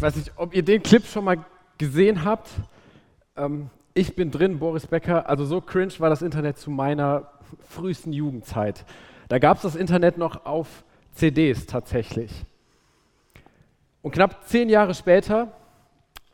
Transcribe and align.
Ich 0.00 0.02
weiß 0.02 0.16
nicht, 0.16 0.32
ob 0.36 0.54
ihr 0.54 0.62
den 0.62 0.82
Clip 0.82 1.04
schon 1.04 1.24
mal 1.26 1.44
gesehen 1.76 2.24
habt. 2.24 2.48
Ähm, 3.36 3.68
ich 3.92 4.16
bin 4.16 4.30
drin, 4.30 4.58
Boris 4.58 4.86
Becker. 4.86 5.28
Also 5.28 5.44
so 5.44 5.60
cringe 5.60 5.92
war 5.98 6.08
das 6.08 6.22
Internet 6.22 6.56
zu 6.56 6.70
meiner 6.70 7.30
frühesten 7.68 8.14
Jugendzeit. 8.14 8.86
Da 9.28 9.38
gab 9.38 9.58
es 9.58 9.62
das 9.62 9.76
Internet 9.76 10.16
noch 10.16 10.46
auf 10.46 10.84
CDs 11.12 11.66
tatsächlich. 11.66 12.32
Und 14.00 14.12
knapp 14.12 14.48
zehn 14.48 14.70
Jahre 14.70 14.94
später 14.94 15.52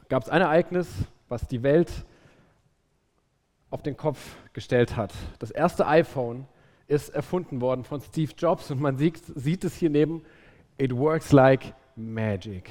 gab 0.09 0.23
es 0.23 0.29
ein 0.29 0.43
Ereignis, 0.43 0.87
was 1.29 1.49
die 1.49 1.65
Welt 1.65 1.91
auf 3.71 3.83
den 3.83 3.97
Kopf 3.97 4.37
gestellt 4.53 4.97
hat. 4.97 5.13
Das 5.41 5.51
erste 5.51 5.89
iPhone 5.89 6.47
ist 6.87 7.09
erfunden 7.09 7.61
worden 7.61 7.83
von 7.83 8.01
Steve 8.01 8.31
Jobs 8.39 8.71
und 8.71 8.81
man 8.81 8.97
sieht, 8.97 9.21
sieht 9.35 9.65
es 9.65 9.75
hier 9.75 9.91
neben, 9.91 10.23
it 10.79 10.97
works 10.97 11.33
like 11.33 11.75
magic. 11.97 12.71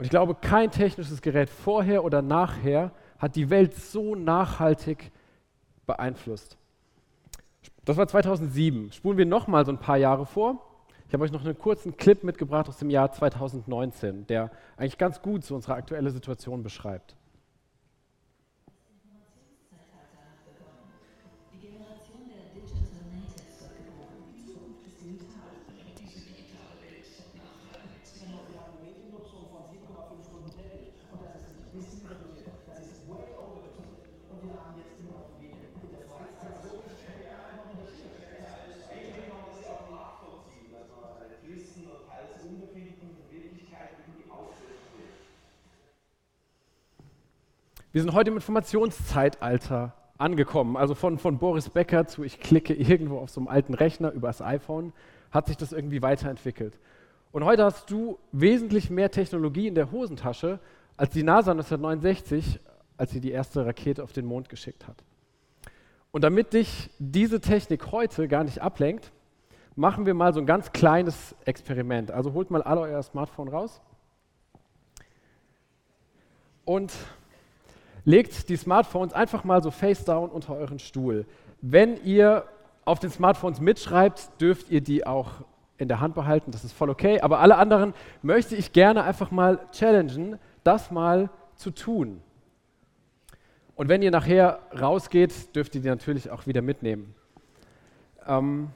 Und 0.00 0.04
ich 0.04 0.10
glaube, 0.10 0.34
kein 0.34 0.70
technisches 0.70 1.20
Gerät 1.20 1.50
vorher 1.50 2.04
oder 2.04 2.22
nachher 2.22 2.90
hat 3.18 3.36
die 3.36 3.50
Welt 3.50 3.74
so 3.74 4.14
nachhaltig 4.14 5.12
beeinflusst. 5.84 6.56
Das 7.84 7.98
war 7.98 8.08
2007. 8.08 8.92
Spulen 8.92 9.18
wir 9.18 9.26
noch 9.26 9.46
mal 9.46 9.66
so 9.66 9.72
ein 9.72 9.76
paar 9.76 9.98
Jahre 9.98 10.24
vor. 10.24 10.64
Ich 11.06 11.12
habe 11.12 11.22
euch 11.24 11.32
noch 11.32 11.44
einen 11.44 11.58
kurzen 11.58 11.98
Clip 11.98 12.24
mitgebracht 12.24 12.66
aus 12.70 12.78
dem 12.78 12.88
Jahr 12.88 13.12
2019, 13.12 14.26
der 14.26 14.50
eigentlich 14.78 14.96
ganz 14.96 15.20
gut 15.20 15.44
so 15.44 15.54
unsere 15.54 15.74
aktuelle 15.74 16.10
Situation 16.10 16.62
beschreibt. 16.62 17.14
Wir 47.92 48.02
sind 48.02 48.12
heute 48.12 48.30
im 48.30 48.36
Informationszeitalter 48.36 49.92
angekommen. 50.16 50.76
Also 50.76 50.94
von, 50.94 51.18
von 51.18 51.38
Boris 51.38 51.70
Becker 51.70 52.06
zu 52.06 52.22
ich 52.22 52.38
klicke 52.38 52.72
irgendwo 52.72 53.18
auf 53.18 53.30
so 53.30 53.40
einem 53.40 53.48
alten 53.48 53.74
Rechner 53.74 54.12
über 54.12 54.28
das 54.28 54.40
iPhone, 54.40 54.92
hat 55.32 55.48
sich 55.48 55.56
das 55.56 55.72
irgendwie 55.72 56.00
weiterentwickelt. 56.00 56.78
Und 57.32 57.44
heute 57.44 57.64
hast 57.64 57.90
du 57.90 58.16
wesentlich 58.30 58.90
mehr 58.90 59.10
Technologie 59.10 59.66
in 59.66 59.74
der 59.74 59.90
Hosentasche 59.90 60.60
als 60.96 61.10
die 61.10 61.24
NASA 61.24 61.50
1969, 61.50 62.60
als 62.96 63.10
sie 63.10 63.20
die 63.20 63.32
erste 63.32 63.66
Rakete 63.66 64.04
auf 64.04 64.12
den 64.12 64.26
Mond 64.26 64.48
geschickt 64.48 64.86
hat. 64.86 65.02
Und 66.12 66.22
damit 66.22 66.52
dich 66.52 66.90
diese 67.00 67.40
Technik 67.40 67.90
heute 67.90 68.28
gar 68.28 68.44
nicht 68.44 68.62
ablenkt, 68.62 69.10
machen 69.74 70.06
wir 70.06 70.14
mal 70.14 70.32
so 70.32 70.38
ein 70.38 70.46
ganz 70.46 70.70
kleines 70.70 71.34
Experiment. 71.44 72.12
Also 72.12 72.34
holt 72.34 72.52
mal 72.52 72.62
alle 72.62 72.82
euer 72.82 73.02
Smartphone 73.02 73.48
raus. 73.48 73.80
Und 76.64 76.92
legt 78.10 78.48
die 78.48 78.56
Smartphones 78.56 79.12
einfach 79.12 79.44
mal 79.44 79.62
so 79.62 79.70
face 79.70 80.04
down 80.04 80.30
unter 80.30 80.56
euren 80.56 80.78
Stuhl. 80.78 81.26
Wenn 81.60 82.02
ihr 82.04 82.44
auf 82.84 82.98
den 82.98 83.10
Smartphones 83.10 83.60
mitschreibt, 83.60 84.30
dürft 84.40 84.70
ihr 84.70 84.80
die 84.80 85.06
auch 85.06 85.30
in 85.78 85.88
der 85.88 86.00
Hand 86.00 86.14
behalten, 86.14 86.50
das 86.50 86.64
ist 86.64 86.72
voll 86.72 86.90
okay. 86.90 87.20
Aber 87.20 87.38
alle 87.38 87.56
anderen 87.56 87.94
möchte 88.22 88.56
ich 88.56 88.72
gerne 88.72 89.04
einfach 89.04 89.30
mal 89.30 89.60
challengen, 89.72 90.38
das 90.64 90.90
mal 90.90 91.30
zu 91.54 91.70
tun. 91.70 92.20
Und 93.76 93.88
wenn 93.88 94.02
ihr 94.02 94.10
nachher 94.10 94.58
rausgeht, 94.78 95.54
dürft 95.54 95.74
ihr 95.74 95.80
die 95.80 95.88
natürlich 95.88 96.30
auch 96.30 96.46
wieder 96.46 96.60
mitnehmen. 96.60 97.14
Ähm, 98.26 98.70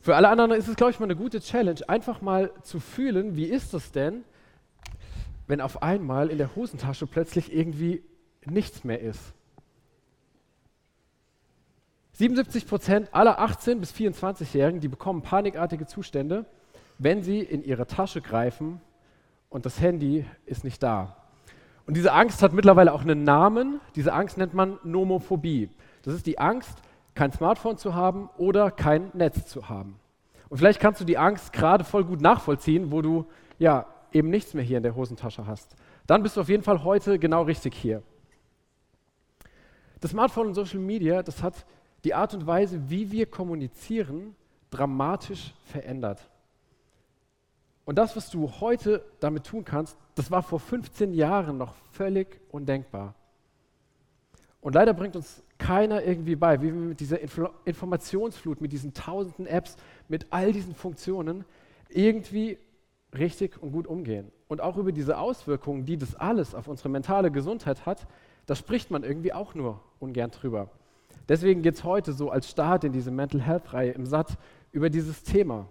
für 0.00 0.16
alle 0.16 0.28
anderen 0.28 0.52
ist 0.52 0.68
es, 0.68 0.76
glaube 0.76 0.92
ich, 0.92 1.00
mal 1.00 1.06
eine 1.06 1.16
gute 1.16 1.40
Challenge, 1.40 1.80
einfach 1.86 2.22
mal 2.22 2.50
zu 2.62 2.80
fühlen, 2.80 3.36
wie 3.36 3.44
ist 3.44 3.74
es 3.74 3.92
denn, 3.92 4.24
wenn 5.48 5.60
auf 5.60 5.82
einmal 5.82 6.28
in 6.28 6.38
der 6.38 6.56
Hosentasche 6.56 7.06
plötzlich 7.06 7.52
irgendwie 7.52 8.02
nichts 8.46 8.84
mehr 8.84 9.00
ist. 9.00 9.34
77 12.14 12.66
Prozent 12.66 13.14
aller 13.14 13.40
18- 13.40 13.76
bis 13.80 13.92
24-Jährigen, 13.92 14.80
die 14.80 14.88
bekommen 14.88 15.22
panikartige 15.22 15.86
Zustände, 15.86 16.44
wenn 16.98 17.22
sie 17.22 17.40
in 17.40 17.64
ihre 17.64 17.86
Tasche 17.86 18.20
greifen 18.20 18.80
und 19.48 19.66
das 19.66 19.80
Handy 19.80 20.24
ist 20.46 20.62
nicht 20.62 20.82
da. 20.82 21.16
Und 21.86 21.96
diese 21.96 22.12
Angst 22.12 22.42
hat 22.42 22.52
mittlerweile 22.52 22.92
auch 22.92 23.02
einen 23.02 23.24
Namen. 23.24 23.80
Diese 23.96 24.12
Angst 24.12 24.38
nennt 24.38 24.54
man 24.54 24.78
Nomophobie. 24.84 25.68
Das 26.02 26.14
ist 26.14 26.26
die 26.26 26.38
Angst, 26.38 26.78
kein 27.14 27.32
Smartphone 27.32 27.76
zu 27.76 27.94
haben 27.94 28.30
oder 28.38 28.70
kein 28.70 29.10
Netz 29.14 29.46
zu 29.46 29.68
haben. 29.68 29.98
Und 30.48 30.58
vielleicht 30.58 30.80
kannst 30.80 31.00
du 31.00 31.04
die 31.04 31.18
Angst 31.18 31.52
gerade 31.52 31.82
voll 31.82 32.04
gut 32.04 32.20
nachvollziehen, 32.20 32.92
wo 32.92 33.02
du 33.02 33.26
ja 33.58 33.86
eben 34.12 34.30
nichts 34.30 34.54
mehr 34.54 34.62
hier 34.62 34.76
in 34.76 34.82
der 34.82 34.94
Hosentasche 34.94 35.46
hast. 35.46 35.74
Dann 36.06 36.22
bist 36.22 36.36
du 36.36 36.42
auf 36.42 36.48
jeden 36.48 36.62
Fall 36.62 36.84
heute 36.84 37.18
genau 37.18 37.42
richtig 37.42 37.74
hier. 37.74 38.02
Das 40.02 40.10
Smartphone 40.10 40.48
und 40.48 40.54
Social 40.54 40.80
Media, 40.80 41.22
das 41.22 41.44
hat 41.44 41.64
die 42.02 42.12
Art 42.12 42.34
und 42.34 42.44
Weise, 42.44 42.90
wie 42.90 43.12
wir 43.12 43.24
kommunizieren, 43.24 44.34
dramatisch 44.68 45.54
verändert. 45.66 46.28
Und 47.84 47.98
das, 47.98 48.16
was 48.16 48.28
du 48.28 48.50
heute 48.60 49.04
damit 49.20 49.44
tun 49.44 49.64
kannst, 49.64 49.96
das 50.16 50.28
war 50.28 50.42
vor 50.42 50.58
15 50.58 51.14
Jahren 51.14 51.56
noch 51.56 51.76
völlig 51.92 52.40
undenkbar. 52.50 53.14
Und 54.60 54.74
leider 54.74 54.92
bringt 54.92 55.14
uns 55.14 55.44
keiner 55.56 56.02
irgendwie 56.02 56.34
bei, 56.34 56.60
wie 56.60 56.74
wir 56.74 56.80
mit 56.80 56.98
dieser 56.98 57.20
Info 57.20 57.50
Informationsflut, 57.64 58.60
mit 58.60 58.72
diesen 58.72 58.94
tausenden 58.94 59.46
Apps, 59.46 59.76
mit 60.08 60.26
all 60.30 60.52
diesen 60.52 60.74
Funktionen 60.74 61.44
irgendwie 61.88 62.58
richtig 63.16 63.62
und 63.62 63.70
gut 63.70 63.86
umgehen. 63.86 64.32
Und 64.48 64.62
auch 64.62 64.78
über 64.78 64.90
diese 64.90 65.18
Auswirkungen, 65.18 65.84
die 65.84 65.96
das 65.96 66.16
alles 66.16 66.56
auf 66.56 66.66
unsere 66.66 66.88
mentale 66.88 67.30
Gesundheit 67.30 67.86
hat, 67.86 68.08
da 68.46 68.54
spricht 68.54 68.90
man 68.90 69.04
irgendwie 69.04 69.32
auch 69.32 69.54
nur 69.54 69.80
ungern 69.98 70.30
drüber. 70.30 70.68
Deswegen 71.28 71.62
geht 71.62 71.74
es 71.74 71.84
heute 71.84 72.12
so 72.12 72.30
als 72.30 72.50
Start 72.50 72.84
in 72.84 72.92
diese 72.92 73.10
Mental 73.10 73.40
Health-Reihe 73.40 73.92
im 73.92 74.06
Satz 74.06 74.36
über 74.72 74.90
dieses 74.90 75.22
Thema. 75.22 75.66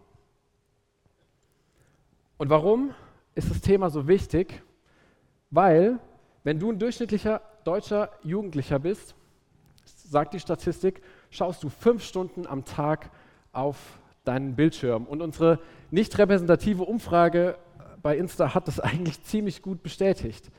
Und 2.37 2.49
warum 2.49 2.93
ist 3.35 3.49
das 3.49 3.61
Thema 3.61 3.89
so 3.89 4.07
wichtig? 4.07 4.61
Weil, 5.49 5.99
wenn 6.43 6.59
du 6.59 6.71
ein 6.71 6.79
durchschnittlicher 6.79 7.41
deutscher 7.63 8.09
Jugendlicher 8.23 8.79
bist, 8.79 9.15
sagt 9.85 10.33
die 10.33 10.39
Statistik, 10.39 11.01
schaust 11.29 11.63
du 11.63 11.69
fünf 11.69 12.03
Stunden 12.03 12.47
am 12.47 12.65
Tag 12.65 13.11
auf 13.51 13.99
deinen 14.23 14.55
Bildschirm. 14.55 15.05
Und 15.05 15.21
unsere 15.21 15.59
nicht 15.89 16.17
repräsentative 16.17 16.83
Umfrage 16.83 17.57
bei 18.01 18.17
Insta 18.17 18.53
hat 18.53 18.67
das 18.67 18.79
eigentlich 18.79 19.21
ziemlich 19.23 19.61
gut 19.61 19.83
bestätigt. 19.83 20.49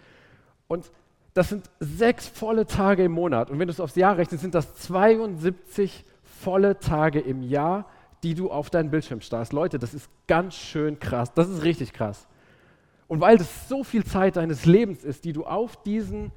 Und 0.69 0.91
das 1.35 1.49
sind 1.49 1.71
sechs 1.81 2.29
volle 2.29 2.67
Tage 2.67 3.05
im 3.05 3.13
Monat. 3.13 3.51
Und 3.51 3.59
wenn 3.59 3.69
du 3.69 3.73
es 3.73 3.81
aufs 3.81 3.97
Jahr 3.97 4.17
rechnest, 4.17 4.43
sind 4.43 4.55
das 4.55 4.75
72 4.77 6.05
volle 6.23 6.79
Tage 6.79 7.21
im 7.21 7.43
Jahr, 7.43 7.87
die 8.23 8.35
du 8.35 8.51
auf 8.51 8.71
deinen 8.71 8.91
Bildschirm 8.91 9.21
starrst. 9.21 9.53
Leute, 9.53 9.79
das 9.79 9.95
ist 9.95 10.11
ganz 10.27 10.55
schön 10.55 10.99
krass. 10.99 11.33
Das 11.33 11.49
ist 11.49 11.63
richtig 11.65 11.93
krass. 11.93 12.27
Und 13.09 13.21
weil 13.21 13.39
das 13.39 13.69
so 13.69 13.83
viel 13.83 14.05
Zeit 14.05 14.37
deines 14.37 14.65
Lebens 14.67 15.05
ist, 15.05 15.25
die 15.25 15.33
du 15.33 15.45
auf 15.45 15.83
diesen 15.83 16.33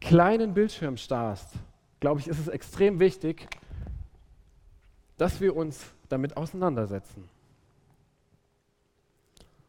kleinen 0.00 0.54
Bildschirm 0.54 0.96
starrst, 0.96 1.48
glaube 2.00 2.20
ich, 2.20 2.28
ist 2.28 2.38
es 2.38 2.48
extrem 2.48 3.00
wichtig, 3.00 3.48
dass 5.16 5.40
wir 5.40 5.56
uns 5.56 5.84
damit 6.08 6.36
auseinandersetzen. 6.36 7.28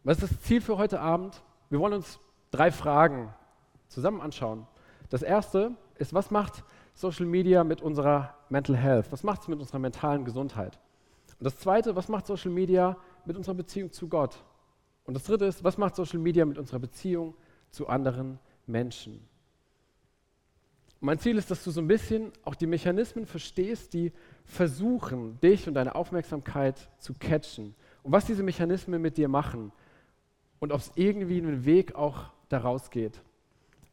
Was 0.04 0.22
ist 0.22 0.32
das 0.32 0.42
Ziel 0.42 0.62
für 0.62 0.78
heute 0.78 1.00
Abend? 1.00 1.42
Wir 1.70 1.80
wollen 1.80 1.94
uns 1.94 2.20
drei 2.52 2.72
Fragen 2.72 3.34
zusammen 3.90 4.22
anschauen. 4.22 4.66
Das 5.10 5.22
erste 5.22 5.76
ist, 5.96 6.14
was 6.14 6.32
macht 6.32 6.64
Social 6.94 7.26
Media 7.26 7.64
mit 7.64 7.82
unserer 7.82 8.36
Mental 8.50 8.78
Health? 8.78 9.12
Was 9.12 9.24
macht 9.24 9.42
es 9.42 9.48
mit 9.48 9.60
unserer 9.60 9.80
mentalen 9.80 10.24
Gesundheit? 10.24 10.80
Und 11.40 11.46
das 11.46 11.58
zweite, 11.58 11.96
was 11.96 12.10
macht 12.10 12.28
Social 12.28 12.52
Media 12.52 12.98
mit 13.26 13.38
unserer 13.38 13.56
Beziehung 13.56 13.92
zu 13.92 14.08
Gott? 14.08 14.44
Und 15.06 15.14
das 15.14 15.24
dritte 15.24 15.46
ist, 15.46 15.64
was 15.64 15.78
macht 15.78 15.96
Social 15.96 16.20
Media 16.20 16.46
mit 16.46 16.58
unserer 16.58 16.80
Beziehung 16.80 17.36
zu 17.72 17.88
anderen 17.88 18.40
Menschen? 18.68 19.14
Und 21.02 21.06
mein 21.06 21.20
Ziel 21.20 21.38
ist, 21.38 21.50
dass 21.50 21.64
du 21.64 21.72
so 21.72 21.80
ein 21.80 21.88
bisschen 21.88 22.32
auch 22.44 22.56
die 22.56 22.68
Mechanismen 22.68 23.26
verstehst, 23.26 23.94
die 23.94 24.12
versuchen, 24.44 25.40
dich 25.40 25.68
und 25.68 25.76
deine 25.76 25.96
Aufmerksamkeit 25.96 26.90
zu 26.98 27.14
catchen. 27.14 27.74
Und 28.04 28.12
was 28.12 28.26
diese 28.26 28.44
Mechanismen 28.44 29.02
mit 29.02 29.18
dir 29.18 29.30
machen. 29.30 29.72
Und 30.60 30.74
ob 30.74 30.82
es 30.82 30.92
irgendwie 30.96 31.38
einen 31.38 31.64
Weg 31.64 31.96
auch 31.96 32.26
daraus 32.50 32.90
geht. 32.90 33.22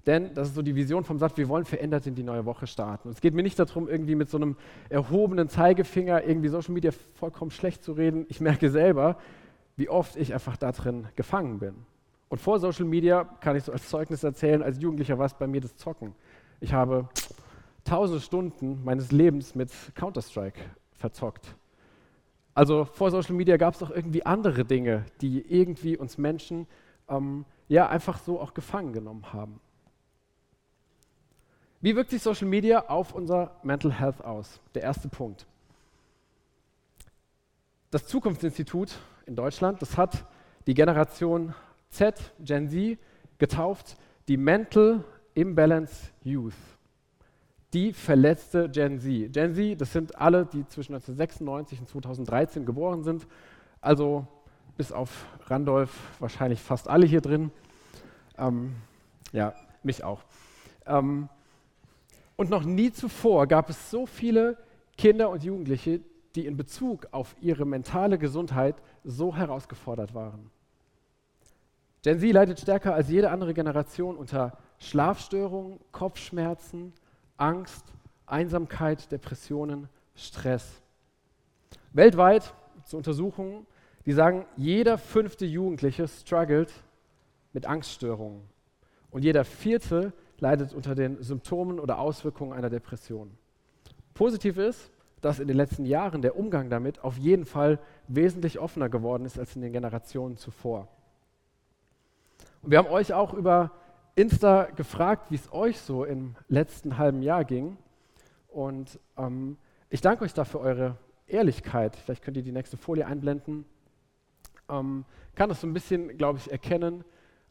Denn 0.07 0.33
das 0.35 0.49
ist 0.49 0.55
so 0.55 0.63
die 0.63 0.77
Vision 0.77 1.03
vom 1.03 1.19
Satz, 1.19 1.37
wir 1.37 1.49
wollen 1.49 1.65
verändert 1.65 2.07
in 2.07 2.15
die 2.15 2.23
neue 2.23 2.45
Woche 2.45 2.69
starten. 2.69 3.09
Und 3.09 3.15
es 3.15 3.21
geht 3.21 3.35
mir 3.35 3.43
nicht 3.43 3.59
darum, 3.59 3.89
irgendwie 3.89 4.15
mit 4.15 4.31
so 4.31 4.37
einem 4.37 4.57
erhobenen 4.89 5.49
Zeigefinger 5.49 6.23
irgendwie 6.25 6.49
Social 6.49 6.73
Media 6.73 6.93
vollkommen 7.15 7.51
schlecht 7.51 7.83
zu 7.83 7.93
reden. 7.93 8.25
Ich 8.29 8.41
merke 8.41 8.71
selber, 8.71 9.19
wie 9.77 9.89
oft 9.89 10.17
ich 10.17 10.33
einfach 10.33 10.57
da 10.57 10.71
drin 10.71 11.09
gefangen 11.17 11.59
bin. 11.59 11.75
Und 12.29 12.41
vor 12.41 12.61
Social 12.61 12.85
Media 12.85 13.25
kann 13.41 13.57
ich 13.57 13.65
so 13.65 13.73
als 13.73 13.89
Zeugnis 13.89 14.23
erzählen, 14.23 14.63
als 14.63 14.81
Jugendlicher 14.81 15.19
war 15.19 15.27
es 15.27 15.35
bei 15.35 15.47
mir 15.49 15.61
das 15.61 15.77
Zocken. 15.77 16.15
Ich 16.61 16.73
habe 16.73 17.09
tausende 17.85 18.21
Stunden 18.21 18.83
meines 18.85 19.11
Lebens 19.11 19.55
mit 19.55 19.71
Counter-Strike 19.95 20.61
verzockt. 20.93 21.55
Also 22.55 22.85
vor 22.85 23.11
Social 23.11 23.35
Media 23.35 23.57
gab 23.57 23.75
es 23.75 23.83
auch 23.83 23.91
irgendwie 23.91 24.25
andere 24.25 24.65
Dinge, 24.65 25.05
die 25.21 25.41
irgendwie 25.41 25.97
uns 25.97 26.17
Menschen 26.17 26.67
ähm, 27.09 27.45
ja 27.69 27.89
einfach 27.89 28.19
so 28.19 28.41
auch 28.41 28.55
gefangen 28.55 28.93
genommen 28.93 29.33
haben. 29.33 29.61
Wie 31.81 31.95
wirkt 31.95 32.11
sich 32.11 32.23
Social 32.23 32.49
Media 32.49 32.89
auf 32.89 33.15
unser 33.15 33.53
Mental 33.63 33.93
Health 33.93 34.25
aus? 34.25 34.61
Der 34.75 34.83
erste 34.83 35.09
Punkt. 35.09 35.47
Das 37.91 38.07
Zukunftsinstitut 38.07 38.97
in 39.27 39.37
Deutschland, 39.37 39.83
das 39.83 39.97
hat 39.97 40.25
die 40.67 40.75
Generation 40.75 41.55
Z, 41.91 42.33
Gen 42.41 42.69
Z, 42.69 42.99
getauft, 43.39 43.97
die 44.27 44.37
Mental 44.37 45.05
Imbalance 45.35 46.11
Youth. 46.25 46.55
Die 47.75 47.93
verletzte 47.93 48.71
Gen 48.71 48.99
Z. 48.99 49.33
Gen 49.33 49.55
Z, 49.55 49.81
das 49.81 49.93
sind 49.93 50.17
alle, 50.19 50.47
die 50.47 50.67
zwischen 50.67 50.95
1996 50.95 51.81
und 51.81 51.89
2013 51.89 52.65
geboren 52.65 53.03
sind. 53.03 53.27
Also 53.83 54.27
bis 54.79 54.93
auf 54.93 55.27
Randolph 55.47 55.95
wahrscheinlich 56.21 56.61
fast 56.61 56.89
alle 56.89 57.07
hier 57.07 57.21
drin. 57.21 57.51
Ähm, 58.39 58.77
ja, 59.33 59.55
mich 59.83 60.03
auch. 60.03 60.23
Ähm, 60.87 61.29
und 62.37 62.51
noch 62.51 62.65
nie 62.65 62.93
zuvor 62.93 63.47
gab 63.47 63.71
es 63.71 63.91
so 63.91 64.07
viele 64.07 64.59
Kinder 64.97 65.31
und 65.31 65.43
Jugendliche, 65.43 66.01
die 66.35 66.47
in 66.47 66.57
Bezug 66.57 67.09
auf 67.11 67.35
ihre 67.41 67.65
mentale 67.65 68.19
Gesundheit 68.19 68.77
so 69.05 69.35
herausgefordert 69.35 70.15
waren. 70.15 70.51
Gen 72.03 72.21
Z 72.21 72.33
leidet 72.33 72.61
stärker 72.61 72.95
als 72.95 73.09
jede 73.09 73.31
andere 73.31 73.55
Generation 73.55 74.17
unter 74.17 74.57
Schlafstörungen, 74.79 75.81
Kopfschmerzen, 75.93 76.93
Angst, 77.37 77.85
Einsamkeit, 78.27 79.11
Depressionen, 79.11 79.89
Stress. 80.15 80.83
Weltweit 81.93 82.55
zu 82.85 82.97
Untersuchungen, 82.97 83.67
die 84.05 84.13
sagen, 84.13 84.45
jeder 84.57 84.99
fünfte 84.99 85.47
Jugendliche 85.47 86.07
struggelt 86.07 86.73
mit 87.53 87.67
Angststörungen 87.67 88.43
und 89.11 89.25
jeder 89.25 89.45
vierte 89.45 90.13
leidet 90.39 90.75
unter 90.75 90.95
den 90.95 91.23
Symptomen 91.23 91.79
oder 91.81 91.99
Auswirkungen 91.99 92.53
einer 92.53 92.71
Depression. 92.71 93.31
Positiv 94.15 94.59
ist, 94.59 94.91
dass 95.21 95.39
in 95.39 95.49
den 95.49 95.57
letzten 95.57 95.85
Jahren 95.85 96.23
der 96.23 96.37
Umgang 96.37 96.71
damit 96.71 97.03
auf 97.03 97.17
jeden 97.17 97.45
Fall 97.45 97.79
wesentlich 98.07 98.59
offener 98.59 98.89
geworden 98.89 99.25
ist 99.25 99.39
als 99.39 99.57
in 99.57 99.63
den 99.63 99.73
Generationen 99.73 100.37
zuvor. 100.37 100.89
Und 102.63 102.71
wir 102.71 102.79
haben 102.79 102.89
euch 102.89 103.13
auch 103.13 103.33
über 103.35 103.73
Insta 104.15 104.65
gefragt, 104.65 105.31
wie 105.31 105.35
es 105.37 105.53
euch 105.53 105.79
so 105.81 106.05
im 106.05 106.37
letzten 106.49 106.99
halben 106.99 107.23
Jahr 107.23 107.45
ging. 107.45 107.77
Und 108.49 108.99
ähm, 109.19 109.59
ich 109.91 110.01
danke 110.01 110.25
euch 110.25 110.35
dafür 110.35 110.61
eure 110.61 110.97
Ehrlichkeit. 111.27 111.97
Vielleicht 111.97 112.23
könnt 112.23 112.37
ihr 112.37 112.43
die 112.43 112.53
nächste 112.53 112.77
Folie 112.77 113.07
einblenden. 113.07 113.65
Ähm, 114.69 115.05
kann 115.35 115.49
das 115.49 115.61
so 115.61 115.67
ein 115.67 115.75
bisschen, 115.75 116.17
glaube 116.17 116.39
ich, 116.39 116.51
erkennen, 116.51 117.05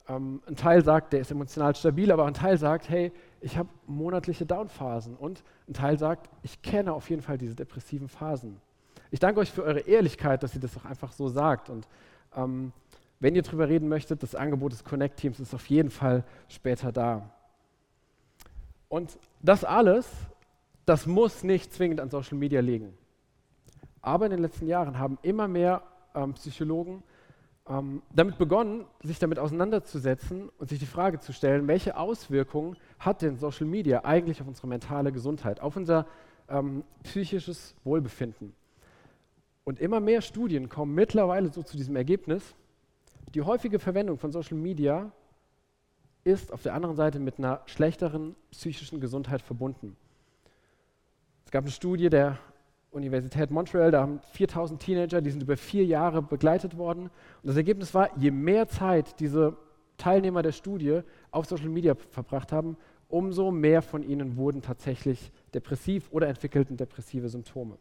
ähm, 0.07 0.41
ein 0.47 0.55
Teil 0.55 0.83
sagt, 0.83 1.13
der 1.13 1.21
ist 1.21 1.31
emotional 1.31 1.75
stabil, 1.75 2.11
aber 2.11 2.25
ein 2.25 2.33
Teil 2.33 2.57
sagt, 2.57 2.89
hey, 2.89 3.11
ich 3.41 3.57
habe 3.57 3.69
monatliche 3.87 4.45
Downphasen. 4.45 5.15
Und 5.15 5.43
ein 5.67 5.73
Teil 5.73 5.97
sagt, 5.97 6.29
ich 6.43 6.61
kenne 6.61 6.93
auf 6.93 7.09
jeden 7.09 7.21
Fall 7.21 7.37
diese 7.37 7.55
depressiven 7.55 8.07
Phasen. 8.07 8.61
Ich 9.11 9.19
danke 9.19 9.39
euch 9.39 9.51
für 9.51 9.63
eure 9.63 9.81
Ehrlichkeit, 9.81 10.43
dass 10.43 10.55
ihr 10.55 10.61
das 10.61 10.77
auch 10.77 10.85
einfach 10.85 11.11
so 11.11 11.27
sagt. 11.27 11.69
Und 11.69 11.87
ähm, 12.35 12.71
wenn 13.19 13.35
ihr 13.35 13.41
darüber 13.41 13.67
reden 13.67 13.87
möchtet, 13.87 14.21
das 14.23 14.35
Angebot 14.35 14.73
des 14.73 14.83
Connect-Teams 14.83 15.39
ist 15.39 15.53
auf 15.53 15.65
jeden 15.67 15.89
Fall 15.89 16.23
später 16.49 16.91
da. 16.91 17.29
Und 18.89 19.17
das 19.41 19.63
alles, 19.63 20.07
das 20.85 21.05
muss 21.05 21.43
nicht 21.43 21.73
zwingend 21.73 21.99
an 21.99 22.09
Social 22.09 22.37
Media 22.37 22.61
liegen. 22.61 22.93
Aber 24.01 24.25
in 24.25 24.31
den 24.31 24.41
letzten 24.41 24.67
Jahren 24.67 24.99
haben 24.99 25.17
immer 25.23 25.47
mehr 25.47 25.81
ähm, 26.13 26.33
Psychologen 26.33 27.01
ähm, 27.67 28.01
damit 28.13 28.37
begonnen, 28.37 28.85
sich 29.01 29.19
damit 29.19 29.39
auseinanderzusetzen 29.39 30.49
und 30.57 30.69
sich 30.69 30.79
die 30.79 30.85
Frage 30.85 31.19
zu 31.19 31.33
stellen, 31.33 31.67
welche 31.67 31.97
Auswirkungen 31.97 32.77
hat 32.99 33.21
denn 33.21 33.37
Social 33.37 33.65
Media 33.65 34.05
eigentlich 34.05 34.41
auf 34.41 34.47
unsere 34.47 34.67
mentale 34.67 35.11
Gesundheit, 35.11 35.59
auf 35.59 35.75
unser 35.75 36.05
ähm, 36.47 36.83
psychisches 37.03 37.75
Wohlbefinden. 37.83 38.53
Und 39.63 39.79
immer 39.79 39.99
mehr 39.99 40.21
Studien 40.21 40.69
kommen 40.69 40.93
mittlerweile 40.93 41.51
so 41.51 41.63
zu 41.63 41.75
diesem 41.75 41.95
Ergebnis, 41.95 42.55
die 43.33 43.41
häufige 43.41 43.79
Verwendung 43.79 44.19
von 44.19 44.31
Social 44.31 44.57
Media 44.57 45.11
ist 46.23 46.53
auf 46.53 46.61
der 46.61 46.73
anderen 46.73 46.95
Seite 46.95 47.19
mit 47.19 47.39
einer 47.39 47.61
schlechteren 47.65 48.35
psychischen 48.51 48.99
Gesundheit 48.99 49.41
verbunden. 49.41 49.97
Es 51.45 51.51
gab 51.51 51.63
eine 51.63 51.71
Studie 51.71 52.09
der 52.09 52.37
Universität 52.95 53.51
Montreal, 53.51 53.91
da 53.91 54.01
haben 54.01 54.19
4000 54.31 54.81
Teenager, 54.81 55.21
die 55.21 55.29
sind 55.29 55.43
über 55.43 55.57
vier 55.57 55.85
Jahre 55.85 56.21
begleitet 56.21 56.77
worden. 56.77 57.03
Und 57.03 57.47
das 57.47 57.57
Ergebnis 57.57 57.93
war, 57.93 58.09
je 58.17 58.31
mehr 58.31 58.67
Zeit 58.67 59.19
diese 59.19 59.57
Teilnehmer 59.97 60.41
der 60.41 60.51
Studie 60.51 61.01
auf 61.31 61.45
Social 61.45 61.69
Media 61.69 61.95
verbracht 61.95 62.51
haben, 62.51 62.77
umso 63.07 63.51
mehr 63.51 63.81
von 63.81 64.03
ihnen 64.03 64.37
wurden 64.37 64.61
tatsächlich 64.61 65.31
depressiv 65.53 66.07
oder 66.11 66.27
entwickelten 66.27 66.77
depressive 66.77 67.29
Symptome. 67.29 67.77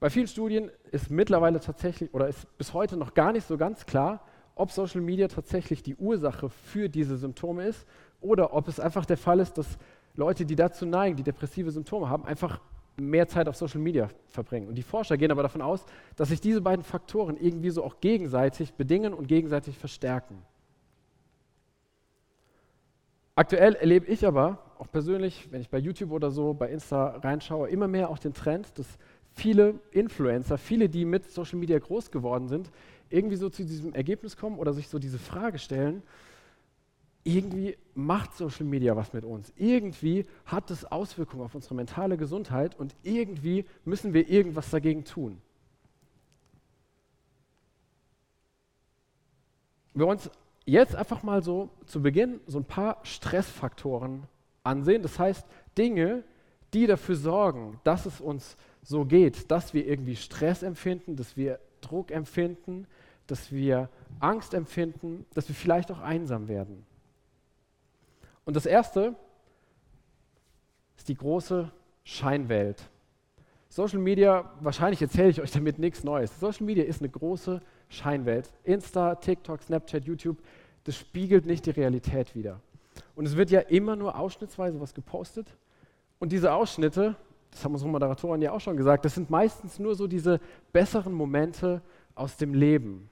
Bei 0.00 0.10
vielen 0.10 0.28
Studien 0.28 0.70
ist 0.90 1.10
mittlerweile 1.10 1.60
tatsächlich 1.60 2.12
oder 2.12 2.28
ist 2.28 2.58
bis 2.58 2.74
heute 2.74 2.96
noch 2.96 3.14
gar 3.14 3.32
nicht 3.32 3.46
so 3.46 3.56
ganz 3.56 3.86
klar, 3.86 4.22
ob 4.54 4.70
Social 4.70 5.00
Media 5.00 5.28
tatsächlich 5.28 5.82
die 5.82 5.96
Ursache 5.96 6.48
für 6.50 6.88
diese 6.88 7.16
Symptome 7.16 7.66
ist 7.66 7.86
oder 8.20 8.54
ob 8.54 8.68
es 8.68 8.80
einfach 8.80 9.06
der 9.06 9.16
Fall 9.16 9.40
ist, 9.40 9.58
dass 9.58 9.78
Leute, 10.14 10.46
die 10.46 10.56
dazu 10.56 10.86
neigen, 10.86 11.16
die 11.16 11.22
depressive 11.22 11.70
Symptome 11.70 12.08
haben, 12.08 12.24
einfach 12.24 12.60
mehr 12.96 13.28
Zeit 13.28 13.48
auf 13.48 13.56
Social 13.56 13.80
Media 13.80 14.08
verbringen. 14.28 14.68
Und 14.68 14.74
die 14.74 14.82
Forscher 14.82 15.16
gehen 15.16 15.30
aber 15.30 15.42
davon 15.42 15.62
aus, 15.62 15.84
dass 16.16 16.28
sich 16.28 16.40
diese 16.40 16.60
beiden 16.60 16.84
Faktoren 16.84 17.36
irgendwie 17.36 17.70
so 17.70 17.84
auch 17.84 18.00
gegenseitig 18.00 18.72
bedingen 18.74 19.12
und 19.12 19.28
gegenseitig 19.28 19.76
verstärken. 19.76 20.42
Aktuell 23.34 23.74
erlebe 23.74 24.06
ich 24.06 24.26
aber 24.26 24.58
auch 24.78 24.90
persönlich, 24.90 25.48
wenn 25.50 25.60
ich 25.60 25.68
bei 25.68 25.78
YouTube 25.78 26.10
oder 26.10 26.30
so, 26.30 26.54
bei 26.54 26.70
Insta 26.70 27.18
reinschaue, 27.18 27.68
immer 27.68 27.86
mehr 27.86 28.08
auch 28.08 28.18
den 28.18 28.32
Trend, 28.32 28.78
dass 28.78 28.98
viele 29.34 29.74
Influencer, 29.90 30.56
viele, 30.56 30.88
die 30.88 31.04
mit 31.04 31.30
Social 31.30 31.58
Media 31.58 31.78
groß 31.78 32.10
geworden 32.10 32.48
sind, 32.48 32.70
irgendwie 33.10 33.36
so 33.36 33.50
zu 33.50 33.64
diesem 33.64 33.94
Ergebnis 33.94 34.36
kommen 34.36 34.58
oder 34.58 34.72
sich 34.72 34.88
so 34.88 34.98
diese 34.98 35.18
Frage 35.18 35.58
stellen, 35.58 36.02
irgendwie 37.26 37.76
macht 37.94 38.36
Social 38.36 38.64
Media 38.64 38.94
was 38.94 39.12
mit 39.12 39.24
uns. 39.24 39.52
Irgendwie 39.56 40.24
hat 40.44 40.70
es 40.70 40.84
Auswirkungen 40.84 41.42
auf 41.42 41.54
unsere 41.54 41.74
mentale 41.74 42.16
Gesundheit 42.16 42.78
und 42.78 42.94
irgendwie 43.02 43.64
müssen 43.84 44.14
wir 44.14 44.28
irgendwas 44.28 44.70
dagegen 44.70 45.04
tun. 45.04 45.40
Wir 49.92 50.06
uns 50.06 50.30
jetzt 50.66 50.94
einfach 50.94 51.24
mal 51.24 51.42
so 51.42 51.70
zu 51.86 52.00
Beginn 52.00 52.38
so 52.46 52.58
ein 52.58 52.64
paar 52.64 53.00
Stressfaktoren 53.02 54.24
ansehen. 54.62 55.02
Das 55.02 55.18
heißt, 55.18 55.44
Dinge, 55.76 56.22
die 56.74 56.86
dafür 56.86 57.16
sorgen, 57.16 57.80
dass 57.82 58.06
es 58.06 58.20
uns 58.20 58.56
so 58.82 59.04
geht, 59.04 59.50
dass 59.50 59.74
wir 59.74 59.86
irgendwie 59.86 60.14
Stress 60.14 60.62
empfinden, 60.62 61.16
dass 61.16 61.36
wir 61.36 61.58
Druck 61.80 62.12
empfinden, 62.12 62.86
dass 63.26 63.50
wir 63.50 63.88
Angst 64.20 64.54
empfinden, 64.54 65.26
dass 65.34 65.48
wir 65.48 65.56
vielleicht 65.56 65.90
auch 65.90 66.00
einsam 66.00 66.46
werden. 66.46 66.84
Und 68.46 68.54
das 68.56 68.64
Erste 68.64 69.14
ist 70.96 71.08
die 71.08 71.16
große 71.16 71.70
Scheinwelt. 72.04 72.88
Social 73.68 73.98
Media, 73.98 74.50
wahrscheinlich 74.60 75.02
erzähle 75.02 75.28
ich 75.28 75.42
euch 75.42 75.50
damit 75.50 75.78
nichts 75.78 76.04
Neues. 76.04 76.40
Social 76.40 76.64
Media 76.64 76.84
ist 76.84 77.02
eine 77.02 77.10
große 77.10 77.60
Scheinwelt. 77.88 78.50
Insta, 78.62 79.16
TikTok, 79.16 79.60
Snapchat, 79.62 80.04
YouTube, 80.04 80.38
das 80.84 80.96
spiegelt 80.96 81.44
nicht 81.44 81.66
die 81.66 81.70
Realität 81.70 82.34
wider. 82.36 82.60
Und 83.16 83.26
es 83.26 83.36
wird 83.36 83.50
ja 83.50 83.60
immer 83.60 83.96
nur 83.96 84.16
ausschnittsweise 84.16 84.80
was 84.80 84.94
gepostet. 84.94 85.56
Und 86.20 86.30
diese 86.30 86.52
Ausschnitte, 86.52 87.16
das 87.50 87.64
haben 87.64 87.72
unsere 87.72 87.90
Moderatoren 87.90 88.40
ja 88.40 88.52
auch 88.52 88.60
schon 88.60 88.76
gesagt, 88.76 89.04
das 89.04 89.16
sind 89.16 89.28
meistens 89.28 89.80
nur 89.80 89.96
so 89.96 90.06
diese 90.06 90.40
besseren 90.72 91.12
Momente 91.12 91.82
aus 92.14 92.36
dem 92.36 92.54
Leben. 92.54 93.10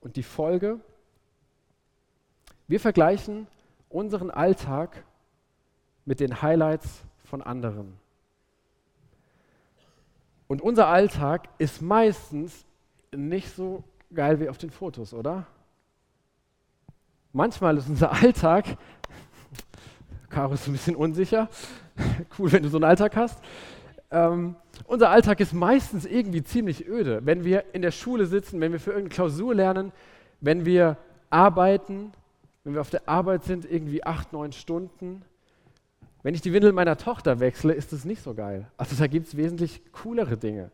Und 0.00 0.16
die 0.16 0.24
Folge, 0.24 0.80
wir 2.66 2.80
vergleichen 2.80 3.46
unseren 3.94 4.30
Alltag 4.30 5.04
mit 6.04 6.18
den 6.18 6.42
Highlights 6.42 7.04
von 7.24 7.40
anderen. 7.40 7.96
Und 10.48 10.60
unser 10.60 10.88
Alltag 10.88 11.48
ist 11.58 11.80
meistens 11.80 12.66
nicht 13.14 13.54
so 13.54 13.84
geil 14.12 14.40
wie 14.40 14.48
auf 14.48 14.58
den 14.58 14.70
Fotos, 14.70 15.14
oder? 15.14 15.46
Manchmal 17.32 17.78
ist 17.78 17.88
unser 17.88 18.12
Alltag, 18.12 18.76
Caro 20.28 20.54
ist 20.54 20.66
ein 20.66 20.72
bisschen 20.72 20.96
unsicher, 20.96 21.48
cool, 22.38 22.50
wenn 22.50 22.64
du 22.64 22.68
so 22.68 22.78
einen 22.78 22.84
Alltag 22.84 23.14
hast. 23.14 23.38
Ähm, 24.10 24.56
unser 24.86 25.10
Alltag 25.10 25.38
ist 25.38 25.52
meistens 25.52 26.04
irgendwie 26.04 26.42
ziemlich 26.42 26.88
öde. 26.88 27.24
Wenn 27.24 27.44
wir 27.44 27.72
in 27.72 27.82
der 27.82 27.92
Schule 27.92 28.26
sitzen, 28.26 28.60
wenn 28.60 28.72
wir 28.72 28.80
für 28.80 28.90
irgendeine 28.90 29.14
Klausur 29.14 29.54
lernen, 29.54 29.92
wenn 30.40 30.66
wir 30.66 30.96
arbeiten, 31.30 32.12
wenn 32.64 32.74
wir 32.74 32.80
auf 32.80 32.90
der 32.90 33.08
Arbeit 33.08 33.44
sind, 33.44 33.70
irgendwie 33.70 34.04
acht, 34.04 34.32
neun 34.32 34.52
Stunden. 34.52 35.22
Wenn 36.22 36.34
ich 36.34 36.40
die 36.40 36.52
Windel 36.52 36.72
meiner 36.72 36.96
Tochter 36.96 37.38
wechsle, 37.40 37.74
ist 37.74 37.92
das 37.92 38.04
nicht 38.04 38.22
so 38.22 38.34
geil. 38.34 38.66
Also 38.76 38.96
da 38.96 39.06
gibt 39.06 39.28
es 39.28 39.36
wesentlich 39.36 39.82
coolere 39.92 40.36
Dinge. 40.36 40.70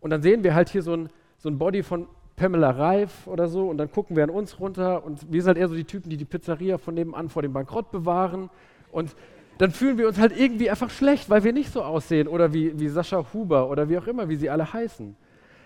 Und 0.00 0.10
dann 0.10 0.20
sehen 0.20 0.44
wir 0.44 0.54
halt 0.54 0.68
hier 0.68 0.82
so 0.82 0.92
ein, 0.94 1.08
so 1.38 1.48
ein 1.48 1.56
Body 1.56 1.82
von 1.82 2.06
Pamela 2.36 2.70
Reif 2.70 3.26
oder 3.26 3.48
so 3.48 3.68
und 3.68 3.78
dann 3.78 3.90
gucken 3.90 4.16
wir 4.16 4.24
an 4.24 4.30
uns 4.30 4.60
runter 4.60 5.04
und 5.04 5.32
wir 5.32 5.40
sind 5.40 5.48
halt 5.48 5.58
eher 5.58 5.68
so 5.68 5.74
die 5.74 5.84
Typen, 5.84 6.10
die 6.10 6.16
die 6.16 6.24
Pizzeria 6.24 6.78
von 6.78 6.94
nebenan 6.94 7.28
vor 7.28 7.42
dem 7.42 7.52
Bankrott 7.52 7.90
bewahren 7.90 8.50
und 8.90 9.14
dann 9.58 9.70
fühlen 9.70 9.98
wir 9.98 10.08
uns 10.08 10.18
halt 10.18 10.36
irgendwie 10.36 10.68
einfach 10.68 10.90
schlecht, 10.90 11.30
weil 11.30 11.44
wir 11.44 11.52
nicht 11.52 11.72
so 11.72 11.82
aussehen 11.82 12.26
oder 12.26 12.52
wie, 12.52 12.78
wie 12.78 12.88
Sascha 12.88 13.24
Huber 13.32 13.70
oder 13.70 13.88
wie 13.88 13.96
auch 13.96 14.06
immer, 14.08 14.28
wie 14.28 14.36
sie 14.36 14.50
alle 14.50 14.72
heißen. 14.72 15.16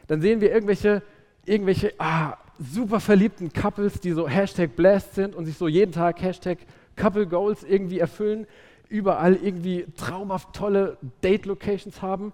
Dann 0.08 0.20
sehen 0.20 0.40
wir 0.40 0.52
irgendwelche, 0.52 1.02
irgendwelche 1.44 1.92
ah, 1.98 2.36
super 2.58 3.00
verliebten 3.00 3.52
Couples, 3.52 4.00
die 4.00 4.12
so 4.12 4.28
Hashtag 4.28 4.76
blessed 4.76 5.14
sind 5.14 5.34
und 5.34 5.46
sich 5.46 5.56
so 5.56 5.68
jeden 5.68 5.92
Tag 5.92 6.20
Hashtag 6.20 6.58
Couple 6.96 7.26
Goals 7.26 7.62
irgendwie 7.62 8.00
erfüllen, 8.00 8.46
überall 8.88 9.36
irgendwie 9.36 9.86
traumhaft 9.96 10.54
tolle 10.54 10.98
Date-Locations 11.22 12.02
haben. 12.02 12.32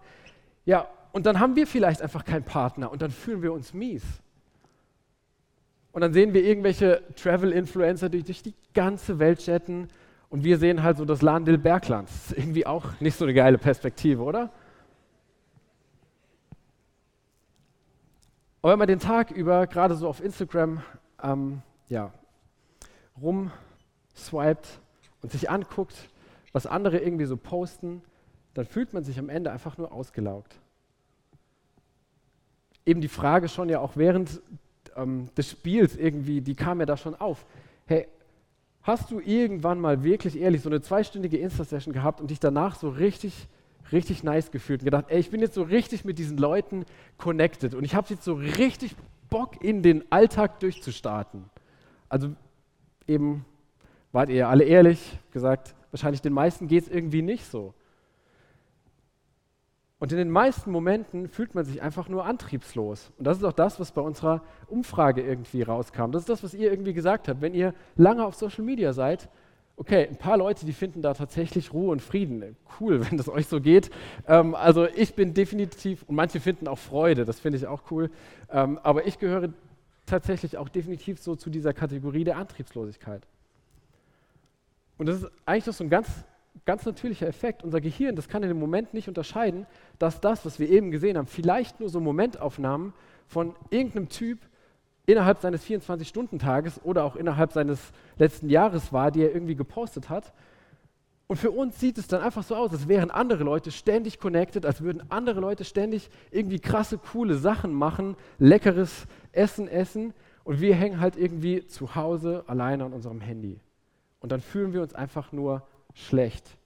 Ja, 0.64 0.88
und 1.12 1.26
dann 1.26 1.38
haben 1.38 1.56
wir 1.56 1.66
vielleicht 1.66 2.02
einfach 2.02 2.24
keinen 2.24 2.44
Partner 2.44 2.90
und 2.90 3.02
dann 3.02 3.10
fühlen 3.10 3.42
wir 3.42 3.52
uns 3.52 3.74
mies. 3.74 4.02
Und 5.92 6.00
dann 6.00 6.12
sehen 6.12 6.34
wir 6.34 6.42
irgendwelche 6.42 7.02
Travel-Influencer, 7.16 8.08
die 8.08 8.22
durch 8.24 8.42
die 8.42 8.54
ganze 8.72 9.18
Welt 9.20 9.38
chatten 9.40 9.88
und 10.28 10.42
wir 10.42 10.58
sehen 10.58 10.82
halt 10.82 10.96
so 10.96 11.04
das 11.04 11.22
Lahndil 11.22 11.58
Bergland. 11.58 12.08
Das 12.08 12.30
ist 12.32 12.38
irgendwie 12.38 12.66
auch 12.66 12.98
nicht 12.98 13.16
so 13.16 13.24
eine 13.24 13.34
geile 13.34 13.58
Perspektive, 13.58 14.22
oder? 14.22 14.50
Aber 18.64 18.72
wenn 18.72 18.78
man 18.78 18.88
den 18.88 18.98
Tag 18.98 19.30
über 19.30 19.66
gerade 19.66 19.94
so 19.94 20.08
auf 20.08 20.24
Instagram 20.24 20.82
ähm, 21.22 21.60
ja, 21.90 22.14
rumswiped 23.20 24.80
und 25.20 25.30
sich 25.30 25.50
anguckt, 25.50 26.08
was 26.52 26.66
andere 26.66 26.96
irgendwie 26.96 27.26
so 27.26 27.36
posten, 27.36 28.00
dann 28.54 28.64
fühlt 28.64 28.94
man 28.94 29.04
sich 29.04 29.18
am 29.18 29.28
Ende 29.28 29.52
einfach 29.52 29.76
nur 29.76 29.92
ausgelaugt. 29.92 30.56
Eben 32.86 33.02
die 33.02 33.08
Frage 33.08 33.50
schon 33.50 33.68
ja 33.68 33.80
auch 33.80 33.98
während 33.98 34.40
ähm, 34.96 35.28
des 35.36 35.50
Spiels 35.50 35.94
irgendwie, 35.94 36.40
die 36.40 36.54
kam 36.54 36.80
ja 36.80 36.86
da 36.86 36.96
schon 36.96 37.14
auf. 37.14 37.44
Hey, 37.84 38.08
hast 38.80 39.10
du 39.10 39.20
irgendwann 39.20 39.78
mal 39.78 40.04
wirklich 40.04 40.40
ehrlich 40.40 40.62
so 40.62 40.70
eine 40.70 40.80
zweistündige 40.80 41.36
Insta-Session 41.36 41.92
gehabt 41.92 42.22
und 42.22 42.30
dich 42.30 42.40
danach 42.40 42.76
so 42.76 42.88
richtig, 42.88 43.46
richtig 43.92 44.22
nice 44.24 44.50
gefühlt 44.50 44.80
und 44.80 44.86
gedacht, 44.86 45.06
ey, 45.08 45.18
ich 45.18 45.30
bin 45.30 45.40
jetzt 45.40 45.54
so 45.54 45.62
richtig 45.62 46.04
mit 46.04 46.18
diesen 46.18 46.38
Leuten 46.38 46.84
connected 47.18 47.74
und 47.74 47.84
ich 47.84 47.94
habe 47.94 48.06
jetzt 48.10 48.24
so 48.24 48.34
richtig 48.34 48.96
Bock 49.30 49.62
in 49.64 49.82
den 49.82 50.10
Alltag 50.10 50.60
durchzustarten. 50.60 51.44
Also 52.08 52.34
eben, 53.06 53.44
wart 54.12 54.30
ihr 54.30 54.48
alle 54.48 54.64
ehrlich, 54.64 55.18
gesagt, 55.32 55.74
wahrscheinlich 55.90 56.22
den 56.22 56.32
meisten 56.32 56.68
geht 56.68 56.84
es 56.84 56.88
irgendwie 56.88 57.22
nicht 57.22 57.44
so. 57.46 57.74
Und 59.98 60.12
in 60.12 60.18
den 60.18 60.30
meisten 60.30 60.70
Momenten 60.70 61.28
fühlt 61.28 61.54
man 61.54 61.64
sich 61.64 61.80
einfach 61.80 62.08
nur 62.08 62.26
antriebslos. 62.26 63.10
Und 63.16 63.26
das 63.26 63.38
ist 63.38 63.44
auch 63.44 63.52
das, 63.52 63.80
was 63.80 63.92
bei 63.92 64.02
unserer 64.02 64.42
Umfrage 64.66 65.22
irgendwie 65.22 65.62
rauskam. 65.62 66.10
Das 66.10 66.22
ist 66.22 66.28
das, 66.28 66.42
was 66.42 66.52
ihr 66.52 66.70
irgendwie 66.70 66.92
gesagt 66.92 67.26
habt. 67.26 67.40
Wenn 67.40 67.54
ihr 67.54 67.74
lange 67.96 68.24
auf 68.24 68.34
Social 68.34 68.64
Media 68.64 68.92
seid, 68.92 69.30
okay, 69.76 70.06
ein 70.08 70.16
paar 70.16 70.36
Leute, 70.36 70.66
die 70.66 70.72
finden 70.72 71.02
da 71.02 71.14
tatsächlich 71.14 71.72
Ruhe 71.72 71.90
und 71.90 72.00
Frieden. 72.00 72.56
Cool, 72.80 73.04
wenn 73.10 73.18
das 73.18 73.28
euch 73.28 73.46
so 73.46 73.60
geht. 73.60 73.90
Ähm, 74.26 74.54
also 74.54 74.86
ich 74.86 75.14
bin 75.14 75.34
definitiv, 75.34 76.02
und 76.04 76.16
manche 76.16 76.40
finden 76.40 76.68
auch 76.68 76.78
Freude, 76.78 77.24
das 77.24 77.40
finde 77.40 77.58
ich 77.58 77.66
auch 77.66 77.90
cool. 77.90 78.10
Ähm, 78.50 78.78
aber 78.82 79.06
ich 79.06 79.18
gehöre 79.18 79.52
tatsächlich 80.06 80.58
auch 80.58 80.68
definitiv 80.68 81.18
so 81.18 81.34
zu 81.34 81.50
dieser 81.50 81.72
Kategorie 81.72 82.24
der 82.24 82.36
Antriebslosigkeit. 82.36 83.26
Und 84.98 85.06
das 85.06 85.22
ist 85.22 85.30
eigentlich 85.46 85.66
noch 85.66 85.74
so 85.74 85.84
ein 85.84 85.90
ganz 85.90 86.08
ganz 86.64 86.84
natürlicher 86.84 87.26
Effekt. 87.26 87.62
Unser 87.62 87.80
Gehirn, 87.80 88.16
das 88.16 88.28
kann 88.28 88.42
in 88.42 88.48
dem 88.48 88.58
Moment 88.58 88.94
nicht 88.94 89.08
unterscheiden, 89.08 89.66
dass 89.98 90.20
das, 90.20 90.44
was 90.46 90.58
wir 90.58 90.70
eben 90.70 90.90
gesehen 90.90 91.18
haben, 91.18 91.26
vielleicht 91.26 91.80
nur 91.80 91.88
so 91.88 92.00
Momentaufnahmen 92.00 92.92
von 93.26 93.54
irgendeinem 93.70 94.08
Typ 94.08 94.38
innerhalb 95.06 95.38
seines 95.40 95.64
24-Stunden-Tages 95.64 96.80
oder 96.82 97.04
auch 97.04 97.16
innerhalb 97.16 97.52
seines 97.52 97.92
letzten 98.16 98.48
Jahres 98.48 98.92
war, 98.92 99.10
die 99.10 99.22
er 99.22 99.34
irgendwie 99.34 99.56
gepostet 99.56 100.08
hat. 100.08 100.32
Und 101.26 101.36
für 101.36 101.50
uns 101.50 101.80
sieht 101.80 101.98
es 101.98 102.06
dann 102.06 102.20
einfach 102.20 102.42
so 102.42 102.54
aus, 102.54 102.72
als 102.72 102.88
wären 102.88 103.10
andere 103.10 103.44
Leute 103.44 103.70
ständig 103.70 104.18
connected, 104.18 104.66
als 104.66 104.82
würden 104.82 105.10
andere 105.10 105.40
Leute 105.40 105.64
ständig 105.64 106.10
irgendwie 106.30 106.60
krasse, 106.60 106.98
coole 106.98 107.36
Sachen 107.36 107.72
machen, 107.72 108.16
leckeres 108.38 109.06
Essen 109.32 109.68
essen 109.68 110.12
und 110.44 110.60
wir 110.60 110.74
hängen 110.74 111.00
halt 111.00 111.16
irgendwie 111.16 111.66
zu 111.66 111.94
Hause 111.94 112.44
alleine 112.46 112.84
an 112.84 112.92
unserem 112.92 113.20
Handy. 113.20 113.58
Und 114.20 114.32
dann 114.32 114.40
fühlen 114.40 114.72
wir 114.72 114.82
uns 114.82 114.94
einfach 114.94 115.32
nur 115.32 115.66
schlecht. 115.94 116.58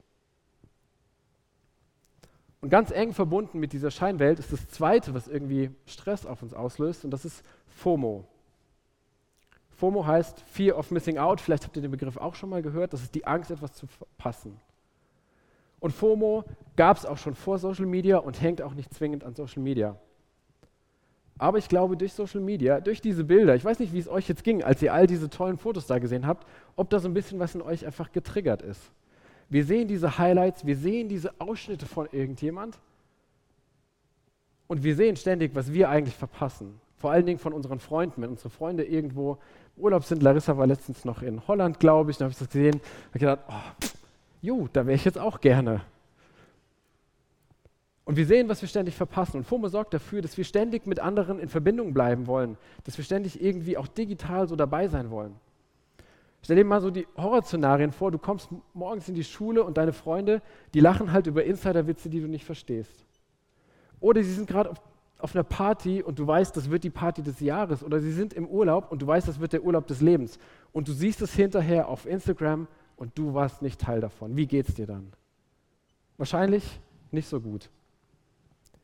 Und 2.60 2.70
ganz 2.70 2.90
eng 2.90 3.12
verbunden 3.12 3.60
mit 3.60 3.72
dieser 3.72 3.92
Scheinwelt 3.92 4.40
ist 4.40 4.52
das 4.52 4.68
Zweite, 4.68 5.14
was 5.14 5.28
irgendwie 5.28 5.70
Stress 5.86 6.26
auf 6.26 6.42
uns 6.42 6.54
auslöst, 6.54 7.04
und 7.04 7.12
das 7.12 7.24
ist 7.24 7.44
FOMO. 7.76 8.24
FOMO 9.70 10.06
heißt 10.06 10.40
Fear 10.40 10.76
of 10.76 10.90
Missing 10.90 11.18
Out. 11.18 11.40
Vielleicht 11.40 11.64
habt 11.64 11.76
ihr 11.76 11.82
den 11.82 11.90
Begriff 11.90 12.16
auch 12.16 12.34
schon 12.34 12.50
mal 12.50 12.62
gehört. 12.62 12.92
Das 12.92 13.02
ist 13.02 13.14
die 13.14 13.26
Angst, 13.26 13.50
etwas 13.50 13.72
zu 13.74 13.86
verpassen. 13.86 14.58
Und 15.80 15.92
FOMO 15.92 16.44
gab 16.76 16.96
es 16.96 17.06
auch 17.06 17.18
schon 17.18 17.34
vor 17.34 17.58
Social 17.58 17.86
Media 17.86 18.18
und 18.18 18.40
hängt 18.40 18.60
auch 18.60 18.74
nicht 18.74 18.92
zwingend 18.92 19.22
an 19.22 19.34
Social 19.34 19.62
Media. 19.62 19.96
Aber 21.38 21.58
ich 21.58 21.68
glaube, 21.68 21.96
durch 21.96 22.12
Social 22.12 22.40
Media, 22.40 22.80
durch 22.80 23.00
diese 23.00 23.22
Bilder, 23.22 23.54
ich 23.54 23.64
weiß 23.64 23.78
nicht, 23.78 23.92
wie 23.92 24.00
es 24.00 24.08
euch 24.08 24.28
jetzt 24.28 24.42
ging, 24.42 24.64
als 24.64 24.82
ihr 24.82 24.92
all 24.92 25.06
diese 25.06 25.30
tollen 25.30 25.56
Fotos 25.56 25.86
da 25.86 26.00
gesehen 26.00 26.26
habt, 26.26 26.46
ob 26.74 26.90
da 26.90 26.98
so 26.98 27.08
ein 27.08 27.14
bisschen 27.14 27.38
was 27.38 27.54
in 27.54 27.62
euch 27.62 27.86
einfach 27.86 28.10
getriggert 28.10 28.60
ist. 28.62 28.80
Wir 29.48 29.64
sehen 29.64 29.86
diese 29.86 30.18
Highlights, 30.18 30.66
wir 30.66 30.76
sehen 30.76 31.08
diese 31.08 31.40
Ausschnitte 31.40 31.86
von 31.86 32.08
irgendjemand 32.10 32.76
und 34.66 34.82
wir 34.82 34.96
sehen 34.96 35.16
ständig, 35.16 35.54
was 35.54 35.72
wir 35.72 35.88
eigentlich 35.88 36.16
verpassen. 36.16 36.80
Vor 36.98 37.10
allen 37.10 37.26
Dingen 37.26 37.38
von 37.38 37.52
unseren 37.52 37.78
Freunden. 37.78 38.22
Wenn 38.22 38.30
unsere 38.30 38.50
Freunde 38.50 38.84
irgendwo 38.84 39.38
im 39.76 39.82
Urlaub 39.84 40.04
sind, 40.04 40.22
Larissa 40.22 40.58
war 40.58 40.66
letztens 40.66 41.04
noch 41.04 41.22
in 41.22 41.46
Holland, 41.46 41.80
glaube 41.80 42.10
ich, 42.10 42.18
da 42.18 42.24
habe 42.24 42.32
ich 42.32 42.38
das 42.38 42.48
gesehen, 42.48 42.74
habe 42.74 43.14
ich 43.14 43.20
gedacht, 43.20 43.40
oh, 43.48 43.86
jo, 44.42 44.68
da 44.72 44.84
wäre 44.86 44.96
ich 44.96 45.04
jetzt 45.04 45.18
auch 45.18 45.40
gerne. 45.40 45.82
Und 48.04 48.16
wir 48.16 48.24
sehen, 48.26 48.48
was 48.48 48.62
wir 48.62 48.68
ständig 48.68 48.96
verpassen. 48.96 49.36
Und 49.36 49.44
FOMO 49.44 49.68
sorgt 49.68 49.92
dafür, 49.92 50.22
dass 50.22 50.36
wir 50.38 50.44
ständig 50.44 50.86
mit 50.86 50.98
anderen 50.98 51.38
in 51.38 51.48
Verbindung 51.48 51.92
bleiben 51.92 52.26
wollen, 52.26 52.56
dass 52.84 52.96
wir 52.96 53.04
ständig 53.04 53.42
irgendwie 53.42 53.76
auch 53.76 53.86
digital 53.86 54.48
so 54.48 54.56
dabei 54.56 54.88
sein 54.88 55.10
wollen. 55.10 55.34
Stell 56.42 56.56
dir 56.56 56.64
mal 56.64 56.80
so 56.80 56.90
die 56.90 57.06
Horrorszenarien 57.16 57.92
vor, 57.92 58.10
du 58.10 58.18
kommst 58.18 58.48
morgens 58.72 59.08
in 59.08 59.14
die 59.14 59.24
Schule 59.24 59.62
und 59.62 59.76
deine 59.76 59.92
Freunde, 59.92 60.40
die 60.72 60.80
lachen 60.80 61.12
halt 61.12 61.26
über 61.26 61.44
Insiderwitze, 61.44 62.08
die 62.08 62.20
du 62.20 62.28
nicht 62.28 62.44
verstehst. 62.44 63.04
Oder 64.00 64.22
sie 64.22 64.32
sind 64.32 64.48
gerade 64.48 64.70
auf, 64.70 64.80
auf 65.18 65.34
einer 65.34 65.44
Party 65.44 66.02
und 66.02 66.18
du 66.18 66.26
weißt, 66.26 66.56
das 66.56 66.70
wird 66.70 66.84
die 66.84 66.90
Party 66.90 67.22
des 67.22 67.40
Jahres. 67.40 67.82
Oder 67.82 68.00
sie 68.00 68.12
sind 68.12 68.32
im 68.32 68.46
Urlaub 68.46 68.90
und 68.90 69.02
du 69.02 69.06
weißt, 69.06 69.26
das 69.26 69.40
wird 69.40 69.52
der 69.52 69.64
Urlaub 69.64 69.86
des 69.86 70.00
Lebens. 70.00 70.38
Und 70.72 70.88
du 70.88 70.92
siehst 70.92 71.20
es 71.22 71.34
hinterher 71.34 71.88
auf 71.88 72.06
Instagram 72.06 72.68
und 72.96 73.18
du 73.18 73.34
warst 73.34 73.62
nicht 73.62 73.80
Teil 73.80 74.00
davon. 74.00 74.36
Wie 74.36 74.46
geht's 74.46 74.74
dir 74.74 74.86
dann? 74.86 75.12
Wahrscheinlich 76.16 76.80
nicht 77.10 77.28
so 77.28 77.40
gut. 77.40 77.68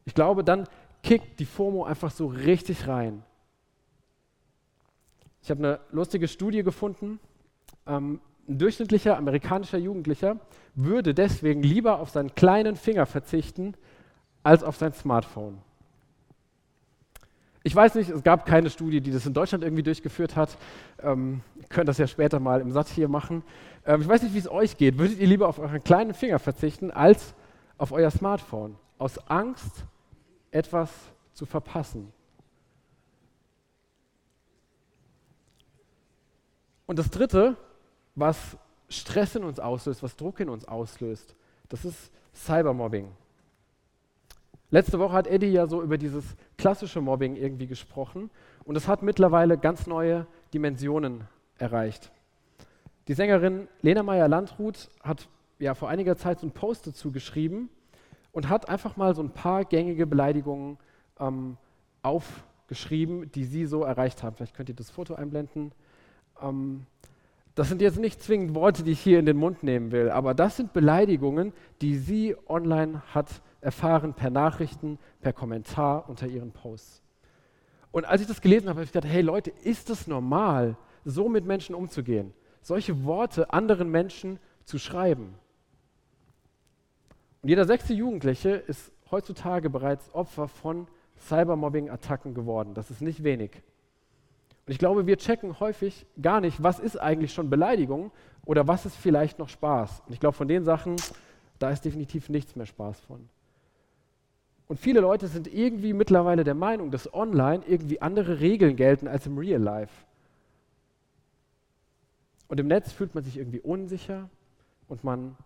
Ich 0.05 0.15
glaube, 0.15 0.45
dann 0.45 0.67
kickt 1.03 1.39
die 1.39 1.47
FOMO 1.47 1.85
einfach 1.85 2.11
so 2.11 2.27
richtig 2.27 2.89
rein. 2.89 3.23
Ich 5.43 5.51
habe 5.51 5.59
eine 5.59 5.81
lustige 5.91 6.27
Studie 6.27 6.63
gefunden, 6.63 7.21
ähm, 7.87 8.21
ein 8.49 8.59
durchschnittlicher 8.59 9.17
amerikanischer 9.17 9.79
Jugendlicher 9.79 10.39
würde 10.75 11.15
deswegen 11.15 11.63
lieber 11.63 12.01
auf 12.01 12.11
seinen 12.11 12.35
kleinen 12.35 12.77
Finger 12.77 13.07
verzichten 13.07 13.75
als 14.43 14.63
auf 14.63 14.77
sein 14.77 14.93
Smartphone. 14.93 15.59
Ich 17.67 17.75
weiß 17.75 17.95
nicht, 17.95 18.11
es 18.11 18.23
gab 18.23 18.45
keine 18.45 18.69
Studie, 18.69 19.01
die 19.01 19.11
das 19.11 19.25
in 19.25 19.33
Deutschland 19.33 19.65
irgendwie 19.65 19.83
durchgeführt 19.83 20.37
hat. 20.37 20.59
Ähm, 21.03 21.41
könnt 21.71 21.89
das 21.89 21.97
ja 21.97 22.07
später 22.07 22.39
mal 22.39 22.61
im 22.61 22.71
Satz 22.73 22.91
hier 22.91 23.09
machen. 23.09 23.43
Ähm, 23.87 24.03
ich 24.03 24.07
weiß 24.09 24.23
nicht, 24.23 24.35
wie 24.35 24.39
es 24.39 24.51
euch 24.51 24.77
geht. 24.77 24.99
Würdet 24.99 25.19
ihr 25.19 25.27
lieber 25.27 25.49
auf 25.49 25.59
euren 25.59 25.83
kleinen 25.83 26.13
Finger 26.13 26.39
verzichten 26.39 26.91
als 26.91 27.35
auf 27.79 27.91
euer 27.91 28.11
Smartphone? 28.11 28.77
Aus 28.99 29.19
Angst, 29.31 29.87
etwas 30.51 30.91
zu 31.33 31.47
verpassen. 31.47 32.13
Und 36.85 36.99
das 36.99 37.09
Dritte, 37.09 37.57
was 38.15 38.59
Stress 38.91 39.37
in 39.37 39.43
uns 39.43 39.59
auslöst, 39.59 40.03
was 40.03 40.17
Druck 40.17 40.39
in 40.41 40.51
uns 40.51 40.69
auslöst. 40.69 41.35
Das 41.71 41.87
ist 41.87 42.11
Cybermobbing. 42.35 43.09
Letzte 44.75 44.99
Woche 44.99 45.13
hat 45.13 45.29
Eddie 45.29 45.53
ja 45.53 45.69
so 45.69 45.81
über 45.85 45.99
dieses 45.99 46.25
klassische 46.59 47.01
Mobbing 47.01 47.37
irgendwie 47.37 47.69
gesprochen 47.69 48.29
und 48.65 48.75
es 48.75 48.89
hat 48.89 49.05
mittlerweile 49.05 49.57
ganz 49.57 49.87
neue 49.87 50.27
Dimensionen 50.53 51.29
erreicht. 51.59 52.11
Die 53.07 53.15
Sängerin 53.15 53.69
Lena 53.83 54.03
Meyer-Landrut 54.03 54.89
hat 55.01 55.29
ja 55.61 55.75
vor 55.75 55.91
einiger 55.91 56.17
Zeit 56.17 56.41
so 56.41 56.47
einen 56.47 56.55
Post 56.55 56.89
dazu 56.89 57.13
geschrieben 57.13 57.69
und 58.33 58.49
hat 58.49 58.69
einfach 58.69 58.97
mal 58.97 59.15
so 59.15 59.23
ein 59.23 59.31
paar 59.31 59.65
gängige 59.65 60.09
Beleidigungen 60.09 60.79
ähm, 61.21 61.57
auf, 62.03 62.43
geschrieben, 62.67 63.31
die 63.31 63.45
sie 63.45 63.67
so 63.67 63.85
erreicht 63.85 64.25
haben. 64.25 64.35
Vielleicht 64.35 64.57
könnt 64.57 64.71
ihr 64.71 64.75
das 64.75 64.91
Foto 64.91 65.15
einblenden. 65.15 65.71
Ähm, 66.43 66.85
das 67.55 67.69
sind 67.69 67.81
jetzt 67.81 68.01
nicht 68.01 68.21
zwingend 68.21 68.57
Worte, 68.57 68.83
die 68.83 68.91
ich 68.91 69.01
hier 69.01 69.21
in 69.21 69.27
den 69.27 69.37
Mund 69.37 69.63
nehmen 69.63 69.93
will, 69.93 70.11
aber 70.11 70.35
das 70.35 70.57
sind 70.57 70.73
Beleidigungen, 70.73 71.53
die 71.81 71.97
sie 71.97 72.35
online 72.49 73.05
hat 73.15 73.41
erfahren 73.65 74.15
per 74.15 74.31
Nachrichten, 74.31 74.99
per 75.21 75.33
Kommentar 75.33 76.09
unter 76.09 76.27
ihren 76.27 76.53
Posts. 76.53 77.03
Und 77.91 78.05
als 78.05 78.21
ich 78.21 78.27
das 78.27 78.41
gelesen 78.41 78.69
habe, 78.69 78.81
habe 78.81 78.85
ich 78.85 78.93
gedacht, 78.93 79.11
hey 79.11 79.23
Leute, 79.23 79.51
ist 79.51 79.89
es 79.91 80.07
normal, 80.07 80.77
so 81.05 81.29
mit 81.29 81.45
Menschen 81.45 81.75
umzugehen? 81.75 82.33
Solche 82.61 83.05
Worte 83.05 83.53
anderen 83.53 83.91
Menschen 83.91 84.39
zu 84.65 84.79
schreiben? 84.79 85.35
Und 87.43 87.49
jeder 87.49 87.65
sechste 87.67 87.95
Jugendliche 87.95 88.51
ist 88.51 88.91
heutzutage 89.11 89.71
bereits 89.71 90.13
Opfer 90.15 90.49
von 90.49 90.89
Cybermobbing-Attacken 91.19 92.35
geworden. 92.35 92.75
Das 92.75 92.91
ist 92.91 93.01
nicht 93.01 93.23
wenig. 93.23 93.63
Und 94.67 94.73
ich 94.73 94.79
glaube, 94.79 95.07
wir 95.07 95.19
checken 95.19 95.61
häufig 95.61 96.07
gar 96.21 96.41
nicht, 96.41 96.63
was 96.63 96.79
ist 96.79 96.97
eigentlich 96.97 97.33
schon 97.33 97.51
Beleidigung 97.51 98.13
oder 98.45 98.67
was 98.67 98.87
ist 98.87 98.97
vielleicht 98.97 99.39
noch 99.39 99.49
Spaß. 99.49 100.03
Und 100.07 100.13
ich 100.15 100.21
glaube, 100.21 100.37
von 100.37 100.49
den 100.49 100.65
Sachen, 100.65 100.97
da 101.59 101.71
ist 101.71 101.85
definitiv 101.85 102.29
nichts 102.29 102.57
mehr 102.57 102.67
Spaß 102.67 103.01
von. 103.01 103.29
Und 104.67 104.81
viele 104.81 105.01
Leute 105.01 105.29
sind 105.29 105.53
irgendwie 105.53 105.93
mittlerweile 105.93 106.45
der 106.45 106.55
Meinung, 106.55 106.91
dass 106.91 107.13
online 107.13 107.63
irgendwie 107.67 108.01
andere 108.01 108.41
Regeln 108.41 108.77
gelten 108.77 109.09
als 109.09 109.27
im 109.27 109.37
Real 109.37 109.61
Life. 109.61 110.05
Und 112.49 112.61
im 112.61 112.69
Netz 112.69 112.93
fühlt 112.93 113.15
man 113.15 113.25
sich 113.25 113.37
irgendwie 113.37 113.61
unsicher 113.61 114.31
und 114.89 115.05
man 115.05 115.37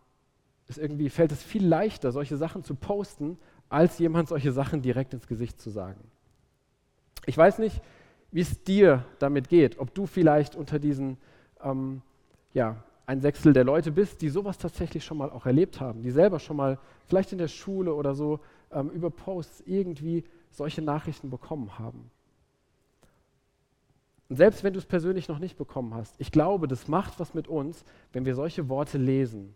ist 0.69 0.79
irgendwie 0.79 1.09
fällt 1.09 1.33
es 1.33 1.43
viel 1.43 1.67
leichter, 1.67 2.13
solche 2.13 2.37
Sachen 2.37 2.63
zu 2.63 2.75
posten, 2.75 3.39
als 3.69 3.99
jemand 3.99 4.29
solche 4.29 4.53
Sachen 4.53 4.83
direkt 4.83 5.15
ins 5.15 5.27
Gesicht 5.27 5.61
zu 5.61 5.71
sagen. 5.71 6.01
Ich 7.27 7.37
weiß 7.37 7.59
nicht, 7.59 7.81
wie 8.31 8.41
es 8.41 8.63
dir 8.63 9.05
damit 9.19 9.49
geht, 9.49 9.79
ob 9.79 9.95
du 9.95 10.07
vielleicht 10.07 10.57
unter 10.57 10.79
diesen, 10.79 11.17
ähm, 11.63 12.03
ja, 12.53 12.83
ein 13.07 13.23
Sechstel 13.23 13.55
der 13.55 13.65
Leute 13.65 13.91
bist, 13.91 14.21
die 14.21 14.29
sowas 14.29 14.59
tatsächlich 14.59 15.05
schon 15.05 15.17
mal 15.17 15.31
auch 15.31 15.47
erlebt 15.47 15.81
haben, 15.81 16.03
die 16.03 16.11
selber 16.11 16.39
schon 16.39 16.59
mal 16.59 16.79
vielleicht 17.07 17.33
in 17.33 17.39
der 17.39 17.49
Schule 17.49 17.95
oder 17.95 18.15
so 18.15 18.41
ähm, 18.73 18.91
über 18.91 19.11
Posts 19.11 19.63
irgendwie 19.67 20.25
solche 20.51 20.83
Nachrichten 20.83 21.31
bekommen 21.31 21.79
haben. 21.79 22.11
Und 24.29 24.37
selbst 24.37 24.63
wenn 24.63 24.75
du 24.75 24.79
es 24.79 24.85
persönlich 24.87 25.29
noch 25.29 25.39
nicht 25.39 25.57
bekommen 25.57 25.95
hast, 25.95 26.15
ich 26.19 26.31
glaube, 26.31 26.69
das 26.69 26.87
macht 26.87 27.19
was 27.19 27.35
mit 27.35 27.49
uns, 27.49 27.85
wenn 28.13 28.27
wir 28.27 28.35
solche 28.35 28.69
Worte 28.69 28.99
lesen. 28.99 29.55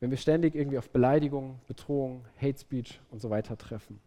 Wenn 0.00 0.10
wir 0.10 0.18
ständig 0.18 0.54
irgendwie 0.54 0.78
auf 0.78 0.90
Beleidigung, 0.90 1.58
Bedrohung, 1.66 2.26
Hate 2.40 2.58
Speech 2.58 3.00
und 3.10 3.20
so 3.20 3.30
weiter 3.30 3.56
treffen. 3.56 3.98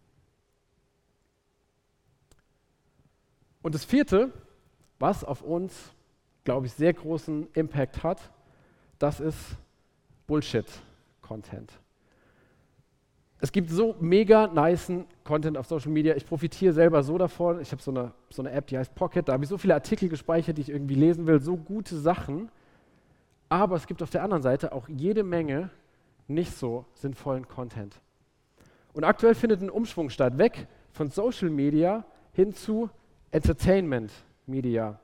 Und 3.64 3.74
das 3.74 3.84
vierte, 3.84 4.32
was 5.00 5.24
auf 5.24 5.42
uns, 5.42 5.92
glaube 6.44 6.68
ich, 6.68 6.74
sehr 6.74 6.94
großen 6.94 7.48
Impact 7.54 8.04
hat, 8.04 8.32
das 9.00 9.20
ist 9.20 9.58
Bullshit-Content. 10.28 11.72
Es 13.40 13.52
gibt 13.52 13.70
so 13.70 13.96
mega 14.00 14.48
nicen 14.48 15.06
Content 15.24 15.58
auf 15.58 15.68
Social 15.68 15.92
Media. 15.92 16.16
Ich 16.16 16.26
profitiere 16.26 16.74
selber 16.74 17.04
so 17.04 17.18
davon. 17.18 17.62
Ich 17.62 17.72
habe 17.72 17.82
so 17.82 17.92
eine, 17.92 18.12
so 18.30 18.42
eine 18.42 18.52
App, 18.52 18.68
die 18.68 18.78
heißt 18.78 18.96
Pocket. 18.96 19.28
Da 19.28 19.34
habe 19.34 19.44
ich 19.44 19.50
so 19.50 19.58
viele 19.58 19.76
Artikel 19.76 20.10
gespeichert, 20.10 20.58
die 20.58 20.62
ich 20.62 20.70
irgendwie 20.70 20.96
lesen 20.96 21.28
will. 21.28 21.40
So 21.40 21.56
gute 21.56 21.98
Sachen. 21.98 22.50
Aber 23.48 23.76
es 23.76 23.86
gibt 23.86 24.02
auf 24.02 24.10
der 24.10 24.24
anderen 24.24 24.42
Seite 24.42 24.72
auch 24.72 24.90
jede 24.90 25.24
Menge 25.24 25.70
nicht 26.28 26.58
so 26.58 26.86
sinnvollen 26.96 27.48
Content. 27.48 28.02
Und 28.94 29.04
aktuell 29.04 29.36
findet 29.36 29.62
ein 29.62 29.70
Umschwung 29.70 30.10
statt, 30.10 30.38
weg 30.38 30.68
von 30.92 31.10
Social 31.10 31.50
Media 31.50 32.06
hin 32.34 32.54
zu 32.54 32.90
Entertainment 33.30 34.12
Media. 34.48 35.00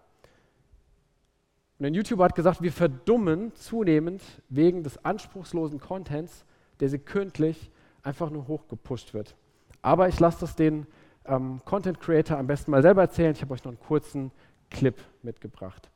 Und 1.78 1.86
ein 1.86 1.94
YouTuber 1.94 2.26
hat 2.26 2.36
gesagt, 2.36 2.62
wir 2.62 2.72
verdummen 2.72 3.54
zunehmend 3.56 4.22
wegen 4.50 4.84
des 4.84 5.04
anspruchslosen 5.06 5.80
Contents, 5.80 6.46
der 6.80 6.90
sekündlich 6.90 7.72
einfach 8.04 8.30
nur 8.30 8.48
hochgepusht 8.48 9.14
wird. 9.14 9.36
Aber 9.82 10.08
ich 10.08 10.20
lasse 10.20 10.42
das 10.42 10.56
den 10.56 10.86
ähm, 11.26 11.62
Content 11.66 12.00
Creator 12.00 12.38
am 12.38 12.48
besten 12.48 12.72
mal 12.72 12.82
selber 12.82 13.02
erzählen. 13.02 13.34
Ich 13.34 13.42
habe 13.42 13.54
euch 13.54 13.64
noch 13.64 13.72
einen 13.72 13.80
kurzen 13.80 14.32
Clip 14.70 14.96
mitgebracht. 15.22 15.90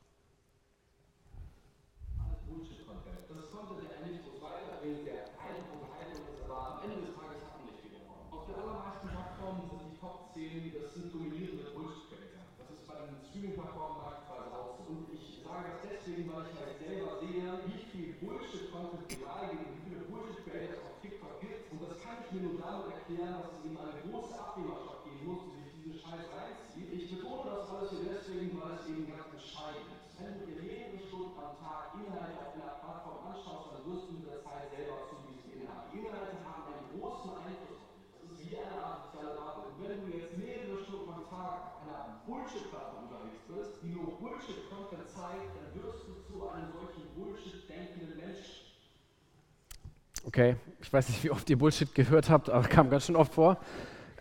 Okay, 50.28 50.56
ich 50.82 50.92
weiß 50.92 51.08
nicht, 51.08 51.24
wie 51.24 51.30
oft 51.30 51.48
ihr 51.48 51.56
Bullshit 51.56 51.94
gehört 51.94 52.28
habt, 52.28 52.50
aber 52.50 52.68
kam 52.68 52.90
ganz 52.90 53.06
schön 53.06 53.16
oft 53.16 53.32
vor. 53.32 53.56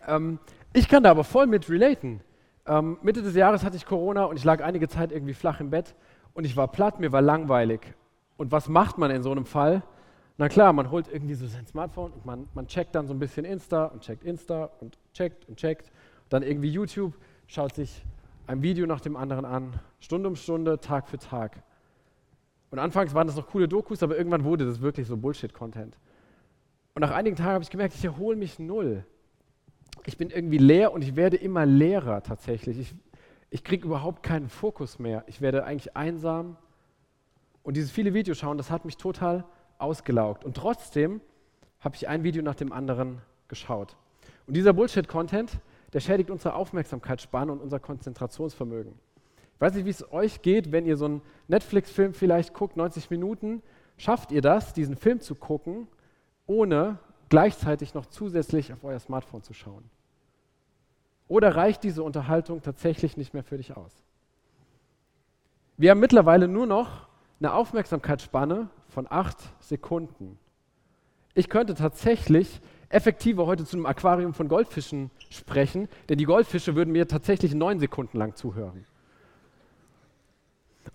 Ähm, 0.07 0.39
ich 0.71 0.87
kann 0.87 1.03
da 1.03 1.11
aber 1.11 1.25
voll 1.25 1.47
mit 1.47 1.69
relaten. 1.69 2.21
Ähm, 2.65 2.97
Mitte 3.01 3.21
des 3.21 3.35
Jahres 3.35 3.65
hatte 3.65 3.75
ich 3.75 3.85
Corona 3.85 4.23
und 4.23 4.37
ich 4.37 4.45
lag 4.45 4.63
einige 4.63 4.87
Zeit 4.87 5.11
irgendwie 5.11 5.33
flach 5.33 5.59
im 5.59 5.69
Bett 5.69 5.95
und 6.33 6.45
ich 6.45 6.55
war 6.55 6.69
platt, 6.69 7.01
mir 7.01 7.11
war 7.11 7.21
langweilig. 7.21 7.81
Und 8.37 8.53
was 8.53 8.69
macht 8.69 8.97
man 8.97 9.11
in 9.11 9.21
so 9.21 9.31
einem 9.31 9.45
Fall? 9.45 9.83
Na 10.37 10.47
klar, 10.47 10.71
man 10.71 10.91
holt 10.91 11.09
irgendwie 11.11 11.33
so 11.33 11.45
sein 11.45 11.67
Smartphone 11.67 12.13
und 12.13 12.25
man, 12.25 12.47
man 12.53 12.67
checkt 12.67 12.95
dann 12.95 13.05
so 13.05 13.13
ein 13.13 13.19
bisschen 13.19 13.43
Insta 13.43 13.87
und 13.87 14.01
checkt 14.01 14.23
Insta 14.23 14.69
und 14.79 14.97
checkt 15.11 15.49
und 15.49 15.57
checkt. 15.57 15.91
Dann 16.29 16.41
irgendwie 16.41 16.69
YouTube, 16.69 17.15
schaut 17.47 17.75
sich 17.75 18.05
ein 18.45 18.61
Video 18.61 18.87
nach 18.87 19.01
dem 19.01 19.17
anderen 19.17 19.43
an, 19.43 19.73
Stunde 19.99 20.29
um 20.29 20.37
Stunde, 20.37 20.79
Tag 20.79 21.09
für 21.09 21.17
Tag. 21.17 21.61
Und 22.69 22.79
anfangs 22.79 23.13
waren 23.13 23.27
das 23.27 23.35
noch 23.35 23.47
coole 23.47 23.67
Dokus, 23.67 24.03
aber 24.03 24.17
irgendwann 24.17 24.43
wurde 24.43 24.65
das 24.65 24.81
wirklich 24.81 25.07
so 25.07 25.15
Bullshit-Content. 25.15 25.97
Und 26.93 27.01
nach 27.01 27.11
einigen 27.11 27.35
Tagen 27.35 27.53
habe 27.53 27.63
ich 27.63 27.69
gemerkt, 27.69 27.95
ich 27.95 28.03
erhole 28.03 28.35
mich 28.35 28.59
null. 28.59 29.05
Ich 30.05 30.17
bin 30.17 30.29
irgendwie 30.29 30.57
leer 30.57 30.91
und 30.91 31.03
ich 31.03 31.15
werde 31.15 31.37
immer 31.37 31.65
leerer 31.65 32.23
tatsächlich. 32.23 32.79
Ich, 32.79 32.95
ich 33.49 33.63
kriege 33.63 33.85
überhaupt 33.85 34.23
keinen 34.23 34.49
Fokus 34.49 34.99
mehr. 34.99 35.23
Ich 35.27 35.39
werde 35.39 35.63
eigentlich 35.63 35.95
einsam. 35.95 36.57
Und 37.63 37.77
dieses 37.77 37.91
viele 37.91 38.13
Videos 38.13 38.37
schauen, 38.37 38.57
das 38.57 38.71
hat 38.71 38.85
mich 38.85 38.97
total 38.97 39.45
ausgelaugt. 39.77 40.43
Und 40.43 40.57
trotzdem 40.57 41.21
habe 41.79 41.95
ich 41.95 42.07
ein 42.07 42.23
Video 42.23 42.41
nach 42.41 42.55
dem 42.55 42.71
anderen 42.71 43.21
geschaut. 43.47 43.95
Und 44.45 44.55
dieser 44.55 44.73
Bullshit-Content, 44.73 45.59
der 45.93 45.99
schädigt 45.99 46.29
unsere 46.29 46.55
Aufmerksamkeitsspanne 46.55 47.51
und 47.51 47.61
unser 47.61 47.79
Konzentrationsvermögen. 47.79 48.93
Ich 49.57 49.61
weiß 49.61 49.73
nicht, 49.73 49.85
wie 49.85 49.89
es 49.89 50.11
euch 50.11 50.43
geht, 50.43 50.71
wenn 50.71 50.85
ihr 50.85 50.97
so 50.97 51.05
einen 51.05 51.21
Netflix-Film 51.47 52.13
vielleicht 52.13 52.53
guckt, 52.53 52.77
90 52.77 53.09
Minuten. 53.09 53.63
Schafft 53.97 54.31
ihr 54.31 54.43
das, 54.43 54.73
diesen 54.73 54.95
Film 54.95 55.19
zu 55.19 55.33
gucken, 55.33 55.87
ohne 56.45 56.99
gleichzeitig 57.29 57.95
noch 57.95 58.05
zusätzlich 58.05 58.71
auf 58.71 58.83
euer 58.83 58.99
Smartphone 58.99 59.41
zu 59.41 59.55
schauen? 59.55 59.83
Oder 61.27 61.55
reicht 61.55 61.83
diese 61.83 62.03
Unterhaltung 62.03 62.61
tatsächlich 62.61 63.17
nicht 63.17 63.33
mehr 63.33 63.43
für 63.43 63.57
dich 63.57 63.75
aus? 63.75 63.91
Wir 65.75 65.89
haben 65.89 65.99
mittlerweile 65.99 66.47
nur 66.47 66.67
noch 66.67 67.07
eine 67.39 67.53
Aufmerksamkeitsspanne 67.53 68.69
von 68.89 69.07
acht 69.09 69.37
Sekunden. 69.59 70.37
Ich 71.33 71.49
könnte 71.49 71.73
tatsächlich 71.73 72.61
effektiver 72.89 73.47
heute 73.47 73.65
zu 73.65 73.75
einem 73.75 73.87
Aquarium 73.87 74.35
von 74.35 74.49
Goldfischen 74.49 75.09
sprechen, 75.31 75.89
denn 76.09 76.19
die 76.19 76.25
Goldfische 76.25 76.75
würden 76.75 76.91
mir 76.91 77.07
tatsächlich 77.07 77.55
neun 77.55 77.79
Sekunden 77.79 78.19
lang 78.19 78.35
zuhören. 78.35 78.85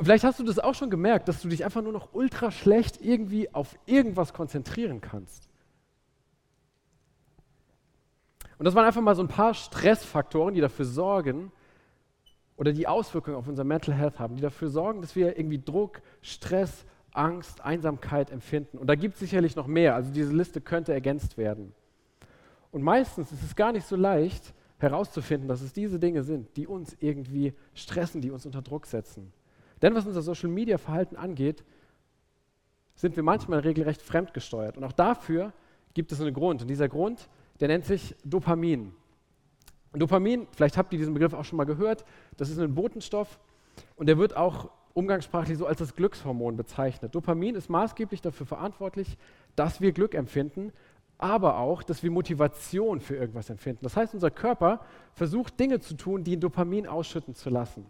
Vielleicht 0.05 0.25
hast 0.25 0.39
du 0.39 0.45
das 0.45 0.59
auch 0.59 0.75
schon 0.75 0.91
gemerkt, 0.91 1.29
dass 1.29 1.43
du 1.43 1.49
dich 1.49 1.65
einfach 1.65 1.83
nur 1.83 1.93
noch 1.93 2.13
ultra 2.13 2.51
schlecht 2.51 3.01
irgendwie 3.01 3.53
auf 3.55 3.77
irgendwas 3.87 4.33
konzentrieren 4.33 5.01
kannst. 5.01 5.49
Und 8.59 8.65
das 8.65 8.75
waren 8.75 8.85
einfach 8.87 9.03
mal 9.03 9.15
so 9.15 9.23
ein 9.23 9.29
paar 9.29 9.55
Stressfaktoren, 9.55 10.55
die 10.55 10.61
dafür 10.61 10.85
sorgen, 10.85 11.53
oder 12.57 12.73
die 12.73 12.87
Auswirkungen 12.87 13.37
auf 13.37 13.49
unser 13.49 13.65
Mental 13.65 13.95
Health 13.95 14.21
haben, 14.21 14.37
die 14.37 14.43
dafür 14.43 14.69
sorgen, 14.69 15.01
dass 15.01 15.17
wir 15.17 15.37
irgendwie 15.37 15.59
Druck, 15.59 16.01
Stress, 16.21 16.85
Angst, 17.13 17.61
Einsamkeit 17.63 18.31
empfinden. 18.31 18.79
Und 18.79 18.87
da 18.87 18.95
gibt 18.95 19.15
es 19.15 19.21
sicherlich 19.21 19.57
noch 19.57 19.67
mehr. 19.67 19.95
Also 19.95 20.13
diese 20.13 20.33
Liste 20.33 20.61
könnte 20.61 20.93
ergänzt 20.93 21.37
werden. 21.37 21.75
Und 22.71 22.83
meistens 22.83 23.33
ist 23.33 23.43
es 23.43 23.57
gar 23.57 23.73
nicht 23.73 23.87
so 23.87 23.97
leicht 23.97 24.55
herauszufinden, 24.79 25.49
dass 25.49 25.61
es 25.61 25.73
diese 25.73 25.99
Dinge 25.99 26.23
sind, 26.23 26.57
die 26.57 26.67
uns 26.67 26.97
irgendwie 27.01 27.53
stressen, 27.75 28.21
die 28.21 28.31
uns 28.31 28.47
unter 28.47 28.63
Druck 28.63 28.87
setzen. 28.87 29.33
Denn 29.83 29.95
was 29.95 30.07
unser 30.07 30.23
Social-Media-Verhalten 30.23 31.17
angeht, 31.17 31.65
sind 32.95 33.17
wir 33.17 33.23
manchmal 33.23 33.61
regelrecht 33.61 34.01
fremdgesteuert. 34.01 34.77
Und 34.77 34.85
auch 34.85 34.93
dafür 34.93 35.53
gibt 35.95 36.13
es 36.13 36.21
einen 36.21 36.33
Grund. 36.33 36.63
Und 36.63 36.69
dieser 36.69 36.89
Grund, 36.89 37.29
der 37.61 37.69
nennt 37.69 37.85
sich 37.85 38.15
Dopamin. 38.25 38.95
Dopamin, 39.93 40.47
vielleicht 40.53 40.79
habt 40.79 40.93
ihr 40.93 40.99
diesen 40.99 41.15
Begriff 41.15 41.35
auch 41.35 41.45
schon 41.45 41.59
mal 41.59 41.65
gehört, 41.65 42.05
das 42.37 42.49
ist 42.49 42.59
ein 42.59 42.75
Botenstoff 42.75 43.39
und 43.97 44.07
der 44.07 44.17
wird 44.17 44.37
auch 44.37 44.71
umgangssprachlich 44.95 45.59
so 45.59 45.67
als 45.67 45.79
das 45.79 45.95
Glückshormon 45.95 46.57
bezeichnet. 46.57 47.15
Dopamin 47.15 47.55
ist 47.55 47.69
maßgeblich 47.69 48.23
dafür 48.23 48.47
verantwortlich, 48.47 49.19
dass 49.55 49.81
wir 49.81 49.93
Glück 49.93 50.15
empfinden, 50.15 50.73
aber 51.19 51.59
auch, 51.59 51.83
dass 51.83 52.03
wir 52.03 52.11
Motivation 52.11 53.01
für 53.01 53.17
irgendwas 53.17 53.51
empfinden. 53.51 53.81
Das 53.83 53.97
heißt, 53.97 54.15
unser 54.15 54.31
Körper 54.31 54.81
versucht 55.13 55.61
Dinge 55.61 55.81
zu 55.81 55.95
tun, 55.95 56.25
die 56.25 56.39
Dopamin 56.39 56.87
ausschütten 56.87 57.35
zu 57.35 57.51
lassen. 57.51 57.87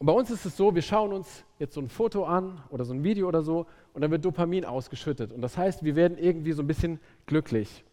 Und 0.00 0.06
bei 0.06 0.14
uns 0.14 0.30
ist 0.30 0.46
es 0.46 0.56
so, 0.56 0.74
wir 0.74 0.80
schauen 0.80 1.12
uns 1.12 1.44
jetzt 1.58 1.74
so 1.74 1.80
ein 1.82 1.90
Foto 1.90 2.24
an 2.24 2.58
oder 2.70 2.86
so 2.86 2.94
ein 2.94 3.04
Video 3.04 3.28
oder 3.28 3.42
so 3.42 3.66
und 3.92 4.00
dann 4.00 4.10
wird 4.10 4.24
Dopamin 4.24 4.64
ausgeschüttet. 4.64 5.30
Und 5.30 5.42
das 5.42 5.58
heißt, 5.58 5.84
wir 5.84 5.94
werden 5.94 6.16
irgendwie 6.16 6.52
so 6.52 6.62
ein 6.62 6.66
bisschen 6.66 6.98
glücklich. 7.26 7.84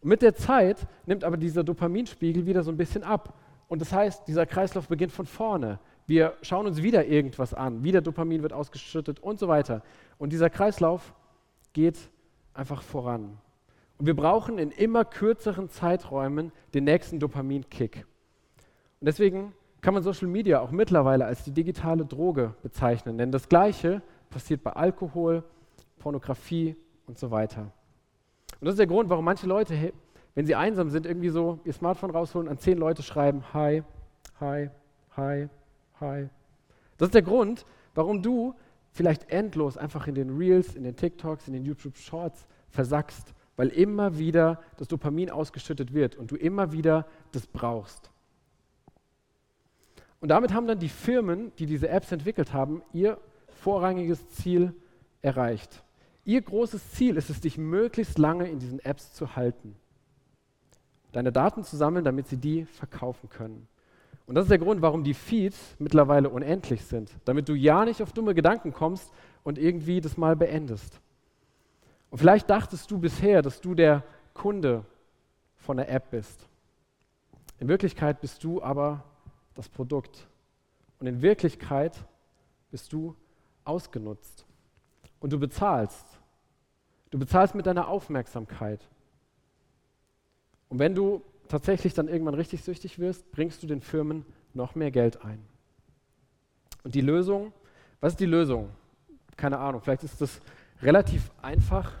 Und 0.00 0.10
mit 0.10 0.22
der 0.22 0.36
Zeit 0.36 0.86
nimmt 1.06 1.24
aber 1.24 1.36
dieser 1.36 1.64
Dopaminspiegel 1.64 2.46
wieder 2.46 2.62
so 2.62 2.70
ein 2.70 2.76
bisschen 2.76 3.02
ab. 3.02 3.34
Und 3.66 3.80
das 3.80 3.92
heißt, 3.92 4.28
dieser 4.28 4.46
Kreislauf 4.46 4.86
beginnt 4.86 5.10
von 5.10 5.26
vorne. 5.26 5.80
Wir 6.06 6.34
schauen 6.42 6.68
uns 6.68 6.84
wieder 6.84 7.06
irgendwas 7.06 7.52
an, 7.52 7.82
wieder 7.82 8.00
Dopamin 8.00 8.42
wird 8.42 8.52
ausgeschüttet 8.52 9.18
und 9.18 9.40
so 9.40 9.48
weiter. 9.48 9.82
Und 10.18 10.32
dieser 10.32 10.50
Kreislauf 10.50 11.14
geht 11.72 11.98
einfach 12.54 12.80
voran. 12.80 13.38
Und 13.98 14.06
wir 14.06 14.14
brauchen 14.14 14.56
in 14.60 14.70
immer 14.70 15.04
kürzeren 15.04 15.68
Zeiträumen 15.68 16.52
den 16.74 16.84
nächsten 16.84 17.18
Dopaminkick. 17.18 18.06
Und 19.00 19.06
deswegen 19.06 19.52
kann 19.80 19.94
man 19.94 20.02
Social 20.02 20.28
Media 20.28 20.60
auch 20.60 20.70
mittlerweile 20.70 21.24
als 21.24 21.44
die 21.44 21.52
digitale 21.52 22.04
Droge 22.04 22.54
bezeichnen, 22.62 23.18
denn 23.18 23.32
das 23.32 23.48
Gleiche 23.48 24.02
passiert 24.28 24.62
bei 24.62 24.72
Alkohol, 24.72 25.42
Pornografie 25.98 26.76
und 27.06 27.18
so 27.18 27.30
weiter. 27.30 27.72
Und 28.60 28.66
das 28.66 28.74
ist 28.74 28.78
der 28.78 28.86
Grund, 28.86 29.08
warum 29.10 29.24
manche 29.24 29.46
Leute, 29.46 29.92
wenn 30.34 30.46
sie 30.46 30.54
einsam 30.54 30.90
sind, 30.90 31.06
irgendwie 31.06 31.30
so 31.30 31.60
ihr 31.64 31.72
Smartphone 31.72 32.10
rausholen 32.10 32.48
an 32.48 32.58
zehn 32.58 32.78
Leute 32.78 33.02
schreiben, 33.02 33.42
hi, 33.54 33.82
hi, 34.38 34.70
hi, 35.16 35.48
hi. 36.00 36.28
Das 36.98 37.08
ist 37.08 37.14
der 37.14 37.22
Grund, 37.22 37.64
warum 37.94 38.22
du 38.22 38.54
vielleicht 38.92 39.30
endlos 39.30 39.76
einfach 39.76 40.06
in 40.06 40.14
den 40.14 40.36
Reels, 40.36 40.74
in 40.74 40.84
den 40.84 40.96
TikToks, 40.96 41.46
in 41.46 41.54
den 41.54 41.64
YouTube 41.64 41.96
Shorts 41.96 42.46
versackst, 42.68 43.32
weil 43.56 43.68
immer 43.68 44.18
wieder 44.18 44.60
das 44.76 44.88
Dopamin 44.88 45.30
ausgeschüttet 45.30 45.94
wird 45.94 46.16
und 46.16 46.30
du 46.30 46.36
immer 46.36 46.72
wieder 46.72 47.06
das 47.32 47.46
brauchst. 47.46 48.10
Und 50.20 50.28
damit 50.28 50.52
haben 50.52 50.66
dann 50.66 50.78
die 50.78 50.88
Firmen, 50.88 51.52
die 51.58 51.66
diese 51.66 51.88
Apps 51.88 52.12
entwickelt 52.12 52.52
haben, 52.52 52.82
ihr 52.92 53.18
vorrangiges 53.62 54.28
Ziel 54.30 54.74
erreicht. 55.22 55.82
Ihr 56.24 56.42
großes 56.42 56.92
Ziel 56.92 57.16
ist 57.16 57.30
es, 57.30 57.40
dich 57.40 57.58
möglichst 57.58 58.18
lange 58.18 58.48
in 58.48 58.58
diesen 58.58 58.80
Apps 58.80 59.12
zu 59.14 59.34
halten. 59.34 59.76
Deine 61.12 61.32
Daten 61.32 61.64
zu 61.64 61.76
sammeln, 61.76 62.04
damit 62.04 62.28
sie 62.28 62.36
die 62.36 62.66
verkaufen 62.66 63.28
können. 63.28 63.66
Und 64.26 64.36
das 64.36 64.44
ist 64.44 64.50
der 64.50 64.58
Grund, 64.58 64.80
warum 64.80 65.02
die 65.02 65.14
Feeds 65.14 65.74
mittlerweile 65.78 66.28
unendlich 66.28 66.84
sind. 66.84 67.10
Damit 67.24 67.48
du 67.48 67.54
ja 67.54 67.84
nicht 67.84 68.00
auf 68.00 68.12
dumme 68.12 68.34
Gedanken 68.34 68.72
kommst 68.72 69.10
und 69.42 69.58
irgendwie 69.58 70.00
das 70.00 70.16
mal 70.16 70.36
beendest. 70.36 71.00
Und 72.10 72.18
vielleicht 72.18 72.48
dachtest 72.48 72.90
du 72.90 72.98
bisher, 72.98 73.42
dass 73.42 73.60
du 73.60 73.74
der 73.74 74.04
Kunde 74.34 74.84
von 75.56 75.78
der 75.78 75.90
App 75.90 76.10
bist. 76.10 76.48
In 77.58 77.68
Wirklichkeit 77.68 78.20
bist 78.20 78.44
du 78.44 78.62
aber 78.62 79.04
das 79.54 79.68
Produkt. 79.68 80.26
Und 80.98 81.06
in 81.06 81.22
Wirklichkeit 81.22 81.96
bist 82.70 82.92
du 82.92 83.16
ausgenutzt. 83.64 84.46
Und 85.18 85.32
du 85.32 85.38
bezahlst. 85.38 86.06
Du 87.10 87.18
bezahlst 87.18 87.54
mit 87.54 87.66
deiner 87.66 87.88
Aufmerksamkeit. 87.88 88.80
Und 90.68 90.78
wenn 90.78 90.94
du 90.94 91.22
tatsächlich 91.48 91.94
dann 91.94 92.08
irgendwann 92.08 92.34
richtig 92.34 92.62
süchtig 92.62 92.98
wirst, 92.98 93.30
bringst 93.32 93.62
du 93.62 93.66
den 93.66 93.80
Firmen 93.80 94.24
noch 94.54 94.74
mehr 94.74 94.90
Geld 94.90 95.22
ein. 95.24 95.44
Und 96.84 96.94
die 96.94 97.00
Lösung, 97.00 97.52
was 98.00 98.14
ist 98.14 98.20
die 98.20 98.26
Lösung? 98.26 98.70
Keine 99.36 99.58
Ahnung, 99.58 99.80
vielleicht 99.82 100.04
ist 100.04 100.20
das 100.20 100.40
relativ 100.82 101.30
einfach. 101.42 101.92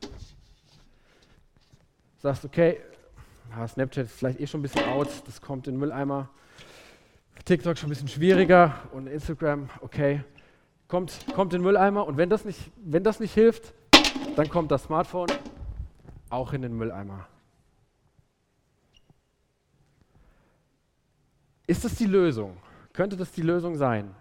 Du 0.00 0.08
sagst, 2.22 2.44
okay, 2.44 2.80
Snapchat 3.66 4.06
ist 4.06 4.12
vielleicht 4.12 4.40
eh 4.40 4.46
schon 4.46 4.60
ein 4.60 4.62
bisschen 4.62 4.84
out, 4.84 5.08
das 5.26 5.40
kommt 5.40 5.66
in 5.66 5.74
den 5.74 5.80
Mülleimer. 5.80 6.28
TikTok 7.44 7.78
schon 7.78 7.88
ein 7.88 7.90
bisschen 7.90 8.08
schwieriger 8.08 8.74
und 8.92 9.06
Instagram, 9.06 9.68
okay, 9.80 10.22
kommt, 10.86 11.26
kommt 11.34 11.52
in 11.52 11.60
den 11.60 11.64
Mülleimer 11.64 12.06
und 12.06 12.16
wenn 12.16 12.30
das, 12.30 12.44
nicht, 12.44 12.70
wenn 12.76 13.04
das 13.04 13.20
nicht 13.20 13.34
hilft, 13.34 13.72
dann 14.36 14.48
kommt 14.48 14.70
das 14.70 14.84
Smartphone 14.84 15.28
auch 16.30 16.52
in 16.52 16.62
den 16.62 16.76
Mülleimer. 16.76 17.26
Ist 21.66 21.84
das 21.84 21.94
die 21.96 22.06
Lösung? 22.06 22.56
Könnte 22.92 23.16
das 23.16 23.30
die 23.32 23.42
Lösung 23.42 23.76
sein? 23.76 24.14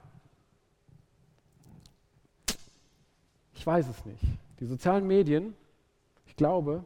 Ich 3.54 3.66
weiß 3.66 3.88
es 3.88 4.06
nicht. 4.06 4.24
Die 4.60 4.66
sozialen 4.66 5.08
Medien, 5.08 5.56
ich 6.26 6.36
glaube, 6.36 6.84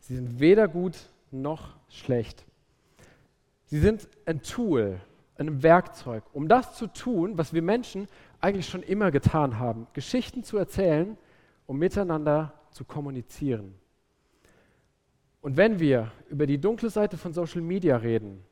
sie 0.00 0.16
sind 0.16 0.40
weder 0.40 0.68
gut 0.68 0.96
noch 1.30 1.76
schlecht. 1.88 2.44
Sie 3.70 3.78
sind 3.78 4.08
ein 4.26 4.42
Tool, 4.42 5.00
ein 5.36 5.62
Werkzeug, 5.62 6.24
um 6.32 6.48
das 6.48 6.74
zu 6.74 6.88
tun, 6.88 7.38
was 7.38 7.54
wir 7.54 7.62
Menschen 7.62 8.08
eigentlich 8.40 8.68
schon 8.68 8.82
immer 8.82 9.12
getan 9.12 9.60
haben. 9.60 9.86
Geschichten 9.92 10.42
zu 10.42 10.58
erzählen, 10.58 11.16
um 11.66 11.78
miteinander 11.78 12.52
zu 12.72 12.84
kommunizieren. 12.84 13.76
Und 15.40 15.56
wenn 15.56 15.78
wir 15.78 16.10
über 16.28 16.46
die 16.46 16.58
dunkle 16.58 16.90
Seite 16.90 17.16
von 17.16 17.32
Social 17.32 17.60
Media 17.60 17.96
reden, 17.96 18.44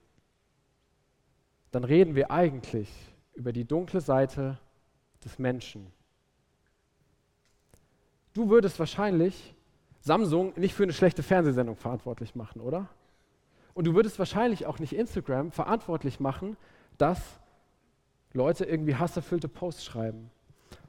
dann 1.72 1.82
reden 1.82 2.14
wir 2.14 2.30
eigentlich 2.30 2.88
über 3.34 3.52
die 3.52 3.64
dunkle 3.64 4.00
Seite 4.00 4.60
des 5.24 5.36
Menschen. 5.40 5.92
Du 8.34 8.50
würdest 8.50 8.78
wahrscheinlich 8.78 9.52
Samsung 9.98 10.52
nicht 10.54 10.74
für 10.74 10.84
eine 10.84 10.92
schlechte 10.92 11.24
Fernsehsendung 11.24 11.74
verantwortlich 11.74 12.36
machen, 12.36 12.60
oder? 12.60 12.88
Und 13.74 13.86
du 13.86 13.94
würdest 13.94 14.18
wahrscheinlich 14.18 14.66
auch 14.66 14.78
nicht 14.78 14.92
Instagram 14.92 15.52
verantwortlich 15.52 16.20
machen, 16.20 16.56
dass 16.96 17.38
Leute 18.32 18.64
irgendwie 18.64 18.96
hasserfüllte 18.96 19.48
Posts 19.48 19.84
schreiben. 19.84 20.30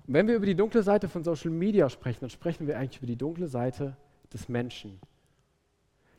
Und 0.07 0.13
wenn 0.13 0.27
wir 0.27 0.35
über 0.35 0.45
die 0.45 0.55
dunkle 0.55 0.83
Seite 0.83 1.07
von 1.07 1.23
Social 1.23 1.51
Media 1.51 1.89
sprechen, 1.89 2.21
dann 2.21 2.29
sprechen 2.29 2.67
wir 2.67 2.77
eigentlich 2.77 2.97
über 2.97 3.07
die 3.07 3.15
dunkle 3.15 3.47
Seite 3.47 3.95
des 4.33 4.49
Menschen. 4.49 4.99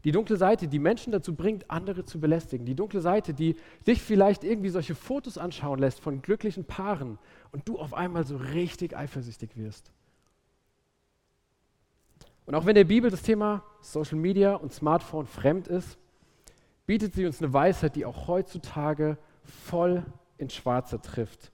Die 0.04 0.12
dunkle 0.12 0.36
Seite, 0.36 0.66
die 0.66 0.78
Menschen 0.78 1.12
dazu 1.12 1.34
bringt, 1.34 1.70
andere 1.70 2.04
zu 2.04 2.20
belästigen. 2.20 2.64
Die 2.64 2.74
dunkle 2.74 3.00
Seite, 3.00 3.34
die 3.34 3.56
dich 3.86 4.00
vielleicht 4.00 4.44
irgendwie 4.44 4.70
solche 4.70 4.94
Fotos 4.94 5.36
anschauen 5.36 5.78
lässt 5.78 6.00
von 6.00 6.22
glücklichen 6.22 6.64
Paaren 6.64 7.18
und 7.52 7.68
du 7.68 7.78
auf 7.78 7.92
einmal 7.92 8.24
so 8.24 8.36
richtig 8.36 8.96
eifersüchtig 8.96 9.56
wirst. 9.56 9.92
Und 12.46 12.54
auch 12.54 12.64
wenn 12.64 12.74
der 12.74 12.84
Bibel 12.84 13.10
das 13.10 13.22
Thema 13.22 13.62
Social 13.82 14.18
Media 14.18 14.54
und 14.54 14.72
Smartphone 14.72 15.26
fremd 15.26 15.68
ist, 15.68 15.98
bietet 16.90 17.14
sie 17.14 17.24
uns 17.24 17.40
eine 17.40 17.52
Weisheit, 17.52 17.94
die 17.94 18.04
auch 18.04 18.26
heutzutage 18.26 19.16
voll 19.44 20.04
ins 20.38 20.54
Schwarze 20.54 21.00
trifft. 21.00 21.52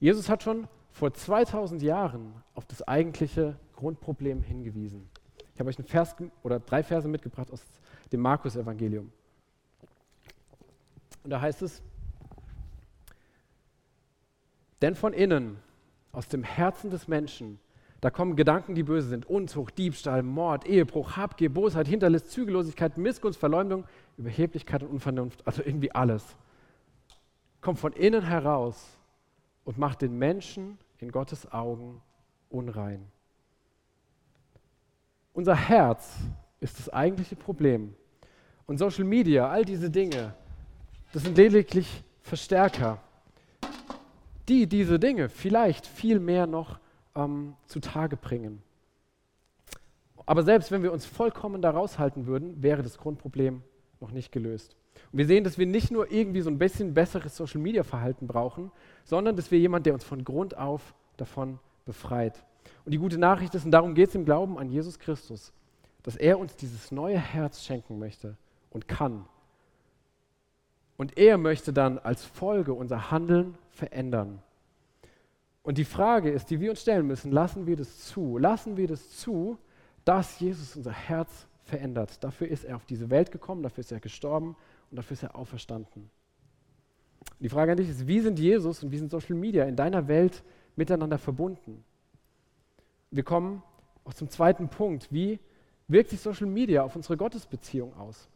Jesus 0.00 0.30
hat 0.30 0.42
schon 0.42 0.66
vor 0.92 1.12
2000 1.12 1.82
Jahren 1.82 2.32
auf 2.54 2.64
das 2.64 2.80
eigentliche 2.88 3.58
Grundproblem 3.76 4.40
hingewiesen. 4.40 5.10
Ich 5.52 5.60
habe 5.60 5.68
euch 5.68 5.76
einen 5.76 5.88
Vers 5.88 6.16
oder 6.42 6.58
drei 6.58 6.82
Verse 6.82 7.06
mitgebracht 7.06 7.50
aus 7.50 7.62
dem 8.10 8.20
Markus-Evangelium. 8.20 9.12
Und 11.22 11.28
da 11.28 11.42
heißt 11.42 11.60
es: 11.60 11.82
Denn 14.80 14.94
von 14.94 15.12
innen, 15.12 15.58
aus 16.12 16.28
dem 16.28 16.44
Herzen 16.44 16.88
des 16.88 17.08
Menschen, 17.08 17.60
da 18.02 18.10
kommen 18.10 18.34
Gedanken, 18.34 18.74
die 18.74 18.82
böse 18.82 19.08
sind. 19.08 19.26
Unzucht, 19.26 19.78
Diebstahl, 19.78 20.24
Mord, 20.24 20.66
Ehebruch, 20.66 21.16
Habgier, 21.16 21.54
Bosheit, 21.54 21.86
Hinterlist, 21.86 22.32
Zügellosigkeit, 22.32 22.98
Missgunst, 22.98 23.38
Verleumdung, 23.38 23.84
Überheblichkeit 24.18 24.82
und 24.82 24.88
Unvernunft. 24.88 25.46
Also 25.46 25.62
irgendwie 25.64 25.92
alles. 25.92 26.24
Kommt 27.60 27.78
von 27.78 27.92
innen 27.92 28.22
heraus 28.22 28.98
und 29.64 29.78
macht 29.78 30.02
den 30.02 30.18
Menschen 30.18 30.78
in 30.98 31.12
Gottes 31.12 31.52
Augen 31.52 32.02
unrein. 32.50 33.06
Unser 35.32 35.54
Herz 35.54 36.16
ist 36.58 36.80
das 36.80 36.88
eigentliche 36.88 37.36
Problem. 37.36 37.94
Und 38.66 38.78
Social 38.78 39.04
Media, 39.04 39.48
all 39.48 39.64
diese 39.64 39.90
Dinge, 39.90 40.34
das 41.12 41.22
sind 41.22 41.36
lediglich 41.36 42.02
Verstärker, 42.22 42.98
die 44.48 44.66
diese 44.66 44.98
Dinge 44.98 45.28
vielleicht 45.28 45.86
viel 45.86 46.18
mehr 46.18 46.48
noch 46.48 46.81
ähm, 47.14 47.54
zutage 47.66 48.16
bringen. 48.16 48.62
Aber 50.26 50.42
selbst 50.42 50.70
wenn 50.70 50.82
wir 50.82 50.92
uns 50.92 51.04
vollkommen 51.04 51.62
da 51.62 51.70
raushalten 51.70 52.26
würden, 52.26 52.62
wäre 52.62 52.82
das 52.82 52.98
Grundproblem 52.98 53.62
noch 54.00 54.12
nicht 54.12 54.32
gelöst. 54.32 54.76
Und 55.10 55.18
wir 55.18 55.26
sehen, 55.26 55.44
dass 55.44 55.58
wir 55.58 55.66
nicht 55.66 55.90
nur 55.90 56.10
irgendwie 56.10 56.40
so 56.40 56.50
ein 56.50 56.58
bisschen 56.58 56.94
besseres 56.94 57.36
Social-Media-Verhalten 57.36 58.26
brauchen, 58.26 58.70
sondern 59.04 59.36
dass 59.36 59.50
wir 59.50 59.58
jemanden, 59.58 59.84
der 59.84 59.94
uns 59.94 60.04
von 60.04 60.24
Grund 60.24 60.56
auf 60.56 60.94
davon 61.16 61.58
befreit. 61.84 62.44
Und 62.84 62.92
die 62.92 62.98
gute 62.98 63.18
Nachricht 63.18 63.54
ist, 63.54 63.64
und 63.64 63.70
darum 63.70 63.94
geht 63.94 64.10
es 64.10 64.14
im 64.14 64.24
Glauben 64.24 64.58
an 64.58 64.68
Jesus 64.68 64.98
Christus, 64.98 65.52
dass 66.02 66.16
er 66.16 66.38
uns 66.38 66.56
dieses 66.56 66.90
neue 66.92 67.18
Herz 67.18 67.64
schenken 67.64 67.98
möchte 67.98 68.36
und 68.70 68.88
kann. 68.88 69.24
Und 70.96 71.18
er 71.18 71.38
möchte 71.38 71.72
dann 71.72 71.98
als 71.98 72.24
Folge 72.24 72.74
unser 72.74 73.10
Handeln 73.10 73.56
verändern. 73.70 74.42
Und 75.62 75.78
die 75.78 75.84
Frage 75.84 76.30
ist, 76.30 76.50
die 76.50 76.60
wir 76.60 76.70
uns 76.70 76.82
stellen 76.82 77.06
müssen, 77.06 77.30
lassen 77.30 77.66
wir 77.66 77.76
das 77.76 77.98
zu? 78.06 78.36
Lassen 78.38 78.76
wir 78.76 78.88
das 78.88 79.10
zu, 79.10 79.58
dass 80.04 80.40
Jesus 80.40 80.76
unser 80.76 80.92
Herz 80.92 81.46
verändert? 81.64 82.22
Dafür 82.24 82.48
ist 82.48 82.64
er 82.64 82.76
auf 82.76 82.84
diese 82.84 83.10
Welt 83.10 83.30
gekommen, 83.30 83.62
dafür 83.62 83.82
ist 83.82 83.92
er 83.92 84.00
gestorben 84.00 84.56
und 84.90 84.96
dafür 84.96 85.14
ist 85.14 85.22
er 85.22 85.36
auferstanden. 85.36 86.10
Die 87.38 87.48
Frage 87.48 87.72
an 87.72 87.76
dich 87.76 87.88
ist, 87.88 88.06
wie 88.06 88.20
sind 88.20 88.38
Jesus 88.38 88.82
und 88.82 88.90
wie 88.90 88.98
sind 88.98 89.10
Social 89.10 89.36
Media 89.36 89.64
in 89.64 89.76
deiner 89.76 90.08
Welt 90.08 90.42
miteinander 90.74 91.18
verbunden? 91.18 91.84
Wir 93.10 93.22
kommen 93.22 93.62
auch 94.04 94.14
zum 94.14 94.28
zweiten 94.28 94.68
Punkt. 94.68 95.12
Wie 95.12 95.38
wirkt 95.86 96.10
sich 96.10 96.20
Social 96.20 96.46
Media 96.46 96.82
auf 96.82 96.96
unsere 96.96 97.16
Gottesbeziehung 97.16 97.94
aus? 97.96 98.28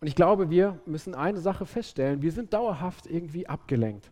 Und 0.00 0.06
ich 0.08 0.14
glaube, 0.14 0.50
wir 0.50 0.80
müssen 0.86 1.14
eine 1.14 1.40
Sache 1.40 1.66
feststellen, 1.66 2.22
wir 2.22 2.32
sind 2.32 2.52
dauerhaft 2.52 3.06
irgendwie 3.06 3.46
abgelenkt. 3.46 4.10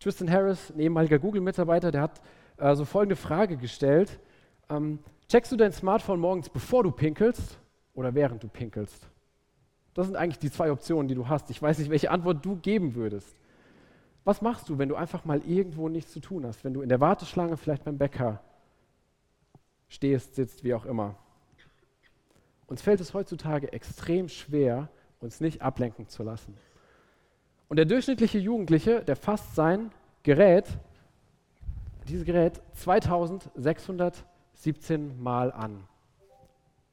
Tristan 0.00 0.30
Harris, 0.30 0.70
ein 0.70 0.78
ehemaliger 0.78 1.18
Google-Mitarbeiter, 1.18 1.90
der 1.90 2.02
hat 2.02 2.20
äh, 2.56 2.74
so 2.74 2.84
folgende 2.84 3.16
Frage 3.16 3.56
gestellt. 3.56 4.20
Ähm, 4.70 5.00
checkst 5.28 5.50
du 5.50 5.56
dein 5.56 5.72
Smartphone 5.72 6.20
morgens, 6.20 6.48
bevor 6.48 6.84
du 6.84 6.90
pinkelst 6.90 7.58
oder 7.94 8.14
während 8.14 8.42
du 8.42 8.48
pinkelst? 8.48 9.08
Das 9.94 10.06
sind 10.06 10.16
eigentlich 10.16 10.38
die 10.38 10.52
zwei 10.52 10.70
Optionen, 10.70 11.08
die 11.08 11.16
du 11.16 11.28
hast. 11.28 11.50
Ich 11.50 11.60
weiß 11.60 11.78
nicht, 11.78 11.90
welche 11.90 12.10
Antwort 12.10 12.44
du 12.44 12.56
geben 12.56 12.94
würdest. 12.94 13.36
Was 14.24 14.42
machst 14.42 14.68
du, 14.68 14.78
wenn 14.78 14.88
du 14.88 14.94
einfach 14.94 15.24
mal 15.24 15.40
irgendwo 15.44 15.88
nichts 15.88 16.12
zu 16.12 16.20
tun 16.20 16.46
hast? 16.46 16.62
Wenn 16.62 16.74
du 16.74 16.82
in 16.82 16.88
der 16.88 17.00
Warteschlange 17.00 17.56
vielleicht 17.56 17.84
beim 17.84 17.98
Bäcker 17.98 18.40
stehst, 19.88 20.36
sitzt, 20.36 20.62
wie 20.62 20.74
auch 20.74 20.84
immer. 20.84 21.16
Uns 22.66 22.82
fällt 22.82 23.00
es 23.00 23.14
heutzutage 23.14 23.72
extrem 23.72 24.28
schwer, 24.28 24.90
uns 25.18 25.40
nicht 25.40 25.62
ablenken 25.62 26.06
zu 26.06 26.22
lassen. 26.22 26.54
Und 27.68 27.76
der 27.76 27.84
durchschnittliche 27.84 28.38
Jugendliche, 28.38 29.02
der 29.02 29.16
fasst 29.16 29.54
sein 29.54 29.90
Gerät, 30.22 30.66
dieses 32.08 32.24
Gerät 32.24 32.62
2617 32.72 35.22
Mal 35.22 35.52
an. 35.52 35.84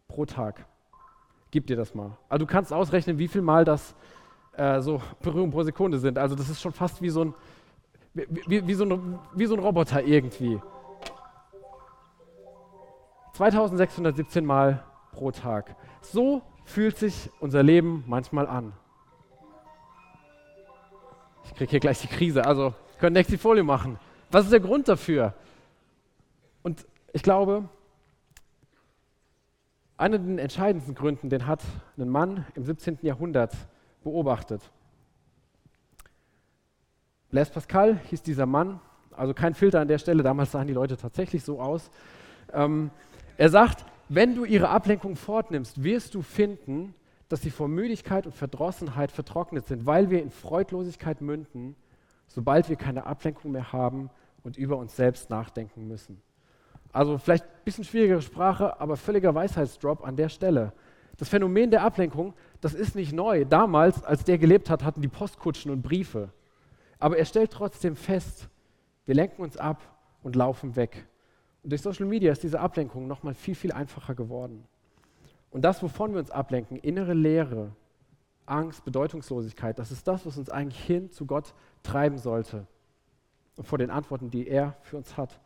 Pro 0.07 0.25
Tag. 0.25 0.65
Gib 1.51 1.67
dir 1.67 1.77
das 1.77 1.95
mal. 1.95 2.17
Also 2.27 2.45
du 2.45 2.51
kannst 2.51 2.73
ausrechnen, 2.73 3.17
wie 3.17 3.29
viel 3.29 3.41
Mal 3.41 3.63
das 3.63 3.95
äh, 4.57 4.81
so 4.81 5.01
Berührungen 5.21 5.51
pro 5.51 5.63
Sekunde 5.63 5.99
sind. 5.99 6.17
Also 6.17 6.35
das 6.35 6.49
ist 6.49 6.59
schon 6.61 6.73
fast 6.73 7.01
wie 7.01 7.09
so 7.09 7.23
ein, 7.23 7.33
wie, 8.13 8.67
wie, 8.67 8.73
so 8.73 8.83
ein, 8.83 9.17
wie 9.33 9.45
so 9.45 9.55
ein 9.55 9.61
Roboter 9.61 10.03
irgendwie. 10.03 10.59
2617 13.33 14.45
Mal 14.45 14.83
pro 15.11 15.31
Tag. 15.31 15.77
So 16.01 16.41
fühlt 16.65 16.97
sich 16.97 17.29
unser 17.39 17.63
Leben 17.63 18.03
manchmal 18.07 18.47
an. 18.47 18.73
Ich 21.45 21.55
kriege 21.55 21.71
hier 21.71 21.79
gleich 21.79 22.01
die 22.01 22.07
Krise. 22.07 22.45
Also, 22.45 22.73
können 22.99 23.13
nächste 23.13 23.37
Folie 23.37 23.63
machen. 23.63 23.99
Was 24.31 24.45
ist 24.45 24.51
der 24.51 24.59
Grund 24.59 24.87
dafür? 24.87 25.33
Und 26.63 26.85
ich 27.13 27.23
glaube, 27.23 27.69
einer 29.97 30.17
der 30.17 30.43
entscheidendsten 30.43 30.95
Gründen, 30.95 31.29
den 31.29 31.47
hat 31.47 31.61
ein 31.97 32.09
Mann 32.09 32.45
im 32.55 32.63
17. 32.63 32.99
Jahrhundert 33.01 33.53
beobachtet. 34.03 34.61
Blaise 37.29 37.51
Pascal 37.51 37.99
hieß 38.09 38.21
dieser 38.21 38.45
Mann, 38.45 38.79
also 39.11 39.33
kein 39.33 39.53
Filter 39.53 39.79
an 39.79 39.87
der 39.87 39.97
Stelle, 39.97 40.23
damals 40.23 40.51
sahen 40.51 40.67
die 40.67 40.73
Leute 40.73 40.97
tatsächlich 40.97 41.43
so 41.43 41.61
aus. 41.61 41.89
Ähm, 42.53 42.91
er 43.37 43.49
sagt, 43.49 43.85
wenn 44.09 44.35
du 44.35 44.45
ihre 44.45 44.69
Ablenkung 44.69 45.15
fortnimmst, 45.15 45.83
wirst 45.83 46.15
du 46.15 46.21
finden, 46.21 46.93
dass 47.29 47.41
sie 47.41 47.49
vor 47.49 47.67
Müdigkeit 47.67 48.25
und 48.25 48.35
Verdrossenheit 48.35 49.11
vertrocknet 49.11 49.65
sind, 49.65 49.85
weil 49.85 50.09
wir 50.09 50.21
in 50.21 50.29
Freudlosigkeit 50.29 51.21
münden, 51.21 51.75
sobald 52.27 52.69
wir 52.69 52.75
keine 52.75 53.05
Ablenkung 53.05 53.51
mehr 53.51 53.71
haben 53.73 54.09
und 54.43 54.57
über 54.57 54.77
uns 54.77 54.95
selbst 54.95 55.29
nachdenken 55.29 55.87
müssen. 55.87 56.21
Also 56.91 57.17
vielleicht 57.17 57.43
ein 57.43 57.63
bisschen 57.65 57.83
schwierigere 57.83 58.21
Sprache, 58.21 58.79
aber 58.79 58.95
völliger 58.95 59.35
Weisheitsdrop 59.35 60.05
an 60.05 60.15
der 60.15 60.29
Stelle. 60.29 60.71
Das 61.17 61.29
Phänomen 61.29 61.71
der 61.71 61.83
Ablenkung, 61.83 62.33
das 62.61 62.73
ist 62.73 62.95
nicht 62.95 63.13
neu. 63.13 63.45
Damals, 63.45 64.03
als 64.03 64.23
der 64.23 64.37
gelebt 64.37 64.69
hat, 64.69 64.83
hatten 64.83 65.01
die 65.01 65.07
Postkutschen 65.07 65.71
und 65.71 65.81
Briefe. 65.81 66.29
Aber 66.99 67.17
er 67.17 67.25
stellt 67.25 67.51
trotzdem 67.51 67.95
fest, 67.95 68.49
wir 69.05 69.15
lenken 69.15 69.41
uns 69.41 69.57
ab 69.57 69.81
und 70.23 70.35
laufen 70.35 70.75
weg. 70.75 71.07
Und 71.63 71.71
durch 71.71 71.81
Social 71.81 72.05
Media 72.05 72.31
ist 72.31 72.43
diese 72.43 72.59
Ablenkung 72.59 73.07
nochmal 73.07 73.33
viel, 73.33 73.55
viel 73.55 73.71
einfacher 73.71 74.15
geworden. 74.15 74.65
Und 75.55 75.61
das, 75.61 75.81
wovon 75.81 76.11
wir 76.11 76.19
uns 76.19 76.31
ablenken, 76.31 76.75
innere 76.75 77.13
Leere, 77.13 77.71
Angst, 78.45 78.83
Bedeutungslosigkeit, 78.83 79.79
das 79.79 79.89
ist 79.89 80.05
das, 80.05 80.25
was 80.25 80.37
uns 80.37 80.49
eigentlich 80.49 80.83
hin 80.83 81.11
zu 81.11 81.25
Gott 81.25 81.53
treiben 81.81 82.17
sollte. 82.17 82.67
Und 83.55 83.63
vor 83.63 83.77
den 83.77 83.89
Antworten, 83.89 84.29
die 84.29 84.49
er 84.49 84.75
für 84.81 84.97
uns 84.97 85.15
hat. 85.15 85.39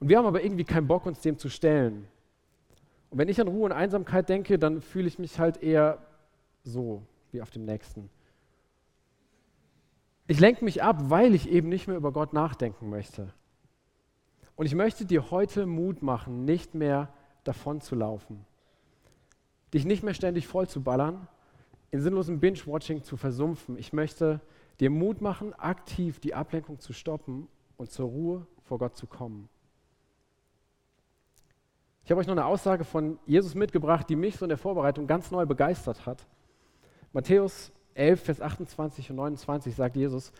Und 0.00 0.08
wir 0.08 0.16
haben 0.16 0.24
aber 0.24 0.42
irgendwie 0.42 0.64
keinen 0.64 0.86
Bock, 0.86 1.04
uns 1.04 1.20
dem 1.20 1.36
zu 1.36 1.50
stellen. 1.50 2.08
Und 3.10 3.18
wenn 3.18 3.28
ich 3.28 3.38
an 3.38 3.48
Ruhe 3.48 3.66
und 3.66 3.72
Einsamkeit 3.72 4.30
denke, 4.30 4.58
dann 4.58 4.80
fühle 4.80 5.08
ich 5.08 5.18
mich 5.18 5.38
halt 5.38 5.62
eher 5.62 5.98
so 6.62 7.02
wie 7.30 7.42
auf 7.42 7.50
dem 7.50 7.66
nächsten. 7.66 8.08
Ich 10.26 10.40
lenke 10.40 10.64
mich 10.64 10.82
ab, 10.82 11.10
weil 11.10 11.34
ich 11.34 11.50
eben 11.50 11.68
nicht 11.68 11.86
mehr 11.86 11.98
über 11.98 12.12
Gott 12.12 12.32
nachdenken 12.32 12.88
möchte. 12.88 13.34
Und 14.56 14.64
ich 14.64 14.74
möchte 14.74 15.04
dir 15.04 15.30
heute 15.30 15.66
Mut 15.66 16.00
machen, 16.00 16.46
nicht 16.46 16.74
mehr 16.74 17.12
davon 17.44 17.82
zu 17.82 17.94
laufen. 17.94 18.46
Dich 19.74 19.84
nicht 19.84 20.02
mehr 20.02 20.14
ständig 20.14 20.46
voll 20.46 20.68
zu 20.68 20.82
ballern, 20.82 21.26
in 21.90 22.00
sinnlosem 22.00 22.40
Binge-Watching 22.40 23.02
zu 23.02 23.16
versumpfen. 23.16 23.76
Ich 23.76 23.92
möchte 23.92 24.40
dir 24.80 24.88
Mut 24.88 25.20
machen, 25.20 25.52
aktiv 25.54 26.20
die 26.20 26.34
Ablenkung 26.34 26.78
zu 26.78 26.92
stoppen 26.92 27.48
und 27.76 27.90
zur 27.90 28.08
Ruhe 28.08 28.46
vor 28.62 28.78
Gott 28.78 28.96
zu 28.96 29.06
kommen. 29.06 29.48
Ich 32.04 32.10
habe 32.10 32.20
euch 32.20 32.26
noch 32.26 32.34
eine 32.34 32.44
Aussage 32.44 32.84
von 32.84 33.18
Jesus 33.26 33.54
mitgebracht, 33.54 34.08
die 34.08 34.16
mich 34.16 34.36
so 34.36 34.44
in 34.44 34.50
der 34.50 34.58
Vorbereitung 34.58 35.06
ganz 35.06 35.30
neu 35.30 35.46
begeistert 35.46 36.06
hat. 36.06 36.26
Matthäus 37.12 37.72
11, 37.94 38.22
Vers 38.22 38.40
28 38.40 39.10
und 39.10 39.16
29 39.16 39.74
sagt 39.74 39.96
Jesus, 39.96 40.32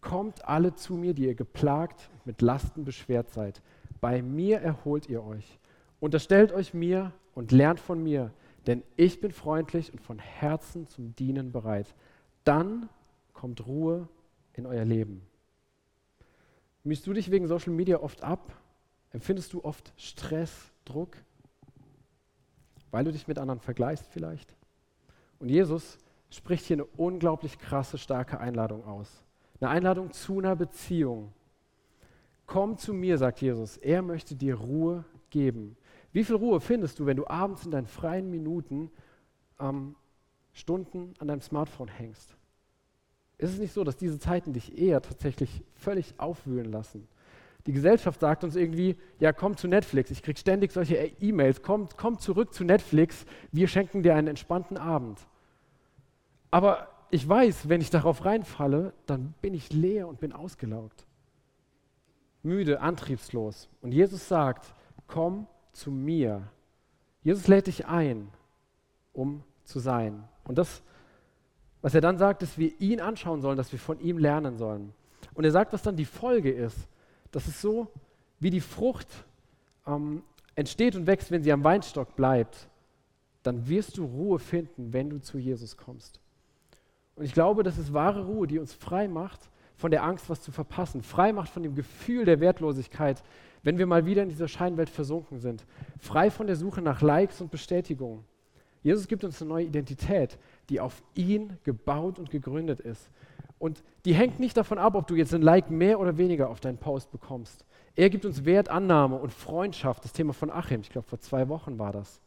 Kommt 0.00 0.44
alle 0.46 0.74
zu 0.74 0.94
mir, 0.94 1.12
die 1.12 1.26
ihr 1.26 1.34
geplagt 1.34 2.08
mit 2.24 2.40
Lasten 2.40 2.84
beschwert 2.84 3.28
seid. 3.30 3.60
Bei 4.00 4.22
mir 4.22 4.60
erholt 4.60 5.08
ihr 5.08 5.22
euch. 5.22 5.58
Unterstellt 6.00 6.52
euch 6.52 6.72
mir 6.72 7.12
und 7.34 7.52
lernt 7.52 7.80
von 7.80 8.02
mir, 8.02 8.32
denn 8.66 8.82
ich 8.96 9.20
bin 9.20 9.32
freundlich 9.32 9.92
und 9.92 10.00
von 10.00 10.18
Herzen 10.18 10.86
zum 10.86 11.14
Dienen 11.16 11.52
bereit. 11.52 11.94
Dann 12.44 12.88
kommt 13.32 13.66
Ruhe 13.66 14.08
in 14.54 14.66
euer 14.66 14.84
Leben. 14.84 15.22
Müsst 16.82 17.06
du 17.06 17.12
dich 17.12 17.30
wegen 17.30 17.46
Social 17.46 17.72
Media 17.72 18.00
oft 18.00 18.22
ab? 18.22 18.54
Empfindest 19.12 19.52
du 19.52 19.64
oft 19.64 19.92
Stress, 19.96 20.72
Druck? 20.84 21.16
Weil 22.90 23.04
du 23.04 23.12
dich 23.12 23.28
mit 23.28 23.38
anderen 23.38 23.60
vergleichst 23.60 24.06
vielleicht? 24.10 24.54
Und 25.38 25.48
Jesus 25.48 25.98
spricht 26.30 26.66
hier 26.66 26.76
eine 26.76 26.84
unglaublich 26.84 27.58
krasse, 27.58 27.98
starke 27.98 28.38
Einladung 28.40 28.84
aus. 28.84 29.24
Eine 29.60 29.70
Einladung 29.70 30.12
zu 30.12 30.38
einer 30.38 30.56
Beziehung. 30.56 31.32
Komm 32.46 32.78
zu 32.78 32.92
mir, 32.92 33.18
sagt 33.18 33.40
Jesus. 33.40 33.76
Er 33.76 34.02
möchte 34.02 34.34
dir 34.34 34.54
Ruhe 34.56 35.04
geben. 35.30 35.76
Wie 36.12 36.24
viel 36.24 36.36
Ruhe 36.36 36.60
findest 36.60 36.98
du, 36.98 37.06
wenn 37.06 37.16
du 37.16 37.26
abends 37.26 37.64
in 37.64 37.70
deinen 37.70 37.86
freien 37.86 38.30
Minuten 38.30 38.90
ähm, 39.58 39.94
Stunden 40.52 41.14
an 41.18 41.28
deinem 41.28 41.40
Smartphone 41.40 41.88
hängst? 41.88 42.36
Ist 43.38 43.52
es 43.52 43.58
nicht 43.58 43.72
so, 43.72 43.84
dass 43.84 43.96
diese 43.96 44.18
Zeiten 44.18 44.52
dich 44.52 44.76
eher 44.76 45.00
tatsächlich 45.00 45.62
völlig 45.74 46.14
aufwühlen 46.18 46.70
lassen? 46.70 47.08
Die 47.66 47.72
Gesellschaft 47.72 48.20
sagt 48.20 48.42
uns 48.42 48.56
irgendwie, 48.56 48.96
ja, 49.18 49.32
komm 49.32 49.56
zu 49.56 49.68
Netflix. 49.68 50.10
Ich 50.10 50.22
kriege 50.22 50.38
ständig 50.38 50.72
solche 50.72 50.96
E-Mails. 50.96 51.62
Komm, 51.62 51.88
komm 51.96 52.18
zurück 52.18 52.52
zu 52.54 52.64
Netflix. 52.64 53.26
Wir 53.52 53.68
schenken 53.68 54.02
dir 54.02 54.14
einen 54.14 54.28
entspannten 54.28 54.76
Abend. 54.76 55.20
Aber 56.50 56.88
ich 57.10 57.28
weiß, 57.28 57.68
wenn 57.68 57.80
ich 57.80 57.90
darauf 57.90 58.24
reinfalle, 58.24 58.92
dann 59.06 59.34
bin 59.40 59.54
ich 59.54 59.72
leer 59.72 60.08
und 60.08 60.20
bin 60.20 60.32
ausgelaugt. 60.32 61.06
Müde, 62.42 62.80
antriebslos. 62.80 63.68
Und 63.82 63.92
Jesus 63.92 64.26
sagt, 64.26 64.74
komm 65.06 65.46
zu 65.72 65.90
mir. 65.90 66.48
Jesus 67.22 67.48
lädt 67.48 67.66
dich 67.66 67.86
ein, 67.86 68.28
um 69.12 69.42
zu 69.64 69.78
sein. 69.78 70.24
Und 70.44 70.58
das, 70.58 70.82
was 71.82 71.94
er 71.94 72.00
dann 72.00 72.18
sagt, 72.18 72.42
dass 72.42 72.58
wir 72.58 72.72
ihn 72.80 73.00
anschauen 73.00 73.40
sollen, 73.40 73.56
dass 73.56 73.72
wir 73.72 73.78
von 73.78 74.00
ihm 74.00 74.18
lernen 74.18 74.56
sollen. 74.56 74.92
Und 75.34 75.44
er 75.44 75.52
sagt, 75.52 75.72
was 75.72 75.82
dann 75.82 75.96
die 75.96 76.04
Folge 76.04 76.50
ist. 76.50 76.88
Das 77.30 77.46
ist 77.46 77.60
so 77.60 77.88
wie 78.40 78.50
die 78.50 78.60
Frucht 78.60 79.06
ähm, 79.86 80.22
entsteht 80.54 80.96
und 80.96 81.06
wächst, 81.06 81.30
wenn 81.30 81.42
sie 81.42 81.52
am 81.52 81.62
Weinstock 81.62 82.16
bleibt, 82.16 82.68
dann 83.42 83.68
wirst 83.68 83.98
du 83.98 84.04
Ruhe 84.04 84.38
finden, 84.38 84.92
wenn 84.92 85.10
du 85.10 85.20
zu 85.20 85.38
Jesus 85.38 85.76
kommst. 85.76 86.20
Und 87.16 87.24
ich 87.24 87.32
glaube, 87.32 87.62
das 87.62 87.78
ist 87.78 87.92
wahre 87.92 88.24
Ruhe, 88.24 88.46
die 88.46 88.58
uns 88.58 88.72
frei 88.72 89.08
macht 89.08 89.50
von 89.76 89.90
der 89.90 90.04
Angst, 90.04 90.28
was 90.28 90.42
zu 90.42 90.52
verpassen, 90.52 91.02
frei 91.02 91.32
macht 91.32 91.50
von 91.50 91.62
dem 91.62 91.74
Gefühl 91.74 92.24
der 92.24 92.40
Wertlosigkeit, 92.40 93.22
wenn 93.62 93.78
wir 93.78 93.86
mal 93.86 94.06
wieder 94.06 94.22
in 94.22 94.28
dieser 94.28 94.48
Scheinwelt 94.48 94.90
versunken 94.90 95.38
sind, 95.38 95.64
frei 95.98 96.30
von 96.30 96.46
der 96.46 96.56
Suche 96.56 96.82
nach 96.82 97.02
Likes 97.02 97.40
und 97.40 97.50
Bestätigungen. 97.50 98.24
Jesus 98.82 99.08
gibt 99.08 99.24
uns 99.24 99.40
eine 99.40 99.50
neue 99.50 99.66
Identität, 99.66 100.38
die 100.68 100.80
auf 100.80 101.02
ihn 101.14 101.58
gebaut 101.64 102.18
und 102.18 102.30
gegründet 102.30 102.80
ist. 102.80 103.10
Und 103.58 103.82
die 104.06 104.14
hängt 104.14 104.40
nicht 104.40 104.56
davon 104.56 104.78
ab, 104.78 104.94
ob 104.94 105.06
du 105.06 105.14
jetzt 105.14 105.34
ein 105.34 105.42
Like 105.42 105.70
mehr 105.70 106.00
oder 106.00 106.16
weniger 106.16 106.48
auf 106.48 106.60
deinen 106.60 106.78
Post 106.78 107.12
bekommst. 107.12 107.66
Er 107.94 108.08
gibt 108.08 108.24
uns 108.24 108.46
Wert, 108.46 108.70
Annahme 108.70 109.16
und 109.16 109.32
Freundschaft, 109.32 110.04
das 110.04 110.14
Thema 110.14 110.32
von 110.32 110.50
Achim, 110.50 110.80
ich 110.80 110.90
glaube 110.90 111.08
vor 111.08 111.20
zwei 111.20 111.48
Wochen 111.48 111.78
war 111.78 111.92
das. 111.92 112.22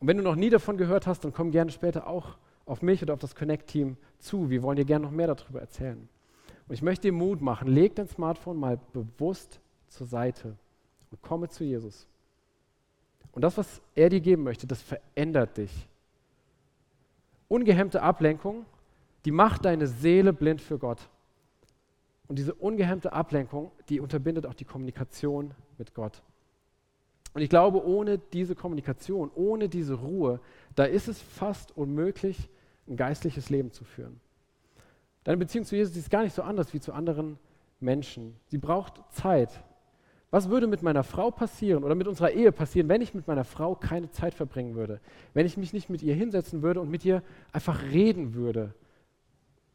Und 0.00 0.08
wenn 0.08 0.16
du 0.16 0.24
noch 0.24 0.34
nie 0.34 0.50
davon 0.50 0.76
gehört 0.76 1.06
hast, 1.06 1.24
dann 1.24 1.32
komm 1.32 1.52
gerne 1.52 1.70
später 1.70 2.08
auch 2.08 2.36
auf 2.64 2.82
mich 2.82 3.02
oder 3.02 3.14
auf 3.14 3.20
das 3.20 3.36
Connect-Team 3.36 3.96
zu. 4.18 4.50
Wir 4.50 4.62
wollen 4.62 4.76
dir 4.76 4.84
gerne 4.84 5.04
noch 5.04 5.12
mehr 5.12 5.28
darüber 5.28 5.60
erzählen. 5.60 6.08
Und 6.66 6.74
ich 6.74 6.82
möchte 6.82 7.02
dir 7.02 7.12
Mut 7.12 7.40
machen, 7.40 7.68
leg 7.68 7.94
dein 7.94 8.08
Smartphone 8.08 8.58
mal 8.58 8.80
bewusst 8.92 9.60
zur 9.88 10.06
Seite 10.06 10.56
und 11.10 11.22
komme 11.22 11.48
zu 11.48 11.64
Jesus. 11.64 12.06
Und 13.32 13.42
das, 13.42 13.58
was 13.58 13.80
er 13.94 14.08
dir 14.08 14.20
geben 14.20 14.44
möchte, 14.44 14.66
das 14.66 14.82
verändert 14.82 15.56
dich. 15.56 15.88
Ungehemmte 17.48 18.02
Ablenkung, 18.02 18.64
die 19.24 19.30
macht 19.30 19.64
deine 19.64 19.86
Seele 19.86 20.32
blind 20.32 20.60
für 20.60 20.78
Gott. 20.78 21.08
Und 22.28 22.38
diese 22.38 22.54
ungehemmte 22.54 23.12
Ablenkung, 23.12 23.70
die 23.88 24.00
unterbindet 24.00 24.46
auch 24.46 24.54
die 24.54 24.64
Kommunikation 24.64 25.54
mit 25.78 25.94
Gott. 25.94 26.22
Und 27.34 27.42
ich 27.42 27.50
glaube, 27.50 27.84
ohne 27.84 28.18
diese 28.18 28.54
Kommunikation, 28.54 29.30
ohne 29.34 29.68
diese 29.68 29.94
Ruhe, 29.94 30.40
da 30.74 30.84
ist 30.84 31.06
es 31.06 31.20
fast 31.20 31.76
unmöglich, 31.76 32.48
ein 32.88 32.96
geistliches 32.96 33.50
Leben 33.50 33.72
zu 33.72 33.84
führen. 33.84 34.20
Deine 35.24 35.36
Beziehung 35.36 35.66
zu 35.66 35.76
Jesus 35.76 35.96
ist 35.96 36.08
gar 36.08 36.22
nicht 36.22 36.34
so 36.34 36.42
anders 36.42 36.72
wie 36.72 36.80
zu 36.80 36.92
anderen 36.92 37.38
Menschen. 37.80 38.36
Sie 38.46 38.58
braucht 38.58 39.02
Zeit. 39.10 39.62
Was 40.36 40.50
würde 40.50 40.66
mit 40.66 40.82
meiner 40.82 41.02
Frau 41.02 41.30
passieren 41.30 41.82
oder 41.82 41.94
mit 41.94 42.06
unserer 42.06 42.30
Ehe 42.30 42.52
passieren, 42.52 42.90
wenn 42.90 43.00
ich 43.00 43.14
mit 43.14 43.26
meiner 43.26 43.44
Frau 43.44 43.74
keine 43.74 44.10
Zeit 44.10 44.34
verbringen 44.34 44.74
würde? 44.74 45.00
Wenn 45.32 45.46
ich 45.46 45.56
mich 45.56 45.72
nicht 45.72 45.88
mit 45.88 46.02
ihr 46.02 46.14
hinsetzen 46.14 46.60
würde 46.60 46.82
und 46.82 46.90
mit 46.90 47.06
ihr 47.06 47.22
einfach 47.54 47.82
reden 47.84 48.34
würde? 48.34 48.74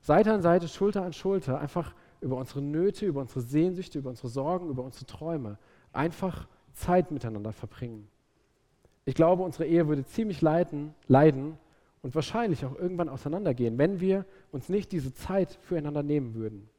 Seite 0.02 0.32
an 0.32 0.43
Seite, 0.43 0.67
Schulter 0.67 1.02
an 1.02 1.13
Schulter, 1.13 1.60
einfach 1.60 1.95
über 2.19 2.36
unsere 2.36 2.62
Nöte, 2.62 3.08
über 3.08 3.21
unsere 3.21 3.41
Sehnsüchte, 3.41 3.97
über 3.97 4.12
unsere 4.12 4.28
Sorgen, 4.28 4.69
über 4.69 4.84
unsere 4.84 5.08
Träume. 5.08 5.58
Einfach 5.93 6.47
Zeit 6.74 7.10
miteinander 7.10 7.54
verbringen. 7.54 8.08
Ich 9.06 9.15
glaube, 9.15 9.41
unsere 9.41 9.65
Ehe 9.65 9.88
würde 9.88 10.06
ziemlich 10.06 10.43
leiden, 10.43 10.93
leiden 11.08 11.58
und 12.04 12.13
wahrscheinlich 12.13 12.67
auch 12.67 12.76
irgendwann 12.76 13.10
auseinandergehen, 13.10 13.80
wenn 13.80 14.00
wir 14.00 14.26
uns 14.52 14.69
nicht 14.69 14.91
diese 14.91 15.12
Zeit 15.12 15.58
füreinander 15.63 16.04
nehmen 16.04 16.36
würden. 16.36 16.69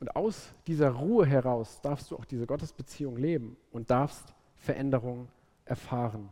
Und 0.00 0.14
aus 0.14 0.54
dieser 0.66 0.90
Ruhe 0.90 1.26
heraus 1.26 1.80
darfst 1.80 2.10
du 2.10 2.16
auch 2.16 2.24
diese 2.24 2.46
Gottesbeziehung 2.46 3.16
leben 3.16 3.56
und 3.72 3.90
darfst 3.90 4.32
Veränderung 4.54 5.28
erfahren. 5.64 6.28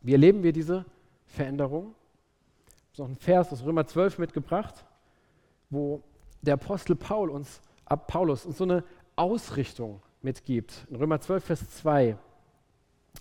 Wie 0.00 0.12
erleben 0.12 0.42
wir 0.42 0.52
diese 0.52 0.84
Veränderung? 1.26 1.94
Ich 2.92 2.98
habe 2.98 3.02
noch 3.02 3.06
einen 3.08 3.16
Vers 3.16 3.52
aus 3.52 3.64
Römer 3.64 3.86
12 3.86 4.18
mitgebracht, 4.18 4.84
wo 5.70 6.02
der 6.42 6.54
Apostel 6.54 6.94
Paul 6.94 7.30
uns, 7.30 7.60
Paulus 8.06 8.46
uns 8.46 8.58
so 8.58 8.64
eine 8.64 8.84
Ausrichtung 9.16 10.00
mitgibt. 10.22 10.86
In 10.90 10.96
Römer 10.96 11.20
12, 11.20 11.44
Vers 11.44 11.70
2, 11.70 12.16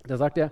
da 0.06 0.18
sagt 0.18 0.38
er, 0.38 0.52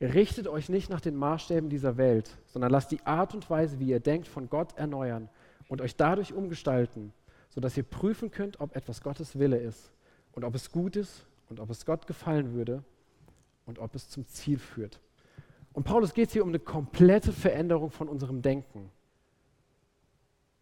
richtet 0.00 0.48
euch 0.48 0.68
nicht 0.68 0.90
nach 0.90 1.00
den 1.00 1.16
Maßstäben 1.16 1.70
dieser 1.70 1.96
Welt, 1.96 2.36
sondern 2.46 2.70
lasst 2.70 2.90
die 2.90 3.04
Art 3.06 3.34
und 3.34 3.48
Weise, 3.48 3.78
wie 3.78 3.88
ihr 3.88 4.00
denkt, 4.00 4.28
von 4.28 4.50
Gott 4.50 4.76
erneuern 4.76 5.28
und 5.68 5.80
euch 5.80 5.96
dadurch 5.96 6.34
umgestalten, 6.34 7.12
sodass 7.54 7.76
ihr 7.76 7.82
prüfen 7.82 8.30
könnt, 8.30 8.60
ob 8.60 8.74
etwas 8.74 9.02
Gottes 9.02 9.38
Wille 9.38 9.58
ist 9.58 9.92
und 10.32 10.44
ob 10.44 10.54
es 10.54 10.72
gut 10.72 10.96
ist 10.96 11.26
und 11.50 11.60
ob 11.60 11.68
es 11.70 11.84
Gott 11.84 12.06
gefallen 12.06 12.54
würde 12.54 12.82
und 13.66 13.78
ob 13.78 13.94
es 13.94 14.08
zum 14.08 14.26
Ziel 14.26 14.58
führt. 14.58 15.00
Und 15.74 15.84
Paulus 15.84 16.14
geht 16.14 16.30
hier 16.30 16.42
um 16.42 16.48
eine 16.48 16.58
komplette 16.58 17.32
Veränderung 17.32 17.90
von 17.90 18.08
unserem 18.08 18.40
Denken. 18.40 18.90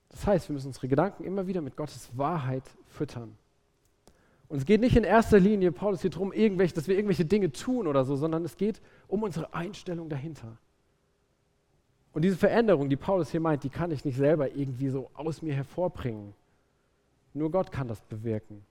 Das 0.08 0.26
heißt, 0.26 0.48
wir 0.48 0.54
müssen 0.54 0.68
unsere 0.68 0.88
Gedanken 0.88 1.22
immer 1.22 1.46
wieder 1.46 1.60
mit 1.60 1.76
Gottes 1.76 2.10
Wahrheit 2.16 2.64
füttern. 2.88 3.36
Und 4.48 4.58
es 4.58 4.64
geht 4.64 4.80
nicht 4.80 4.96
in 4.96 5.04
erster 5.04 5.38
Linie, 5.38 5.70
Paulus, 5.70 6.02
hier 6.02 6.10
darum, 6.10 6.32
dass 6.32 6.88
wir 6.88 6.96
irgendwelche 6.96 7.24
Dinge 7.24 7.52
tun 7.52 7.86
oder 7.86 8.04
so, 8.04 8.16
sondern 8.16 8.44
es 8.44 8.56
geht 8.56 8.82
um 9.06 9.22
unsere 9.22 9.54
Einstellung 9.54 10.08
dahinter. 10.08 10.58
Und 12.12 12.22
diese 12.22 12.36
Veränderung, 12.36 12.88
die 12.88 12.96
Paulus 12.96 13.30
hier 13.30 13.38
meint, 13.38 13.62
die 13.62 13.68
kann 13.68 13.92
ich 13.92 14.04
nicht 14.04 14.16
selber 14.16 14.52
irgendwie 14.52 14.88
so 14.88 15.08
aus 15.14 15.40
mir 15.40 15.54
hervorbringen. 15.54 16.34
Nur 17.34 17.50
Gott 17.50 17.70
kann 17.70 17.88
das 17.88 18.00
bewirken. 18.02 18.64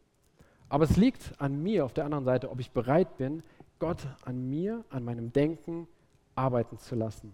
Aber 0.68 0.84
es 0.84 0.98
liegt 0.98 1.34
an 1.40 1.62
mir 1.64 1.86
auf 1.86 1.94
der 1.94 2.06
anderen 2.06 2.26
Seite, 2.26 2.50
ob 2.52 2.60
ich 2.60 2.72
bereit 2.72 3.18
bin, 3.18 3.42
Gott 3.80 4.06
an 4.24 4.50
mir, 4.50 4.84
an 4.90 5.04
meinem 5.04 5.32
Denken 5.32 5.88
arbeiten 6.36 6.78
zu 6.78 6.96
lassen. 6.96 7.34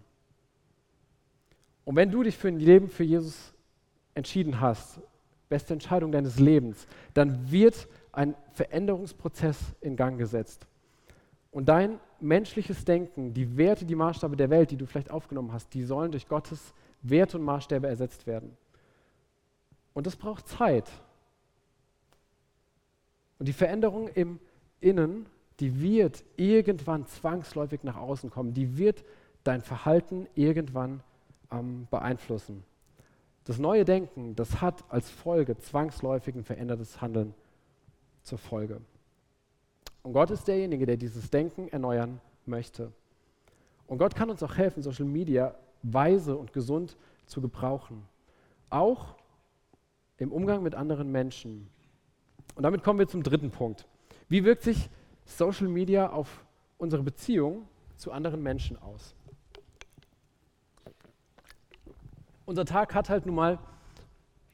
Und 1.84 1.96
wenn 1.96 2.10
du 2.10 2.22
dich 2.22 2.36
für 2.36 2.48
ein 2.48 2.58
Leben 2.58 2.88
für 2.88 3.04
Jesus 3.04 3.52
entschieden 4.14 4.60
hast, 4.60 5.00
beste 5.48 5.74
Entscheidung 5.74 6.10
deines 6.10 6.38
Lebens, 6.38 6.86
dann 7.14 7.50
wird 7.50 7.88
ein 8.12 8.34
Veränderungsprozess 8.52 9.58
in 9.80 9.96
Gang 9.96 10.18
gesetzt. 10.18 10.66
Und 11.52 11.68
dein 11.68 12.00
menschliches 12.20 12.84
Denken, 12.84 13.34
die 13.34 13.56
Werte, 13.56 13.84
die 13.84 13.94
Maßstäbe 13.94 14.36
der 14.36 14.50
Welt, 14.50 14.70
die 14.70 14.76
du 14.76 14.86
vielleicht 14.86 15.10
aufgenommen 15.10 15.52
hast, 15.52 15.72
die 15.74 15.84
sollen 15.84 16.10
durch 16.10 16.26
Gottes 16.26 16.74
Werte 17.02 17.38
und 17.38 17.44
Maßstäbe 17.44 17.86
ersetzt 17.86 18.26
werden. 18.26 18.56
Und 19.94 20.06
das 20.06 20.16
braucht 20.16 20.48
Zeit. 20.48 20.90
Und 23.38 23.46
die 23.46 23.52
Veränderung 23.52 24.08
im 24.08 24.38
Innen, 24.80 25.26
die 25.60 25.80
wird 25.80 26.24
irgendwann 26.36 27.06
zwangsläufig 27.06 27.82
nach 27.82 27.96
außen 27.96 28.30
kommen. 28.30 28.54
Die 28.54 28.78
wird 28.78 29.04
dein 29.44 29.62
Verhalten 29.62 30.26
irgendwann 30.34 31.02
ähm, 31.50 31.86
beeinflussen. 31.90 32.64
Das 33.44 33.58
neue 33.58 33.84
Denken, 33.84 34.34
das 34.34 34.60
hat 34.60 34.84
als 34.88 35.08
Folge 35.08 35.56
zwangsläufig 35.56 36.34
ein 36.34 36.44
verändertes 36.44 37.00
Handeln 37.00 37.32
zur 38.22 38.38
Folge. 38.38 38.80
Und 40.02 40.12
Gott 40.12 40.30
ist 40.30 40.48
derjenige, 40.48 40.86
der 40.86 40.96
dieses 40.96 41.30
Denken 41.30 41.68
erneuern 41.68 42.20
möchte. 42.44 42.92
Und 43.86 43.98
Gott 43.98 44.14
kann 44.16 44.30
uns 44.30 44.42
auch 44.42 44.56
helfen, 44.56 44.82
Social 44.82 45.04
Media 45.04 45.54
weise 45.82 46.36
und 46.36 46.52
gesund 46.52 46.96
zu 47.26 47.40
gebrauchen. 47.40 48.02
Auch 48.68 49.14
im 50.18 50.32
Umgang 50.32 50.62
mit 50.62 50.74
anderen 50.74 51.12
Menschen. 51.12 51.68
Und 52.54 52.62
damit 52.62 52.82
kommen 52.82 52.98
wir 52.98 53.08
zum 53.08 53.22
dritten 53.22 53.50
Punkt. 53.50 53.86
Wie 54.28 54.44
wirkt 54.44 54.62
sich 54.62 54.88
Social 55.24 55.68
Media 55.68 56.10
auf 56.10 56.44
unsere 56.78 57.02
Beziehung 57.02 57.68
zu 57.96 58.12
anderen 58.12 58.42
Menschen 58.42 58.80
aus? 58.80 59.14
Unser 62.44 62.64
Tag 62.64 62.94
hat 62.94 63.08
halt 63.08 63.26
nun 63.26 63.34
mal 63.34 63.58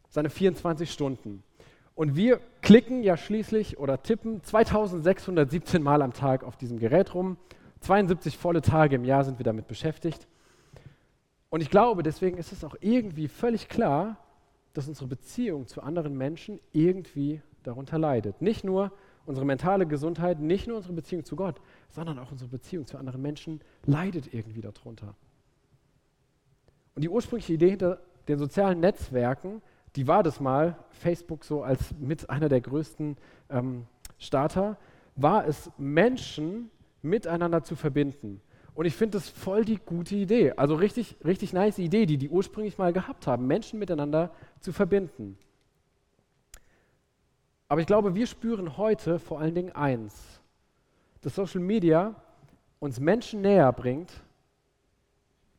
seine 0.08 0.30
24 0.30 0.90
Stunden. 0.90 1.42
Und 1.94 2.16
wir 2.16 2.40
klicken 2.62 3.02
ja 3.02 3.16
schließlich 3.16 3.78
oder 3.78 4.02
tippen 4.02 4.42
2617 4.42 5.82
Mal 5.82 6.00
am 6.00 6.12
Tag 6.12 6.42
auf 6.42 6.56
diesem 6.56 6.78
Gerät 6.78 7.14
rum. 7.14 7.36
72 7.80 8.38
volle 8.38 8.62
Tage 8.62 8.96
im 8.96 9.04
Jahr 9.04 9.24
sind 9.24 9.38
wir 9.38 9.44
damit 9.44 9.66
beschäftigt. 9.68 10.26
Und 11.50 11.60
ich 11.60 11.68
glaube, 11.68 12.02
deswegen 12.02 12.38
ist 12.38 12.52
es 12.52 12.64
auch 12.64 12.76
irgendwie 12.80 13.28
völlig 13.28 13.68
klar, 13.68 14.16
dass 14.72 14.88
unsere 14.88 15.06
Beziehung 15.06 15.66
zu 15.66 15.82
anderen 15.82 16.16
Menschen 16.16 16.60
irgendwie 16.72 17.42
darunter 17.62 17.98
leidet. 17.98 18.42
Nicht 18.42 18.64
nur 18.64 18.92
unsere 19.26 19.46
mentale 19.46 19.86
Gesundheit, 19.86 20.40
nicht 20.40 20.66
nur 20.66 20.76
unsere 20.76 20.94
Beziehung 20.94 21.24
zu 21.24 21.36
Gott, 21.36 21.60
sondern 21.88 22.18
auch 22.18 22.32
unsere 22.32 22.50
Beziehung 22.50 22.86
zu 22.86 22.98
anderen 22.98 23.22
Menschen 23.22 23.60
leidet 23.84 24.32
irgendwie 24.34 24.60
darunter. 24.60 25.14
Und 26.94 27.02
die 27.02 27.08
ursprüngliche 27.08 27.54
Idee 27.54 27.70
hinter 27.70 28.00
den 28.28 28.38
sozialen 28.38 28.80
Netzwerken 28.80 29.62
die 29.96 30.06
war 30.06 30.22
das 30.22 30.40
mal, 30.40 30.76
Facebook 30.90 31.44
so 31.44 31.62
als 31.62 31.94
mit 31.98 32.30
einer 32.30 32.48
der 32.48 32.60
größten 32.60 33.16
ähm, 33.50 33.86
Starter, 34.18 34.78
war 35.16 35.46
es, 35.46 35.70
Menschen 35.76 36.70
miteinander 37.02 37.62
zu 37.62 37.76
verbinden. 37.76 38.40
Und 38.74 38.86
ich 38.86 38.94
finde 38.94 39.18
das 39.18 39.28
voll 39.28 39.66
die 39.66 39.76
gute 39.76 40.14
Idee. 40.14 40.52
Also 40.52 40.76
richtig, 40.76 41.16
richtig 41.24 41.52
nice 41.52 41.78
Idee, 41.78 42.06
die 42.06 42.16
die 42.16 42.30
ursprünglich 42.30 42.78
mal 42.78 42.92
gehabt 42.92 43.26
haben, 43.26 43.46
Menschen 43.46 43.78
miteinander 43.78 44.30
zu 44.60 44.72
verbinden. 44.72 45.36
Aber 47.72 47.80
ich 47.80 47.86
glaube, 47.86 48.14
wir 48.14 48.26
spüren 48.26 48.76
heute 48.76 49.18
vor 49.18 49.40
allen 49.40 49.54
Dingen 49.54 49.72
eins, 49.72 50.42
dass 51.22 51.36
Social 51.36 51.62
Media 51.62 52.14
uns 52.80 53.00
Menschen 53.00 53.40
näher 53.40 53.72
bringt, 53.72 54.12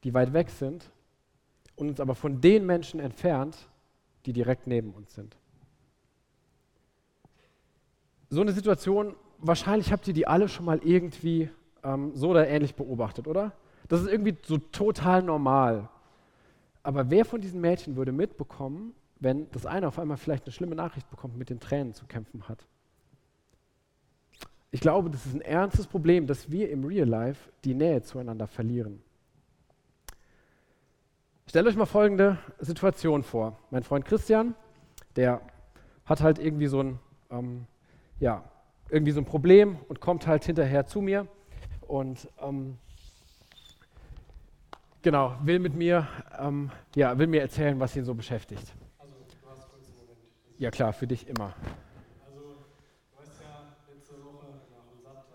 die 0.03 0.13
weit 0.13 0.31
weg 0.31 0.51
sind, 0.51 0.91
und 1.75 1.89
uns 1.89 1.99
aber 1.99 2.13
von 2.13 2.39
den 2.39 2.67
Menschen 2.67 2.99
entfernt, 2.99 3.67
die 4.27 4.31
direkt 4.31 4.67
neben 4.67 4.91
uns 4.91 5.15
sind. 5.15 5.35
so 8.29 8.41
eine 8.41 8.51
Situation, 8.51 9.15
wahrscheinlich 9.39 9.91
habt 9.91 10.07
ihr 10.07 10.13
die 10.13 10.27
alle 10.27 10.47
schon 10.49 10.65
mal 10.65 10.81
irgendwie 10.83 11.49
ähm, 11.83 12.11
so 12.13 12.29
oder 12.29 12.47
ähnlich 12.47 12.75
beobachtet, 12.75 13.27
oder? 13.27 13.53
Das 13.87 14.01
ist 14.01 14.07
irgendwie 14.07 14.37
so 14.43 14.59
total 14.59 15.23
normal. 15.23 15.89
Aber 16.83 17.09
wer 17.09 17.25
von 17.25 17.41
diesen 17.41 17.59
Mädchen 17.59 17.95
würde 17.95 18.11
mitbekommen, 18.11 18.93
wenn 19.23 19.49
das 19.51 19.65
eine 19.65 19.87
auf 19.87 19.99
einmal 19.99 20.17
vielleicht 20.17 20.45
eine 20.45 20.51
schlimme 20.51 20.75
Nachricht 20.75 21.09
bekommt, 21.09 21.37
mit 21.37 21.49
den 21.49 21.59
Tränen 21.59 21.93
zu 21.93 22.05
kämpfen 22.05 22.47
hat? 22.47 22.65
Ich 24.71 24.81
glaube, 24.81 25.09
das 25.09 25.25
ist 25.25 25.35
ein 25.35 25.41
ernstes 25.41 25.87
Problem, 25.87 26.27
dass 26.27 26.49
wir 26.51 26.69
im 26.69 26.83
Real 26.83 27.07
Life 27.07 27.51
die 27.63 27.73
Nähe 27.73 28.01
zueinander 28.01 28.47
verlieren. 28.47 29.01
Stellt 31.47 31.67
euch 31.67 31.75
mal 31.75 31.85
folgende 31.85 32.39
Situation 32.59 33.21
vor. 33.21 33.59
Mein 33.69 33.83
Freund 33.83 34.05
Christian, 34.05 34.55
der 35.15 35.41
hat 36.05 36.21
halt 36.21 36.39
irgendwie 36.39 36.67
so 36.67 36.81
ein, 36.81 36.99
ähm, 37.29 37.67
ja, 38.19 38.43
irgendwie 38.89 39.11
so 39.11 39.21
ein 39.21 39.25
Problem 39.25 39.77
und 39.87 39.99
kommt 39.99 40.25
halt 40.25 40.43
hinterher 40.45 40.85
zu 40.85 41.01
mir 41.01 41.27
und 41.81 42.27
ähm, 42.41 42.77
genau, 45.01 45.35
will 45.43 45.59
mit 45.59 45.75
mir, 45.75 46.07
ähm, 46.39 46.71
ja, 46.95 47.17
will 47.17 47.27
mir 47.27 47.41
erzählen, 47.41 47.79
was 47.79 47.95
ihn 47.95 48.05
so 48.05 48.15
beschäftigt. 48.15 48.73
Also, 48.97 49.13
du 49.15 49.49
hast 49.49 49.69
kurz 49.69 49.87
einen 49.87 49.97
Moment. 49.97 50.19
Ja 50.57 50.71
klar, 50.71 50.93
für 50.93 51.07
dich 51.07 51.27
immer. 51.27 51.53
Also, 52.25 52.39
du 52.39 53.19
weißt 53.19 53.41
ja, 53.41 53.93
letzte 53.93 54.13
Woche 54.23 54.45
nach 54.71 54.85
dem 54.89 55.01
Satt, 55.01 55.25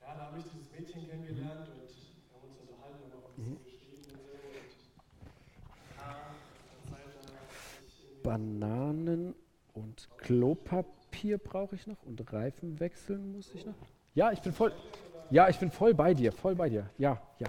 ja, 0.00 0.14
da 0.14 0.26
habe 0.26 0.38
ich 0.38 0.44
dieses 0.44 0.70
Mädchen 0.72 1.08
kennengelernt 1.08 1.68
und 1.68 1.76
wir 1.76 2.34
haben 2.34 2.44
uns 2.48 2.58
unterhalten 2.60 3.02
und 3.04 3.14
auch 3.14 3.28
ein 3.28 3.36
bisschen 3.36 3.54
mhm. 3.54 3.64
geschrieben 3.64 4.02
und 4.02 4.16
so. 4.16 4.20
Und, 4.22 4.58
ja, 5.96 6.10
Zeit, 6.90 8.22
Bananen 8.22 9.34
und 9.74 10.08
Klopapier 10.18 11.38
brauche 11.38 11.76
ich 11.76 11.86
noch 11.86 12.02
und 12.02 12.32
Reifen 12.32 12.80
wechseln 12.80 13.32
muss 13.32 13.54
ich 13.54 13.64
noch. 13.64 13.74
Ja, 14.14 14.32
ich 14.32 14.40
bin 14.40 14.52
voll. 14.52 14.72
Ja, 15.30 15.48
ich 15.48 15.58
bin 15.58 15.70
voll 15.70 15.94
bei 15.94 16.12
dir, 16.12 16.32
voll 16.32 16.54
bei 16.54 16.68
dir. 16.68 16.90
Ja, 16.98 17.22
ja. 17.38 17.48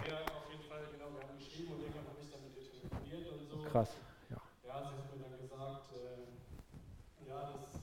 krass. 3.73 3.89
Ja, 4.29 4.37
ja 4.67 4.73
sie 4.83 4.95
hat 4.95 5.09
mir 5.09 5.23
dann 5.23 5.39
gesagt, 5.41 5.89
äh, 5.97 6.29
ja, 7.27 7.39
dass 7.41 7.73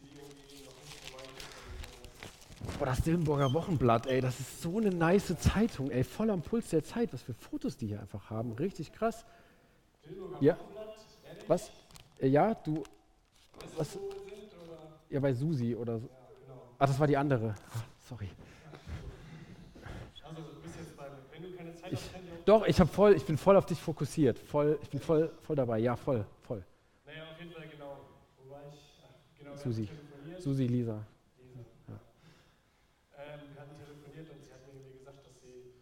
sie 0.00 0.08
irgendwie 0.16 0.64
noch 0.64 0.76
nicht 0.80 0.96
so 1.04 1.12
weit 1.12 1.28
ist. 1.36 1.52
Boah, 2.78 2.86
das 2.86 3.02
Dillenburger 3.02 3.52
Wochenblatt, 3.52 4.06
ey, 4.06 4.20
das 4.20 4.40
ist 4.40 4.62
so 4.62 4.78
eine 4.78 4.90
nice 4.90 5.34
Zeitung, 5.38 5.90
ey, 5.90 6.02
voll 6.04 6.30
am 6.30 6.42
Puls 6.42 6.70
der 6.70 6.82
Zeit, 6.82 7.12
was 7.12 7.22
für 7.22 7.34
Fotos 7.34 7.76
die 7.76 7.86
hier 7.86 8.00
einfach 8.00 8.30
haben, 8.30 8.52
richtig 8.52 8.92
krass. 8.92 9.24
Dillenburger 10.04 10.42
ja. 10.42 10.58
Wochenblatt? 10.58 10.84
Was? 11.48 11.70
Äh, 12.20 12.28
ja, 12.28 12.54
du. 12.54 12.82
Was? 13.76 13.92
Sind, 13.92 14.02
ja, 15.10 15.20
bei 15.20 15.32
Susi 15.32 15.74
oder 15.74 15.98
so. 15.98 16.06
Ja, 16.06 16.14
genau. 16.40 16.62
Ah, 16.78 16.86
das 16.86 16.98
war 16.98 17.06
die 17.06 17.16
andere. 17.16 17.54
Ach, 17.70 17.84
sorry. 18.08 18.28
Also, 20.22 20.42
du 20.42 20.60
bist 20.60 20.76
jetzt 20.76 20.96
beim, 20.96 21.12
wenn 21.30 21.42
du 21.42 21.56
keine 21.56 21.74
Zeit 21.74 21.92
hast, 21.92 22.10
doch, 22.44 22.66
ich, 22.66 22.76
voll, 22.76 23.14
ich 23.14 23.24
bin 23.24 23.38
voll 23.38 23.56
auf 23.56 23.66
dich 23.66 23.80
fokussiert. 23.80 24.38
Voll, 24.38 24.78
ich 24.82 24.90
bin 24.90 25.00
voll, 25.00 25.30
voll 25.42 25.56
dabei. 25.56 25.78
Ja, 25.78 25.96
voll, 25.96 26.26
voll. 26.42 26.64
Naja, 27.06 27.22
auf 27.30 27.38
jeden 27.38 27.52
Fall 27.52 27.68
genau. 27.68 28.00
Wo 28.38 28.50
war 28.50 28.60
ich? 28.68 29.00
Ach, 29.02 29.38
genau 29.38 29.56
Susi. 29.56 29.88
Susi, 30.38 30.66
Lisa. 30.66 31.00
Lisa. 31.38 31.60
Ja. 31.88 31.94
Ähm, 33.16 33.40
wir 33.54 33.60
hatten 33.60 33.76
telefoniert 33.78 34.28
und 34.30 34.44
sie 34.44 34.52
hat 34.52 34.60
mir 34.66 34.98
gesagt, 34.98 35.26
dass 35.26 35.40
sie 35.40 35.72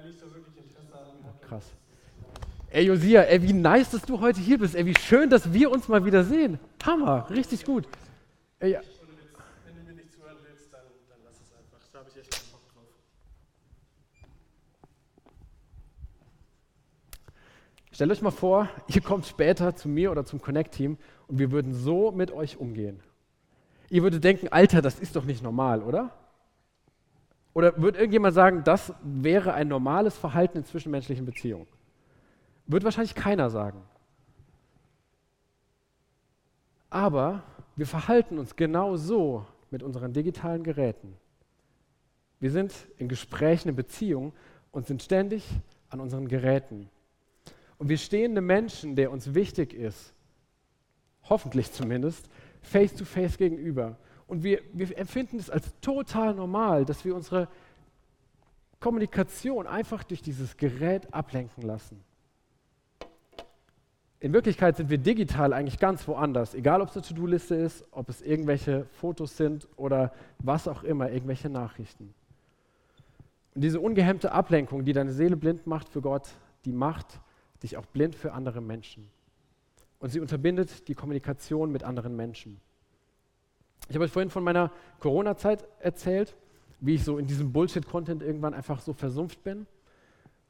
ja, 0.00 0.06
nicht 0.08 0.20
so 0.20 0.26
wirklich 0.34 0.56
Interesse 0.56 0.98
an 0.98 1.06
mir. 1.22 1.46
Krass. 1.46 1.64
Ey, 2.70 2.86
Josia, 2.86 3.22
ey, 3.22 3.42
wie 3.42 3.52
nice, 3.52 3.90
dass 3.90 4.02
du 4.02 4.20
heute 4.20 4.40
hier 4.40 4.58
bist. 4.58 4.74
Ey, 4.74 4.86
wie 4.86 4.96
schön, 4.96 5.28
dass 5.28 5.52
wir 5.52 5.70
uns 5.70 5.88
mal 5.88 6.04
wieder 6.04 6.24
sehen. 6.24 6.58
Hammer, 6.84 7.28
richtig 7.30 7.64
gut. 7.64 7.86
Ey, 8.60 8.72
ja. 8.72 8.80
Stellt 17.92 18.12
euch 18.12 18.22
mal 18.22 18.30
vor, 18.30 18.66
ihr 18.86 19.02
kommt 19.02 19.26
später 19.26 19.76
zu 19.76 19.86
mir 19.86 20.10
oder 20.10 20.24
zum 20.24 20.40
Connect-Team 20.40 20.96
und 21.26 21.38
wir 21.38 21.50
würden 21.50 21.74
so 21.74 22.12
mit 22.12 22.30
euch 22.30 22.56
umgehen. 22.56 23.00
Ihr 23.90 24.02
würdet 24.02 24.24
denken, 24.24 24.48
Alter, 24.48 24.80
das 24.80 24.98
ist 24.98 25.16
doch 25.16 25.24
nicht 25.24 25.42
normal, 25.42 25.82
oder? 25.82 26.10
Oder 27.52 27.80
würde 27.80 27.98
irgendjemand 27.98 28.34
sagen, 28.34 28.62
das 28.64 28.92
wäre 29.02 29.54
ein 29.54 29.68
normales 29.68 30.16
Verhalten 30.16 30.58
in 30.58 30.64
zwischenmenschlichen 30.64 31.24
Beziehungen? 31.24 31.66
Wird 32.66 32.84
wahrscheinlich 32.84 33.14
keiner 33.14 33.50
sagen. 33.50 33.82
Aber 36.88 37.42
wir 37.76 37.86
verhalten 37.86 38.38
uns 38.38 38.56
genau 38.56 38.96
so 38.96 39.46
mit 39.70 39.82
unseren 39.82 40.12
digitalen 40.12 40.62
Geräten. 40.62 41.16
Wir 42.40 42.50
sind 42.50 42.72
in 42.98 43.08
Gesprächen, 43.08 43.68
in 43.68 43.76
Beziehungen 43.76 44.32
und 44.72 44.86
sind 44.86 45.02
ständig 45.02 45.46
an 45.88 46.00
unseren 46.00 46.28
Geräten. 46.28 46.88
Und 47.78 47.88
wir 47.88 47.98
stehen 47.98 48.32
einem 48.32 48.46
Menschen, 48.46 48.96
der 48.96 49.10
uns 49.10 49.34
wichtig 49.34 49.72
ist, 49.72 50.12
hoffentlich 51.24 51.72
zumindest, 51.72 52.28
face 52.62 52.94
to 52.94 53.04
face 53.04 53.38
gegenüber. 53.38 53.96
Und 54.30 54.44
wir, 54.44 54.60
wir 54.72 54.96
empfinden 54.96 55.38
es 55.38 55.50
als 55.50 55.74
total 55.80 56.34
normal, 56.34 56.84
dass 56.84 57.04
wir 57.04 57.16
unsere 57.16 57.48
Kommunikation 58.78 59.66
einfach 59.66 60.04
durch 60.04 60.22
dieses 60.22 60.56
Gerät 60.56 61.12
ablenken 61.12 61.64
lassen. 61.64 62.00
In 64.20 64.32
Wirklichkeit 64.32 64.76
sind 64.76 64.88
wir 64.88 64.98
digital 64.98 65.52
eigentlich 65.52 65.80
ganz 65.80 66.06
woanders, 66.06 66.54
egal 66.54 66.80
ob 66.80 66.90
es 66.90 66.96
eine 66.96 67.06
To-Do-Liste 67.06 67.56
ist, 67.56 67.84
ob 67.90 68.08
es 68.08 68.22
irgendwelche 68.22 68.84
Fotos 69.00 69.36
sind 69.36 69.66
oder 69.74 70.12
was 70.38 70.68
auch 70.68 70.84
immer, 70.84 71.10
irgendwelche 71.10 71.50
Nachrichten. 71.50 72.14
Und 73.56 73.64
diese 73.64 73.80
ungehemmte 73.80 74.30
Ablenkung, 74.30 74.84
die 74.84 74.92
deine 74.92 75.12
Seele 75.12 75.36
blind 75.36 75.66
macht 75.66 75.88
für 75.88 76.02
Gott, 76.02 76.28
die 76.64 76.72
macht 76.72 77.18
dich 77.64 77.76
auch 77.76 77.86
blind 77.86 78.14
für 78.14 78.32
andere 78.32 78.60
Menschen. 78.60 79.10
Und 79.98 80.10
sie 80.10 80.20
unterbindet 80.20 80.86
die 80.86 80.94
Kommunikation 80.94 81.72
mit 81.72 81.82
anderen 81.82 82.14
Menschen. 82.14 82.60
Ich 83.88 83.94
habe 83.96 84.04
euch 84.04 84.12
vorhin 84.12 84.30
von 84.30 84.44
meiner 84.44 84.70
Corona-Zeit 85.00 85.64
erzählt, 85.80 86.36
wie 86.80 86.94
ich 86.94 87.04
so 87.04 87.18
in 87.18 87.26
diesem 87.26 87.52
Bullshit-Content 87.52 88.22
irgendwann 88.22 88.54
einfach 88.54 88.80
so 88.80 88.92
versumpft 88.92 89.42
bin. 89.42 89.66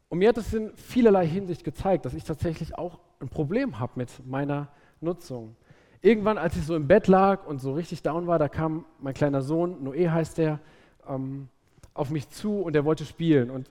Und 0.09 0.18
mir 0.18 0.28
hat 0.28 0.39
es 0.39 0.53
in 0.53 0.74
vielerlei 0.76 1.26
Hinsicht 1.26 1.64
gezeigt, 1.64 2.05
dass 2.05 2.14
ich 2.14 2.24
tatsächlich 2.24 2.76
auch 2.76 2.99
ein 3.20 3.28
Problem 3.28 3.78
habe 3.78 3.93
mit 3.97 4.11
meiner 4.26 4.68
Nutzung. 5.01 5.57
Irgendwann, 6.03 6.39
als 6.39 6.57
ich 6.57 6.64
so 6.64 6.74
im 6.74 6.89
Bett 6.89 7.07
lag 7.09 7.47
und 7.47 7.61
so 7.61 7.72
richtig 7.72 8.03
down 8.03 8.26
war, 8.26 8.39
da 8.39 8.49
kam 8.49 8.87
mein 8.99 9.14
kleiner 9.14 9.43
Sohn, 9.43 9.87
Noé 9.87 10.11
heißt 10.11 10.39
der, 10.39 10.59
ähm, 11.07 11.49
auf 11.95 12.11
mich 12.11 12.28
zu 12.31 12.61
und 12.61 12.74
er 12.74 12.85
wollte 12.85 13.05
spielen. 13.05 13.51
Und 13.51 13.70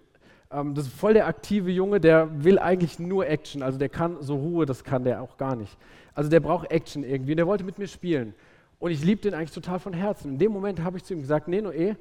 ähm, 0.52 0.76
das 0.76 0.86
ist 0.86 0.94
voll 0.94 1.14
der 1.14 1.28
aktive 1.28 1.72
Junge, 1.72 2.00
der 2.00 2.44
will 2.44 2.60
eigentlich 2.60 3.00
nur 3.00 3.28
Action. 3.28 3.64
Also 3.64 3.78
der 3.78 3.90
kann 3.90 4.18
so 4.22 4.36
Ruhe, 4.36 4.66
das 4.66 4.84
kann 4.84 5.04
der 5.04 5.22
auch 5.22 5.38
gar 5.38 5.56
nicht. 5.56 5.78
Also 6.14 6.30
der 6.30 6.40
braucht 6.40 6.72
Action 6.72 7.04
irgendwie 7.04 7.34
und 7.34 7.38
der 7.38 7.48
wollte 7.48 7.64
mit 7.64 7.80
mir 7.80 7.88
spielen. 7.88 8.34
Und 8.80 8.92
ich 8.92 9.04
liebe 9.04 9.22
den 9.22 9.34
eigentlich 9.34 9.52
total 9.52 9.80
von 9.80 9.94
Herzen. 9.94 10.34
In 10.34 10.38
dem 10.40 10.52
Moment 10.52 10.82
habe 10.82 10.98
ich 10.98 11.04
zu 11.04 11.14
ihm 11.14 11.22
gesagt, 11.22 11.48
nee, 11.48 11.60
Noé, 11.60 11.98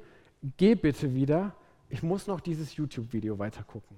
geh 0.57 0.75
bitte 0.75 1.13
wieder. 1.13 1.53
Ich 1.89 2.01
muss 2.01 2.25
noch 2.27 2.39
dieses 2.39 2.75
YouTube-Video 2.75 3.37
weitergucken. 3.37 3.97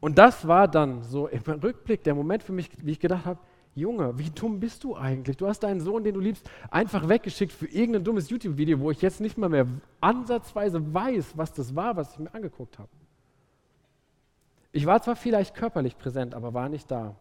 Und 0.00 0.18
das 0.18 0.48
war 0.48 0.66
dann 0.66 1.02
so 1.02 1.28
im 1.28 1.42
Rückblick 1.42 2.02
der 2.02 2.14
Moment 2.14 2.42
für 2.42 2.52
mich, 2.52 2.70
wie 2.78 2.92
ich 2.92 3.00
gedacht 3.00 3.24
habe, 3.24 3.38
Junge, 3.74 4.18
wie 4.18 4.28
dumm 4.30 4.60
bist 4.60 4.84
du 4.84 4.96
eigentlich? 4.96 5.36
Du 5.36 5.46
hast 5.46 5.60
deinen 5.60 5.80
Sohn, 5.80 6.04
den 6.04 6.14
du 6.14 6.20
liebst, 6.20 6.48
einfach 6.70 7.08
weggeschickt 7.08 7.52
für 7.52 7.66
irgendein 7.66 8.04
dummes 8.04 8.28
YouTube-Video, 8.28 8.80
wo 8.80 8.90
ich 8.90 9.00
jetzt 9.00 9.20
nicht 9.20 9.38
mal 9.38 9.48
mehr 9.48 9.66
ansatzweise 10.00 10.92
weiß, 10.92 11.36
was 11.36 11.52
das 11.54 11.74
war, 11.74 11.96
was 11.96 12.12
ich 12.12 12.18
mir 12.18 12.34
angeguckt 12.34 12.78
habe. 12.78 12.90
Ich 14.72 14.84
war 14.84 15.00
zwar 15.00 15.16
vielleicht 15.16 15.54
körperlich 15.54 15.96
präsent, 15.96 16.34
aber 16.34 16.52
war 16.52 16.68
nicht 16.68 16.90
da. 16.90 17.14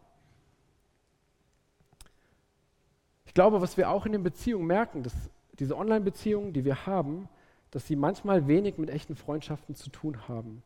Ich 3.32 3.34
glaube, 3.34 3.62
was 3.62 3.78
wir 3.78 3.90
auch 3.90 4.06
in 4.06 4.12
den 4.12 4.24
Beziehungen 4.24 4.68
merken, 4.68 5.04
dass 5.04 5.14
diese 5.58 5.78
Online-Beziehungen, 5.78 6.52
die 6.52 6.66
wir 6.66 6.86
haben, 6.86 7.30
dass 7.72 7.88
sie 7.88 7.96
manchmal 7.96 8.46
wenig 8.50 8.78
mit 8.78 8.90
echten 8.90 9.16
Freundschaften 9.16 9.74
zu 9.74 9.90
tun 9.90 10.28
haben. 10.28 10.64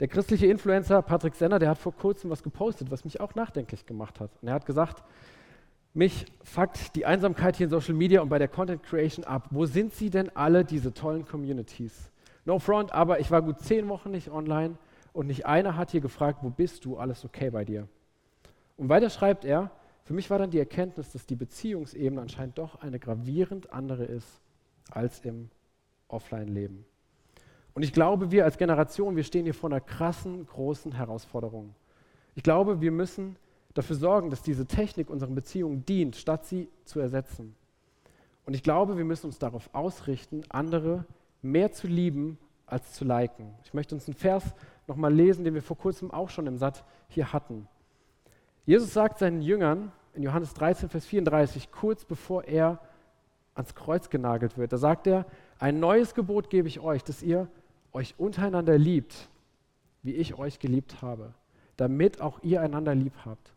Der 0.00 0.08
christliche 0.08 0.48
Influencer 0.48 1.00
Patrick 1.00 1.36
Senner, 1.36 1.60
der 1.60 1.68
hat 1.68 1.78
vor 1.78 1.94
kurzem 1.94 2.28
was 2.28 2.42
gepostet, 2.42 2.90
was 2.90 3.04
mich 3.04 3.20
auch 3.20 3.36
nachdenklich 3.36 3.86
gemacht 3.86 4.18
hat. 4.18 4.32
Und 4.42 4.48
er 4.48 4.54
hat 4.54 4.66
gesagt, 4.66 5.04
mich 5.94 6.26
fuckt 6.42 6.96
die 6.96 7.06
Einsamkeit 7.06 7.54
hier 7.54 7.66
in 7.66 7.70
Social 7.70 7.94
Media 7.94 8.20
und 8.20 8.30
bei 8.30 8.40
der 8.40 8.48
Content 8.48 8.82
Creation 8.82 9.24
ab. 9.24 9.46
Wo 9.50 9.64
sind 9.64 9.94
sie 9.94 10.10
denn 10.10 10.28
alle, 10.34 10.64
diese 10.64 10.92
tollen 10.92 11.24
Communities? 11.24 12.10
No 12.46 12.58
front, 12.58 12.92
aber 12.92 13.20
ich 13.20 13.30
war 13.30 13.42
gut 13.42 13.60
zehn 13.60 13.88
Wochen 13.88 14.10
nicht 14.10 14.28
online 14.32 14.76
und 15.12 15.28
nicht 15.28 15.46
einer 15.46 15.76
hat 15.76 15.92
hier 15.92 16.00
gefragt, 16.00 16.40
wo 16.42 16.50
bist 16.50 16.84
du, 16.84 16.96
alles 16.96 17.24
okay 17.24 17.50
bei 17.50 17.64
dir? 17.64 17.86
Und 18.76 18.88
weiter 18.88 19.08
schreibt 19.08 19.44
er, 19.44 19.70
für 20.10 20.14
mich 20.14 20.28
war 20.28 20.40
dann 20.40 20.50
die 20.50 20.58
Erkenntnis, 20.58 21.12
dass 21.12 21.24
die 21.24 21.36
Beziehungsebene 21.36 22.20
anscheinend 22.20 22.58
doch 22.58 22.82
eine 22.82 22.98
gravierend 22.98 23.72
andere 23.72 24.02
ist 24.04 24.40
als 24.90 25.20
im 25.20 25.50
Offline-Leben. 26.08 26.84
Und 27.74 27.84
ich 27.84 27.92
glaube, 27.92 28.32
wir 28.32 28.44
als 28.44 28.58
Generation, 28.58 29.14
wir 29.14 29.22
stehen 29.22 29.44
hier 29.44 29.54
vor 29.54 29.70
einer 29.70 29.80
krassen, 29.80 30.44
großen 30.46 30.90
Herausforderung. 30.90 31.76
Ich 32.34 32.42
glaube, 32.42 32.80
wir 32.80 32.90
müssen 32.90 33.36
dafür 33.72 33.94
sorgen, 33.94 34.30
dass 34.30 34.42
diese 34.42 34.66
Technik 34.66 35.10
unseren 35.10 35.36
Beziehungen 35.36 35.86
dient, 35.86 36.16
statt 36.16 36.44
sie 36.44 36.68
zu 36.84 36.98
ersetzen. 36.98 37.54
Und 38.46 38.54
ich 38.54 38.64
glaube, 38.64 38.96
wir 38.96 39.04
müssen 39.04 39.26
uns 39.26 39.38
darauf 39.38 39.70
ausrichten, 39.72 40.42
andere 40.48 41.04
mehr 41.40 41.70
zu 41.70 41.86
lieben 41.86 42.36
als 42.66 42.94
zu 42.94 43.04
liken. 43.04 43.54
Ich 43.62 43.74
möchte 43.74 43.94
uns 43.94 44.08
einen 44.08 44.16
Vers 44.16 44.42
nochmal 44.88 45.14
lesen, 45.14 45.44
den 45.44 45.54
wir 45.54 45.62
vor 45.62 45.78
kurzem 45.78 46.10
auch 46.10 46.30
schon 46.30 46.48
im 46.48 46.56
Satt 46.56 46.84
hier 47.06 47.32
hatten. 47.32 47.68
Jesus 48.66 48.92
sagt 48.92 49.20
seinen 49.20 49.40
Jüngern 49.40 49.92
in 50.14 50.22
Johannes 50.22 50.54
13, 50.54 50.88
Vers 50.88 51.06
34, 51.06 51.70
kurz 51.70 52.04
bevor 52.04 52.44
er 52.44 52.80
ans 53.54 53.74
Kreuz 53.74 54.10
genagelt 54.10 54.56
wird, 54.56 54.72
da 54.72 54.78
sagt 54.78 55.06
er, 55.06 55.26
ein 55.58 55.80
neues 55.80 56.14
Gebot 56.14 56.50
gebe 56.50 56.68
ich 56.68 56.80
euch, 56.80 57.04
dass 57.04 57.22
ihr 57.22 57.48
euch 57.92 58.14
untereinander 58.18 58.78
liebt, 58.78 59.28
wie 60.02 60.14
ich 60.14 60.38
euch 60.38 60.58
geliebt 60.58 61.02
habe, 61.02 61.34
damit 61.76 62.20
auch 62.20 62.42
ihr 62.42 62.60
einander 62.60 62.94
lieb 62.94 63.12
habt. 63.24 63.52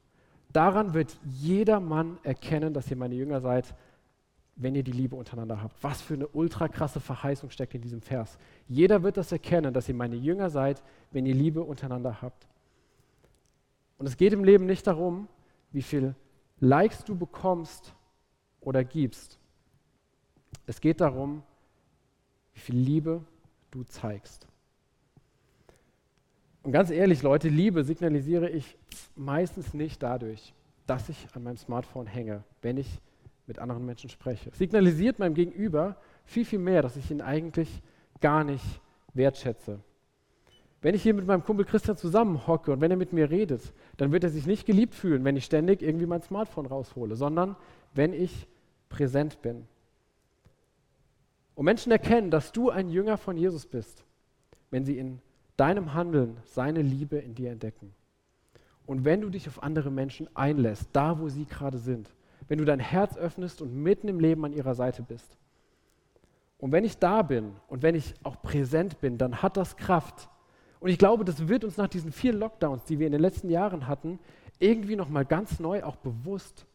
Daran 0.51 0.93
wird 0.93 1.17
jeder 1.23 1.79
Mann 1.79 2.17
erkennen, 2.23 2.73
dass 2.73 2.89
ihr 2.91 2.97
meine 2.97 3.15
Jünger 3.15 3.41
seid, 3.41 3.73
wenn 4.55 4.75
ihr 4.75 4.83
die 4.83 4.91
Liebe 4.91 5.15
untereinander 5.15 5.61
habt. 5.61 5.75
Was 5.81 6.01
für 6.01 6.13
eine 6.13 6.27
ultra 6.27 6.67
krasse 6.67 6.99
Verheißung 6.99 7.49
steckt 7.49 7.73
in 7.73 7.81
diesem 7.81 8.01
Vers. 8.01 8.37
Jeder 8.67 9.01
wird 9.01 9.17
das 9.17 9.31
erkennen, 9.31 9.73
dass 9.73 9.89
ihr 9.89 9.95
meine 9.95 10.15
Jünger 10.15 10.51
seid, 10.51 10.83
wenn 11.11 11.25
ihr 11.25 11.33
Liebe 11.33 11.63
untereinander 11.63 12.21
habt. 12.21 12.47
Und 13.97 14.05
es 14.05 14.17
geht 14.17 14.33
im 14.33 14.43
Leben 14.43 14.65
nicht 14.65 14.85
darum, 14.85 15.27
wie 15.71 15.81
viel 15.81 16.13
Likes 16.59 17.03
du 17.03 17.15
bekommst 17.15 17.93
oder 18.61 18.83
gibst. 18.83 19.39
Es 20.65 20.79
geht 20.79 21.01
darum, 21.01 21.43
wie 22.53 22.59
viel 22.59 22.75
Liebe 22.75 23.21
du 23.71 23.83
zeigst. 23.83 24.47
Und 26.63 26.71
ganz 26.71 26.89
ehrlich, 26.89 27.21
Leute, 27.21 27.49
Liebe 27.49 27.83
signalisiere 27.83 28.49
ich 28.49 28.77
meistens 29.15 29.73
nicht 29.73 30.01
dadurch, 30.01 30.53
dass 30.87 31.09
ich 31.09 31.27
an 31.33 31.43
meinem 31.43 31.57
Smartphone 31.57 32.07
hänge, 32.07 32.43
wenn 32.61 32.77
ich 32.77 33.01
mit 33.47 33.59
anderen 33.59 33.85
Menschen 33.85 34.09
spreche. 34.09 34.49
Es 34.49 34.57
signalisiert 34.57 35.19
meinem 35.19 35.33
Gegenüber 35.33 35.97
viel, 36.23 36.45
viel 36.45 36.59
mehr, 36.59 36.81
dass 36.81 36.95
ich 36.95 37.11
ihn 37.11 37.21
eigentlich 37.21 37.81
gar 38.21 38.45
nicht 38.45 38.63
wertschätze. 39.13 39.79
Wenn 40.83 40.95
ich 40.95 41.01
hier 41.01 41.13
mit 41.13 41.25
meinem 41.25 41.43
Kumpel 41.43 41.65
Christian 41.65 41.95
zusammen 41.95 42.45
hocke 42.45 42.73
und 42.73 42.81
wenn 42.81 42.91
er 42.91 42.97
mit 42.97 43.13
mir 43.13 43.31
redet, 43.31 43.73
dann 43.95 44.11
wird 44.11 44.25
er 44.25 44.29
sich 44.29 44.45
nicht 44.45 44.65
geliebt 44.65 44.93
fühlen, 44.93 45.23
wenn 45.23 45.37
ich 45.37 45.45
ständig 45.45 45.81
irgendwie 45.81 46.05
mein 46.05 46.21
Smartphone 46.21 46.65
raushole, 46.65 47.15
sondern 47.15 47.55
wenn 47.93 48.11
ich 48.11 48.47
präsent 48.89 49.41
bin. 49.41 49.65
Und 51.55 51.63
Menschen 51.63 51.91
erkennen, 51.93 52.31
dass 52.31 52.51
du 52.51 52.69
ein 52.69 52.89
Jünger 52.89 53.17
von 53.17 53.37
Jesus 53.37 53.65
bist, 53.65 54.03
wenn 54.71 54.83
sie 54.83 54.97
in 54.97 55.19
deinem 55.55 55.93
Handeln 55.93 56.35
seine 56.43 56.81
Liebe 56.81 57.17
in 57.17 57.33
dir 57.33 57.51
entdecken. 57.51 57.93
Und 58.85 59.05
wenn 59.05 59.21
du 59.21 59.29
dich 59.29 59.47
auf 59.47 59.63
andere 59.63 59.89
Menschen 59.89 60.27
einlässt, 60.35 60.89
da 60.91 61.17
wo 61.17 61.29
sie 61.29 61.45
gerade 61.45 61.77
sind, 61.77 62.09
wenn 62.49 62.57
du 62.57 62.65
dein 62.65 62.81
Herz 62.81 63.15
öffnest 63.15 63.61
und 63.61 63.73
mitten 63.73 64.09
im 64.09 64.19
Leben 64.19 64.43
an 64.43 64.51
ihrer 64.51 64.75
Seite 64.75 65.01
bist. 65.01 65.37
Und 66.57 66.73
wenn 66.73 66.83
ich 66.83 66.97
da 66.97 67.21
bin 67.21 67.53
und 67.69 67.83
wenn 67.83 67.95
ich 67.95 68.15
auch 68.23 68.41
präsent 68.41 68.99
bin, 68.99 69.17
dann 69.17 69.41
hat 69.41 69.55
das 69.55 69.77
Kraft. 69.77 70.27
Und 70.83 70.89
ich 70.89 70.97
glaube, 70.97 71.23
das 71.23 71.47
wird 71.47 71.63
uns 71.63 71.77
nach 71.77 71.87
diesen 71.87 72.11
vielen 72.11 72.37
Lockdowns, 72.39 72.83
die 72.83 72.99
wir 72.99 73.05
in 73.05 73.13
den 73.13 73.21
letzten 73.21 73.49
Jahren 73.49 73.87
hatten, 73.87 74.19
irgendwie 74.59 74.97
nochmal 74.97 75.23
ganz 75.23 75.61
neu 75.61 75.81
auch 75.81 75.95
bewusst. 75.95 76.65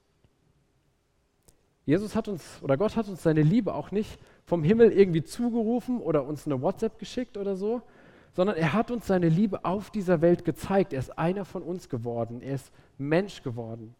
Jesus 1.84 2.16
hat 2.16 2.26
uns 2.26 2.42
oder 2.62 2.78
Gott 2.78 2.96
hat 2.96 3.06
uns 3.06 3.22
seine 3.22 3.42
Liebe 3.42 3.74
auch 3.74 3.90
nicht 3.90 4.18
vom 4.46 4.64
Himmel 4.64 4.92
irgendwie 4.92 5.24
zugerufen 5.24 6.00
oder 6.00 6.24
uns 6.24 6.46
eine 6.46 6.62
WhatsApp 6.62 6.98
geschickt 6.98 7.36
oder 7.36 7.54
so, 7.54 7.82
sondern 8.32 8.56
er 8.56 8.72
hat 8.72 8.90
uns 8.90 9.06
seine 9.06 9.28
Liebe 9.28 9.66
auf 9.66 9.90
dieser 9.90 10.22
Welt 10.22 10.46
gezeigt. 10.46 10.94
Er 10.94 11.00
ist 11.00 11.18
einer 11.18 11.44
von 11.44 11.62
uns 11.62 11.90
geworden. 11.90 12.40
Er 12.40 12.54
ist 12.54 12.72
Mensch 12.96 13.42
geworden. 13.42 13.94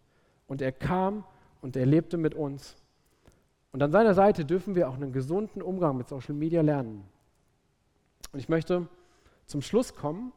Und 0.46 0.62
er 0.62 0.72
kam 0.72 1.22
und 1.60 1.76
er 1.76 1.84
lebte 1.84 2.16
mit 2.16 2.34
uns. 2.34 2.76
Und 3.72 3.82
an 3.82 3.92
seiner 3.92 4.14
Seite 4.14 4.46
dürfen 4.46 4.74
wir 4.74 4.88
auch 4.88 4.94
einen 4.94 5.12
gesunden 5.12 5.60
Umgang 5.60 5.98
mit 5.98 6.08
Social 6.08 6.34
Media 6.34 6.62
lernen. 6.62 7.04
Und 8.32 8.38
ich 8.38 8.48
möchte 8.48 8.88
zum 9.48 9.62
Schluss 9.62 9.96
kommen 9.96 10.32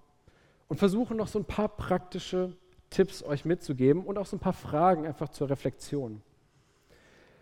und 0.68 0.78
versuchen 0.78 1.18
noch 1.18 1.28
so 1.28 1.38
ein 1.38 1.46
paar 1.46 1.70
praktische 1.70 2.54
Tipps 2.90 3.24
euch 3.24 3.46
mitzugeben 3.46 4.04
und 4.04 4.18
auch 4.18 4.26
so 4.26 4.38
ein 4.38 4.40
paar 4.40 4.54
Fragen 4.54 5.06
einfach 5.06 5.30
zur 5.30 5.50
Reflexion. 5.50 6.22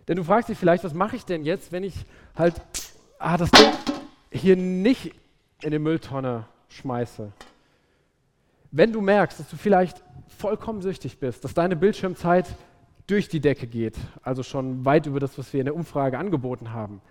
Denn 0.07 0.17
du 0.17 0.24
fragst 0.24 0.49
dich 0.49 0.57
vielleicht, 0.57 0.84
was 0.84 0.93
mache 0.93 1.15
ich 1.15 1.26
denn 1.26 1.45
jetzt, 1.45 1.72
wenn 1.72 1.84
ich 1.84 1.93
halt 2.36 2.55
ah, 3.20 3.38
das 3.38 3.51
Ding 3.51 3.70
hier 4.32 4.55
nicht 4.55 5.13
in 5.61 5.72
die 5.72 5.80
Mülltonne 5.80 6.45
schmeiße. 6.70 7.32
Wenn 8.72 8.91
du 8.91 9.01
merkst, 9.01 9.39
dass 9.39 9.49
du 9.49 9.57
vielleicht 9.57 10.03
vollkommen 10.28 10.82
süchtig 10.82 11.20
bist, 11.20 11.43
dass 11.43 11.53
deine 11.53 11.76
Bildschirmzeit 11.76 12.47
durch 13.07 13.28
die 13.28 13.39
Decke 13.39 13.67
geht, 13.67 13.97
also 14.22 14.41
schon 14.41 14.86
weit 14.86 15.05
über 15.05 15.20
das, 15.20 15.38
was 15.38 15.51
wir 15.53 15.61
in 15.61 15.65
der 15.65 15.76
Umfrage 15.76 16.17
angeboten 16.17 16.72
haben, 16.72 17.01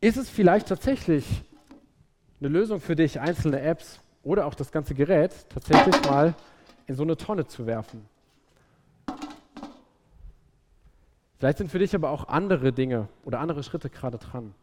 ist 0.00 0.16
es 0.16 0.28
vielleicht 0.28 0.68
tatsächlich 0.68 1.24
eine 2.40 2.48
Lösung 2.48 2.80
für 2.80 2.96
dich, 2.96 3.20
einzelne 3.20 3.60
Apps 3.60 4.00
oder 4.22 4.46
auch 4.46 4.54
das 4.54 4.72
ganze 4.72 4.94
Gerät 4.94 5.32
tatsächlich 5.48 6.02
mal 6.04 6.34
in 6.86 6.94
so 6.94 7.02
eine 7.02 7.16
Tonne 7.16 7.46
zu 7.46 7.66
werfen. 7.66 8.08
Vielleicht 11.38 11.58
sind 11.58 11.70
für 11.70 11.78
dich 11.78 11.94
aber 11.94 12.10
auch 12.10 12.28
andere 12.28 12.72
Dinge 12.72 13.08
oder 13.24 13.40
andere 13.40 13.62
Schritte 13.62 13.90
gerade 13.90 14.18
dran. 14.18 14.54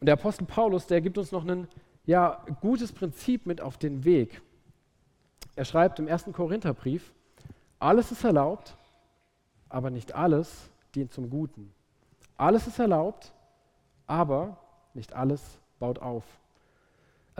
Und 0.00 0.06
der 0.06 0.14
Apostel 0.14 0.46
Paulus, 0.46 0.86
der 0.86 1.00
gibt 1.00 1.18
uns 1.18 1.32
noch 1.32 1.46
ein 1.46 1.68
ja, 2.06 2.44
gutes 2.60 2.92
Prinzip 2.92 3.46
mit 3.46 3.60
auf 3.60 3.76
den 3.76 4.04
Weg. 4.04 4.40
Er 5.56 5.64
schreibt 5.64 5.98
im 5.98 6.08
ersten 6.08 6.32
Korintherbrief, 6.32 7.12
alles 7.78 8.12
ist 8.12 8.24
erlaubt, 8.24 8.76
aber 9.68 9.90
nicht 9.90 10.14
alles 10.14 10.70
dient 10.94 11.12
zum 11.12 11.28
Guten. 11.28 11.72
Alles 12.36 12.66
ist 12.66 12.78
erlaubt, 12.78 13.32
aber 14.06 14.56
nicht 14.94 15.12
alles 15.12 15.58
baut 15.78 15.98
auf. 15.98 16.24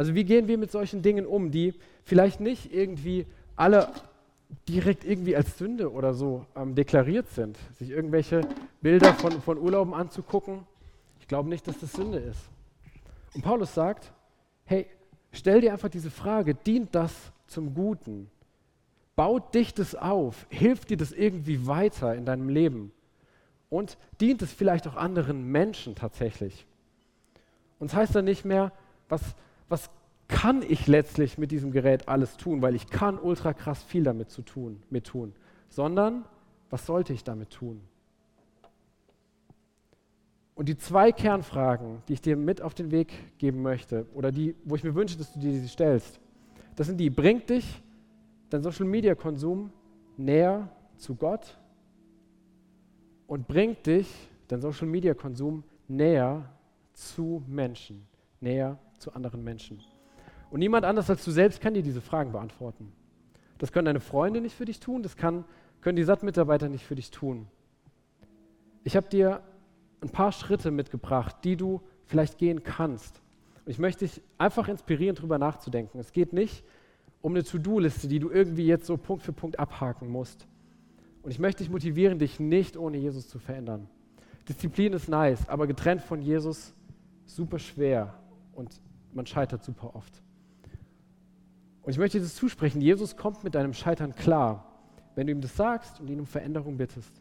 Also 0.01 0.15
wie 0.15 0.25
gehen 0.25 0.49
wir 0.49 0.57
mit 0.57 0.71
solchen 0.71 1.03
Dingen 1.03 1.27
um, 1.27 1.51
die 1.51 1.75
vielleicht 2.05 2.41
nicht 2.41 2.73
irgendwie 2.73 3.27
alle 3.55 3.93
direkt 4.67 5.05
irgendwie 5.05 5.37
als 5.37 5.59
Sünde 5.59 5.93
oder 5.93 6.15
so 6.15 6.47
ähm, 6.57 6.75
deklariert 6.75 7.29
sind? 7.29 7.59
Sich 7.79 7.91
irgendwelche 7.91 8.41
Bilder 8.81 9.13
von, 9.13 9.43
von 9.43 9.59
Urlauben 9.59 9.93
anzugucken, 9.93 10.63
ich 11.19 11.29
glaube 11.29 11.51
nicht, 11.51 11.69
dass 11.69 11.79
das 11.81 11.93
Sünde 11.93 12.17
ist. 12.17 12.41
Und 13.35 13.43
Paulus 13.43 13.75
sagt, 13.75 14.11
hey, 14.65 14.87
stell 15.33 15.61
dir 15.61 15.75
einfach 15.75 15.91
diese 15.91 16.11
Frage, 16.11 16.55
dient 16.55 16.95
das 16.95 17.13
zum 17.47 17.75
Guten? 17.75 18.31
Baut 19.17 19.55
dich 19.55 19.75
das 19.75 19.95
auf? 19.95 20.47
Hilft 20.49 20.89
dir 20.89 20.97
das 20.97 21.13
irgendwie 21.13 21.67
weiter 21.67 22.15
in 22.15 22.25
deinem 22.25 22.49
Leben? 22.49 22.91
Und 23.69 23.99
dient 24.19 24.41
es 24.41 24.51
vielleicht 24.51 24.89
auch 24.89 24.97
anderen 24.97 25.45
Menschen 25.53 25.95
tatsächlich? 25.95 26.65
Und 27.79 27.89
es 27.89 27.93
das 27.93 28.01
heißt 28.01 28.15
dann 28.15 28.25
nicht 28.25 28.47
mehr, 28.47 28.73
was, 29.11 29.35
was 29.71 29.89
kann 30.29 30.63
ich 30.63 30.87
letztlich 30.87 31.39
mit 31.39 31.51
diesem 31.51 31.71
Gerät 31.71 32.09
alles 32.09 32.37
tun, 32.37 32.61
weil 32.61 32.75
ich 32.75 32.89
kann 32.89 33.19
ultra 33.19 33.55
krass 33.55 33.83
viel 33.83 34.05
damit 34.05 34.31
zu 34.31 34.43
tun, 34.43 34.83
mit 34.91 35.07
tun, 35.07 35.33
sondern 35.69 36.25
was 36.69 36.87
sollte 36.87 37.13
ich 37.13 37.25
damit 37.25 37.51
tun? 37.51 37.81
Und 40.55 40.69
die 40.69 40.77
zwei 40.77 41.11
Kernfragen, 41.11 42.03
die 42.07 42.13
ich 42.13 42.21
dir 42.21 42.37
mit 42.37 42.61
auf 42.61 42.75
den 42.75 42.91
Weg 42.91 43.39
geben 43.39 43.63
möchte, 43.63 44.07
oder 44.13 44.31
die, 44.31 44.55
wo 44.65 44.77
ich 44.77 44.85
mir 44.85 44.95
wünsche, 44.95 45.17
dass 45.17 45.33
du 45.33 45.41
dir 45.41 45.53
sie 45.53 45.69
stellst, 45.69 46.21
das 46.77 46.87
sind 46.87 46.99
die, 46.99 47.11
bringt 47.11 47.49
dich 47.49 47.83
dein 48.51 48.63
Social 48.63 48.87
Media 48.87 49.15
Konsum 49.15 49.73
näher 50.17 50.69
zu 50.97 51.15
Gott 51.15 51.59
und 53.27 53.49
bringt 53.49 53.87
dich 53.87 54.13
dein 54.49 54.61
Social 54.61 54.87
Media 54.87 55.15
Konsum 55.15 55.65
näher 55.89 56.45
zu 56.93 57.43
Menschen, 57.47 58.07
näher 58.41 58.79
zu 59.01 59.13
anderen 59.15 59.43
Menschen. 59.43 59.81
Und 60.51 60.61
niemand 60.61 60.85
anders 60.85 61.11
als 61.11 61.25
du 61.25 61.31
selbst 61.31 61.61
kann 61.61 61.75
dir 61.75 61.83
diese 61.83 62.01
Fragen 62.01 62.33
beantworten. 62.33 62.93
Das 63.59 63.73
können 63.73 63.87
deine 63.87 64.01
Freunde 64.01 64.41
nicht 64.41 64.57
für 64.57 64.65
dich 64.65 64.81
tun, 64.81 65.03
das 65.03 65.17
kann, 65.17 65.45
können 65.81 65.97
die 65.97 66.05
SAT-Mitarbeiter 66.05 66.69
nicht 66.69 66.85
für 66.85 66.95
dich 66.95 67.11
tun. 67.11 67.47
Ich 68.85 68.97
habe 68.97 69.09
dir 69.09 69.43
ein 70.01 70.09
paar 70.09 70.33
Schritte 70.33 70.71
mitgebracht, 70.71 71.37
die 71.45 71.57
du 71.57 71.83
vielleicht 72.07 72.39
gehen 72.39 72.63
kannst. 72.63 73.21
Und 73.65 73.71
ich 73.71 73.79
möchte 73.79 74.07
dich 74.07 74.23
einfach 74.39 74.69
inspirieren, 74.69 75.15
darüber 75.15 75.39
nachzudenken. 75.39 75.99
Es 75.99 76.13
geht 76.13 76.33
nicht 76.33 76.65
um 77.21 77.33
eine 77.33 77.45
To-Do-Liste, 77.45 78.09
die 78.09 78.19
du 78.19 78.31
irgendwie 78.31 78.67
jetzt 78.67 78.87
so 78.87 78.97
Punkt 78.97 79.23
für 79.23 79.33
Punkt 79.33 79.59
abhaken 79.59 80.09
musst. 80.09 80.47
Und 81.23 81.31
ich 81.31 81.39
möchte 81.39 81.63
dich 81.63 81.71
motivieren, 81.71 82.19
dich 82.19 82.41
nicht 82.41 82.79
ohne 82.79 82.97
Jesus 82.97 83.29
zu 83.29 83.39
verändern. 83.39 83.89
Disziplin 84.49 84.95
ist 84.95 85.09
nice, 85.09 85.49
aber 85.49 85.67
getrennt 85.67 86.01
von 86.01 86.23
Jesus 86.23 86.75
super 87.27 87.59
schwer 87.59 88.15
und 88.55 88.81
man 89.15 89.27
scheitert 89.27 89.63
super 89.63 89.95
oft. 89.95 90.23
Und 91.83 91.93
ich 91.93 91.99
möchte 91.99 92.21
das 92.21 92.35
zusprechen, 92.35 92.81
Jesus 92.81 93.17
kommt 93.17 93.43
mit 93.43 93.55
deinem 93.55 93.73
Scheitern 93.73 94.15
klar, 94.15 94.67
wenn 95.15 95.27
du 95.27 95.33
ihm 95.33 95.41
das 95.41 95.57
sagst 95.57 96.01
und 96.01 96.09
ihn 96.09 96.21
um 96.21 96.27
Veränderung 96.27 96.77
bittest. 96.77 97.21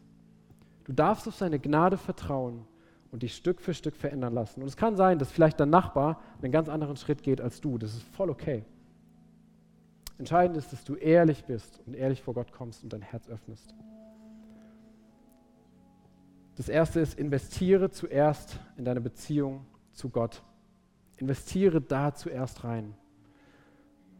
Du 0.84 0.92
darfst 0.92 1.26
auf 1.26 1.34
seine 1.34 1.58
Gnade 1.58 1.96
vertrauen 1.96 2.66
und 3.10 3.22
dich 3.22 3.34
Stück 3.34 3.60
für 3.60 3.74
Stück 3.74 3.96
verändern 3.96 4.32
lassen. 4.32 4.62
Und 4.62 4.68
es 4.68 4.76
kann 4.76 4.96
sein, 4.96 5.18
dass 5.18 5.30
vielleicht 5.30 5.58
dein 5.60 5.70
Nachbar 5.70 6.20
einen 6.42 6.52
ganz 6.52 6.68
anderen 6.68 6.96
Schritt 6.96 7.22
geht 7.22 7.40
als 7.40 7.60
du. 7.60 7.78
Das 7.78 7.94
ist 7.94 8.02
voll 8.02 8.30
okay. 8.30 8.64
Entscheidend 10.18 10.56
ist, 10.56 10.72
dass 10.72 10.84
du 10.84 10.96
ehrlich 10.96 11.44
bist 11.44 11.80
und 11.86 11.94
ehrlich 11.94 12.22
vor 12.22 12.34
Gott 12.34 12.52
kommst 12.52 12.82
und 12.84 12.92
dein 12.92 13.02
Herz 13.02 13.28
öffnest. 13.28 13.74
Das 16.56 16.68
erste 16.68 17.00
ist, 17.00 17.18
investiere 17.18 17.90
zuerst 17.90 18.60
in 18.76 18.84
deine 18.84 19.00
Beziehung 19.00 19.64
zu 19.92 20.10
Gott. 20.10 20.42
Investiere 21.20 21.80
da 21.80 22.14
zuerst 22.14 22.64
rein. 22.64 22.94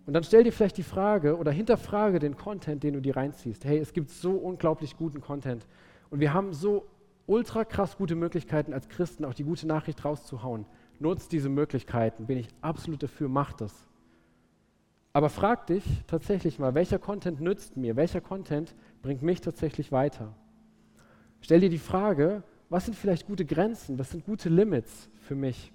Und 0.07 0.15
dann 0.15 0.25
stell 0.25 0.45
dir 0.45 0.53
vielleicht 0.53 0.77
die 0.77 0.83
Frage 0.83 1.37
oder 1.37 1.51
hinterfrage 1.51 2.19
den 2.19 2.37
Content, 2.37 2.83
den 2.83 2.95
du 2.95 3.01
dir 3.01 3.17
reinziehst. 3.17 3.65
Hey, 3.65 3.79
es 3.79 3.93
gibt 3.93 4.11
so 4.11 4.33
unglaublich 4.33 4.97
guten 4.97 5.21
Content. 5.21 5.67
Und 6.11 6.21
wir 6.21 6.35
haben 6.35 6.53
so 6.53 6.87
ultra 7.27 7.65
krass 7.65 7.97
gute 7.97 8.17
Möglichkeiten 8.17 8.73
als 8.73 8.89
Christen, 8.89 9.25
auch 9.25 9.35
die 9.35 9.45
gute 9.45 9.67
Nachricht 9.67 10.05
rauszuhauen. 10.05 10.67
Nutzt 10.99 11.33
diese 11.33 11.49
Möglichkeiten. 11.49 12.27
Bin 12.27 12.39
ich 12.39 12.49
absolut 12.61 13.03
dafür, 13.03 13.29
mach 13.29 13.53
das. 13.53 13.73
Aber 15.13 15.29
frag 15.29 15.67
dich 15.67 15.85
tatsächlich 16.07 16.59
mal, 16.59 16.75
welcher 16.75 16.99
Content 16.99 17.41
nützt 17.41 17.77
mir? 17.77 17.97
Welcher 17.97 18.21
Content 18.21 18.75
bringt 19.03 19.23
mich 19.23 19.41
tatsächlich 19.41 19.91
weiter? 19.91 20.35
Stell 21.41 21.61
dir 21.61 21.71
die 21.71 21.79
Frage, 21.79 22.43
was 22.69 22.85
sind 22.85 22.95
vielleicht 22.95 23.27
gute 23.27 23.45
Grenzen? 23.45 23.99
Was 23.99 24.11
sind 24.11 24.25
gute 24.25 24.49
Limits 24.49 25.09
für 25.21 25.35
mich? 25.35 25.73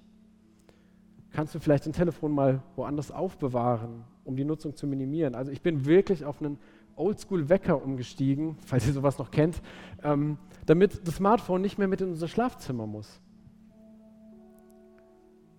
Kannst 1.35 1.53
du 1.53 1.59
vielleicht 1.59 1.85
dein 1.85 1.91
Telefon 1.91 2.31
mal 2.31 2.63
woanders 2.77 3.11
aufbewahren, 3.11 4.05
um 4.23 4.37
die 4.37 4.45
Nutzung 4.45 4.73
zu 4.73 4.87
minimieren? 4.87 5.35
Also 5.35 5.51
ich 5.51 5.61
bin 5.61 5.85
wirklich 5.85 6.23
auf 6.23 6.41
einen 6.41 6.57
Oldschool-Wecker 6.95 7.83
umgestiegen, 7.83 8.55
falls 8.65 8.87
ihr 8.87 8.93
sowas 8.93 9.17
noch 9.17 9.31
kennt, 9.31 9.61
ähm, 10.01 10.37
damit 10.65 11.05
das 11.05 11.17
Smartphone 11.17 11.61
nicht 11.61 11.77
mehr 11.77 11.89
mit 11.89 11.99
in 11.99 12.07
unser 12.07 12.29
Schlafzimmer 12.29 12.87
muss. 12.87 13.19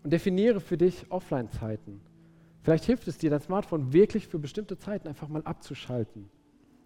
Und 0.02 0.14
definiere 0.14 0.60
für 0.60 0.78
dich 0.78 1.10
Offline-Zeiten. 1.10 2.00
Vielleicht 2.62 2.84
hilft 2.84 3.06
es 3.06 3.18
dir, 3.18 3.28
dein 3.28 3.42
Smartphone 3.42 3.92
wirklich 3.92 4.26
für 4.26 4.38
bestimmte 4.38 4.78
Zeiten 4.78 5.08
einfach 5.08 5.28
mal 5.28 5.42
abzuschalten. 5.42 6.30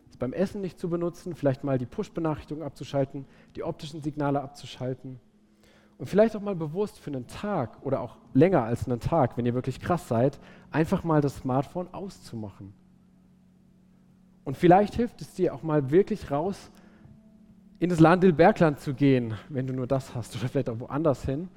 Es 0.08 0.16
beim 0.16 0.32
Essen 0.32 0.62
nicht 0.62 0.80
zu 0.80 0.90
benutzen, 0.90 1.36
vielleicht 1.36 1.62
mal 1.62 1.78
die 1.78 1.86
Push-Benachrichtigung 1.86 2.64
abzuschalten, 2.64 3.24
die 3.54 3.62
optischen 3.62 4.02
Signale 4.02 4.40
abzuschalten. 4.40 5.20
Und 6.00 6.06
vielleicht 6.06 6.34
auch 6.34 6.40
mal 6.40 6.56
bewusst 6.56 6.98
für 6.98 7.10
einen 7.10 7.26
Tag 7.26 7.76
oder 7.82 8.00
auch 8.00 8.16
länger 8.32 8.62
als 8.62 8.86
einen 8.86 9.00
Tag, 9.00 9.36
wenn 9.36 9.44
ihr 9.44 9.52
wirklich 9.52 9.80
krass 9.80 10.08
seid, 10.08 10.40
einfach 10.70 11.04
mal 11.04 11.20
das 11.20 11.36
Smartphone 11.36 11.92
auszumachen. 11.92 12.72
Und 14.44 14.56
vielleicht 14.56 14.94
hilft 14.94 15.20
es 15.20 15.34
dir 15.34 15.54
auch 15.54 15.62
mal 15.62 15.90
wirklich 15.90 16.30
raus, 16.30 16.70
in 17.80 17.90
das 17.90 18.00
Landil-Bergland 18.00 18.80
zu 18.80 18.94
gehen, 18.94 19.34
wenn 19.50 19.66
du 19.66 19.74
nur 19.74 19.86
das 19.86 20.14
hast 20.14 20.34
oder 20.36 20.48
vielleicht 20.48 20.70
auch 20.70 20.80
woanders 20.80 21.22
hin 21.26 21.50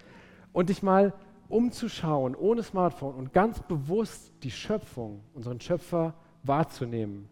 und 0.52 0.68
dich 0.68 0.84
mal 0.84 1.14
umzuschauen 1.48 2.36
ohne 2.36 2.64
Smartphone 2.64 3.16
und 3.16 3.32
ganz 3.32 3.62
bewusst 3.62 4.34
die 4.44 4.52
Schöpfung, 4.52 5.22
unseren 5.34 5.62
Schöpfer 5.62 6.16
wahrzunehmen. 6.44 7.30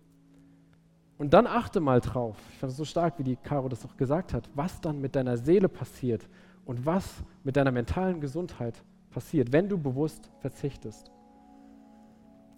Und 1.18 1.34
dann 1.34 1.46
achte 1.46 1.82
mal 1.82 2.00
drauf, 2.00 2.38
ich 2.54 2.58
fand 2.58 2.72
es 2.72 2.78
so 2.78 2.86
stark, 2.86 3.20
wie 3.20 3.24
die 3.24 3.36
Caro 3.36 3.68
das 3.68 3.84
auch 3.84 3.98
gesagt 3.98 4.34
hat, 4.34 4.50
was 4.56 4.80
dann 4.80 5.02
mit 5.02 5.18
deiner 5.18 5.36
Seele 5.36 5.68
passiert 5.68 6.26
und 6.66 6.86
was 6.86 7.24
mit 7.44 7.56
deiner 7.56 7.72
mentalen 7.72 8.22
Gesundheit 8.22 8.82
passiert, 9.10 9.52
wenn 9.52 9.70
du 9.70 9.78
bewusst 9.78 10.30
verzichtest. 10.40 11.12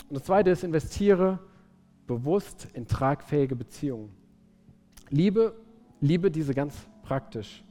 Und 0.10 0.18
das 0.18 0.24
Zweite 0.24 0.51
ist, 0.51 0.64
investiere 0.64 1.39
bewusst 2.06 2.68
in 2.74 2.88
tragfähige 2.88 3.56
Beziehungen. 3.56 4.12
Liebe, 5.10 5.56
liebe 6.01 6.30
diese 6.30 6.54
ganz 6.54 6.76
praktisch. 7.01 7.64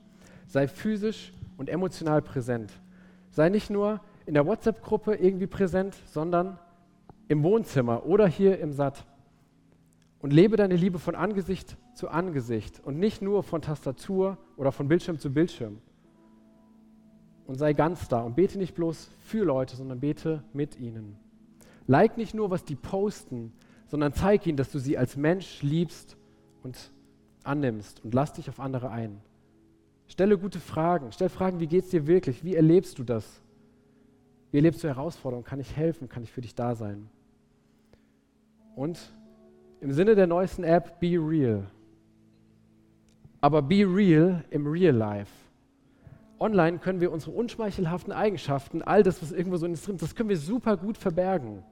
Sei 0.47 0.67
physisch 0.67 1.33
und 1.57 1.69
emotional 1.69 2.23
präsent. 2.23 2.73
Sei 3.31 3.49
nicht 3.49 3.71
nur 3.71 4.01
in 4.27 4.35
der 4.35 4.47
WhatsApp-Gruppe 4.47 5.15
irgendwie 5.15 5.47
präsent, 5.47 5.97
sondern 6.07 6.59
im 7.29 7.43
Wohnzimmer 7.43 8.05
oder 8.05 8.27
hier 8.27 8.59
im 8.59 8.73
Satt. 8.73 9.07
Und 10.21 10.33
lebe 10.33 10.57
deine 10.57 10.77
Liebe 10.77 10.99
von 10.99 11.15
Angesicht 11.15 11.77
zu 11.95 12.09
Angesicht 12.09 12.81
und 12.85 12.99
nicht 12.99 13.23
nur 13.23 13.43
von 13.43 13.61
Tastatur 13.61 14.39
oder 14.57 14.73
von 14.73 14.89
Bildschirm 14.89 15.19
zu 15.19 15.33
Bildschirm 15.33 15.79
und 17.53 17.59
sei 17.59 17.75
ganz 17.75 18.09
da 18.09 18.23
und 18.23 18.35
bete 18.35 18.57
nicht 18.57 18.75
bloß 18.75 19.11
für 19.27 19.45
Leute, 19.45 19.77
sondern 19.77 20.01
bete 20.01 20.43
mit 20.55 20.81
ihnen. 20.81 21.19
Like 21.87 22.17
nicht 22.17 22.33
nur, 22.33 22.49
was 22.49 22.65
die 22.65 22.77
posten, 22.77 23.53
sondern 23.89 24.15
zeig 24.15 24.47
ihnen, 24.47 24.57
dass 24.57 24.73
du 24.73 24.79
sie 24.79 24.97
als 24.97 25.19
Mensch 25.19 25.63
liebst 25.63 26.17
und 26.63 26.91
annimmst 27.45 28.03
und 28.03 28.15
lass 28.15 28.33
dich 28.33 28.49
auf 28.49 28.59
andere 28.59 28.89
ein. 28.89 29.21
Stelle 30.07 30.39
gute 30.39 30.61
Fragen. 30.61 31.13
Stell 31.13 31.29
Fragen, 31.29 31.61
wie 31.61 31.67
geht 31.67 31.85
es 31.85 31.91
dir 31.91 32.07
wirklich? 32.07 32.43
Wie 32.43 32.57
erlebst 32.57 32.99
du 32.99 33.05
das? 33.05 33.43
Wie 34.51 34.57
erlebst 34.57 34.83
du 34.83 34.89
Herausforderungen? 34.89 35.45
Kann 35.45 35.61
ich 35.61 35.77
helfen? 35.77 36.09
Kann 36.09 36.23
ich 36.23 36.33
für 36.33 36.41
dich 36.41 36.55
da 36.55 36.75
sein? 36.75 37.11
Und 38.77 38.99
im 39.83 39.93
Sinne 39.93 40.15
der 40.15 40.27
neuesten 40.27 40.65
App, 40.65 40.99
be 41.01 41.19
real. 41.19 41.67
Aber 43.43 43.61
be 43.61 43.85
real 43.85 44.43
im 44.49 44.67
Real 44.67 44.97
Life 44.97 45.42
online 46.43 46.79
können 46.79 47.01
wir 47.01 47.13
unsere 47.13 47.33
unschmeichelhaften 47.33 48.13
Eigenschaften, 48.13 48.83
all 48.83 49.03
das, 49.03 49.23
was 49.23 49.33
irgendwo 49.33 49.57
so 49.57 49.67
in 49.67 49.73
uns 49.73 49.85
drin 49.85 49.95
ist, 49.95 50.03
das 50.03 50.15
können 50.15 50.29
wir 50.29 50.37
super 50.37 50.77
gut 50.77 50.99
verbergen. 50.99 51.63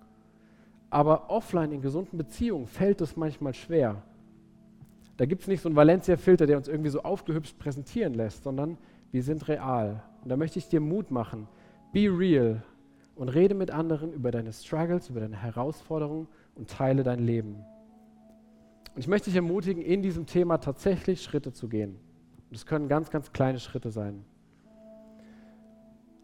Aber 0.88 1.28
offline 1.28 1.72
in 1.72 1.82
gesunden 1.82 2.16
Beziehungen 2.16 2.66
fällt 2.66 3.00
es 3.00 3.16
manchmal 3.16 3.52
schwer. 3.54 4.02
Da 5.16 5.26
gibt 5.26 5.42
es 5.42 5.48
nicht 5.48 5.60
so 5.60 5.68
einen 5.68 5.76
Valencia-Filter, 5.76 6.46
der 6.46 6.56
uns 6.56 6.68
irgendwie 6.68 6.90
so 6.90 7.02
aufgehübscht 7.02 7.58
präsentieren 7.58 8.14
lässt, 8.14 8.44
sondern 8.44 8.78
wir 9.12 9.22
sind 9.22 9.48
real. 9.48 10.02
Und 10.22 10.30
da 10.30 10.36
möchte 10.36 10.58
ich 10.58 10.68
dir 10.68 10.80
Mut 10.80 11.10
machen. 11.10 11.48
Be 11.92 12.08
real 12.08 12.62
und 13.16 13.28
rede 13.28 13.54
mit 13.54 13.70
anderen 13.70 14.12
über 14.12 14.30
deine 14.30 14.52
Struggles, 14.52 15.10
über 15.10 15.20
deine 15.20 15.36
Herausforderungen 15.36 16.26
und 16.54 16.70
teile 16.70 17.02
dein 17.02 17.18
Leben. 17.18 17.56
Und 18.94 19.00
ich 19.00 19.08
möchte 19.08 19.26
dich 19.26 19.36
ermutigen, 19.36 19.82
in 19.82 20.02
diesem 20.02 20.26
Thema 20.26 20.58
tatsächlich 20.58 21.22
Schritte 21.22 21.52
zu 21.52 21.68
gehen. 21.68 21.96
Und 22.48 22.56
es 22.56 22.66
können 22.66 22.88
ganz, 22.88 23.10
ganz 23.10 23.32
kleine 23.32 23.60
Schritte 23.60 23.90
sein. 23.90 24.24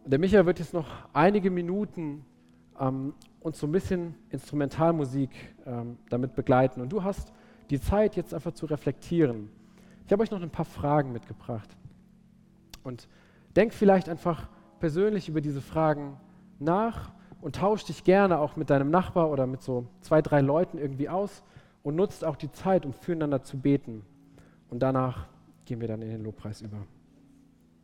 Der 0.07 0.21
Michael 0.21 0.47
wird 0.47 0.61
jetzt 0.61 0.73
noch 0.73 0.87
einige 1.13 1.51
Minuten 1.51 2.25
ähm, 2.79 3.13
uns 3.41 3.59
so 3.59 3.67
ein 3.67 3.73
bisschen 3.73 4.15
Instrumentalmusik 4.31 5.31
ähm, 5.67 5.99
damit 6.11 6.37
begleiten. 6.37 6.81
Und 6.81 6.91
du 6.91 7.03
hast 7.03 7.33
die 7.71 7.81
Zeit, 7.81 8.15
jetzt 8.15 8.33
einfach 8.33 8.53
zu 8.53 8.67
reflektieren. 8.67 9.49
Ich 10.07 10.13
habe 10.13 10.23
euch 10.23 10.31
noch 10.31 10.41
ein 10.41 10.51
paar 10.51 10.65
Fragen 10.65 11.11
mitgebracht. 11.11 11.69
Und 12.85 13.09
denk 13.57 13.75
vielleicht 13.75 14.09
einfach 14.09 14.49
persönlich 14.79 15.29
über 15.29 15.41
diese 15.41 15.61
Fragen 15.61 16.21
nach 16.61 17.11
und 17.41 17.57
tausch 17.57 17.83
dich 17.83 18.05
gerne 18.05 18.39
auch 18.39 18.55
mit 18.55 18.71
deinem 18.71 18.91
Nachbar 18.91 19.29
oder 19.29 19.49
mit 19.49 19.61
so 19.61 19.89
zwei, 20.03 20.23
drei 20.23 20.41
Leuten 20.41 20.79
irgendwie 20.79 21.09
aus 21.09 21.43
und 21.83 21.97
nutzt 21.97 22.25
auch 22.25 22.37
die 22.37 22.53
Zeit, 22.53 22.87
um 22.87 22.93
füreinander 22.93 23.43
zu 23.43 23.59
beten. 23.59 24.05
Und 24.71 24.81
danach 24.85 25.27
gehen 25.65 25.81
wir 25.81 25.89
dann 25.89 26.01
in 26.03 26.11
den 26.11 26.23
Lobpreis 26.23 26.63
über. 26.63 26.87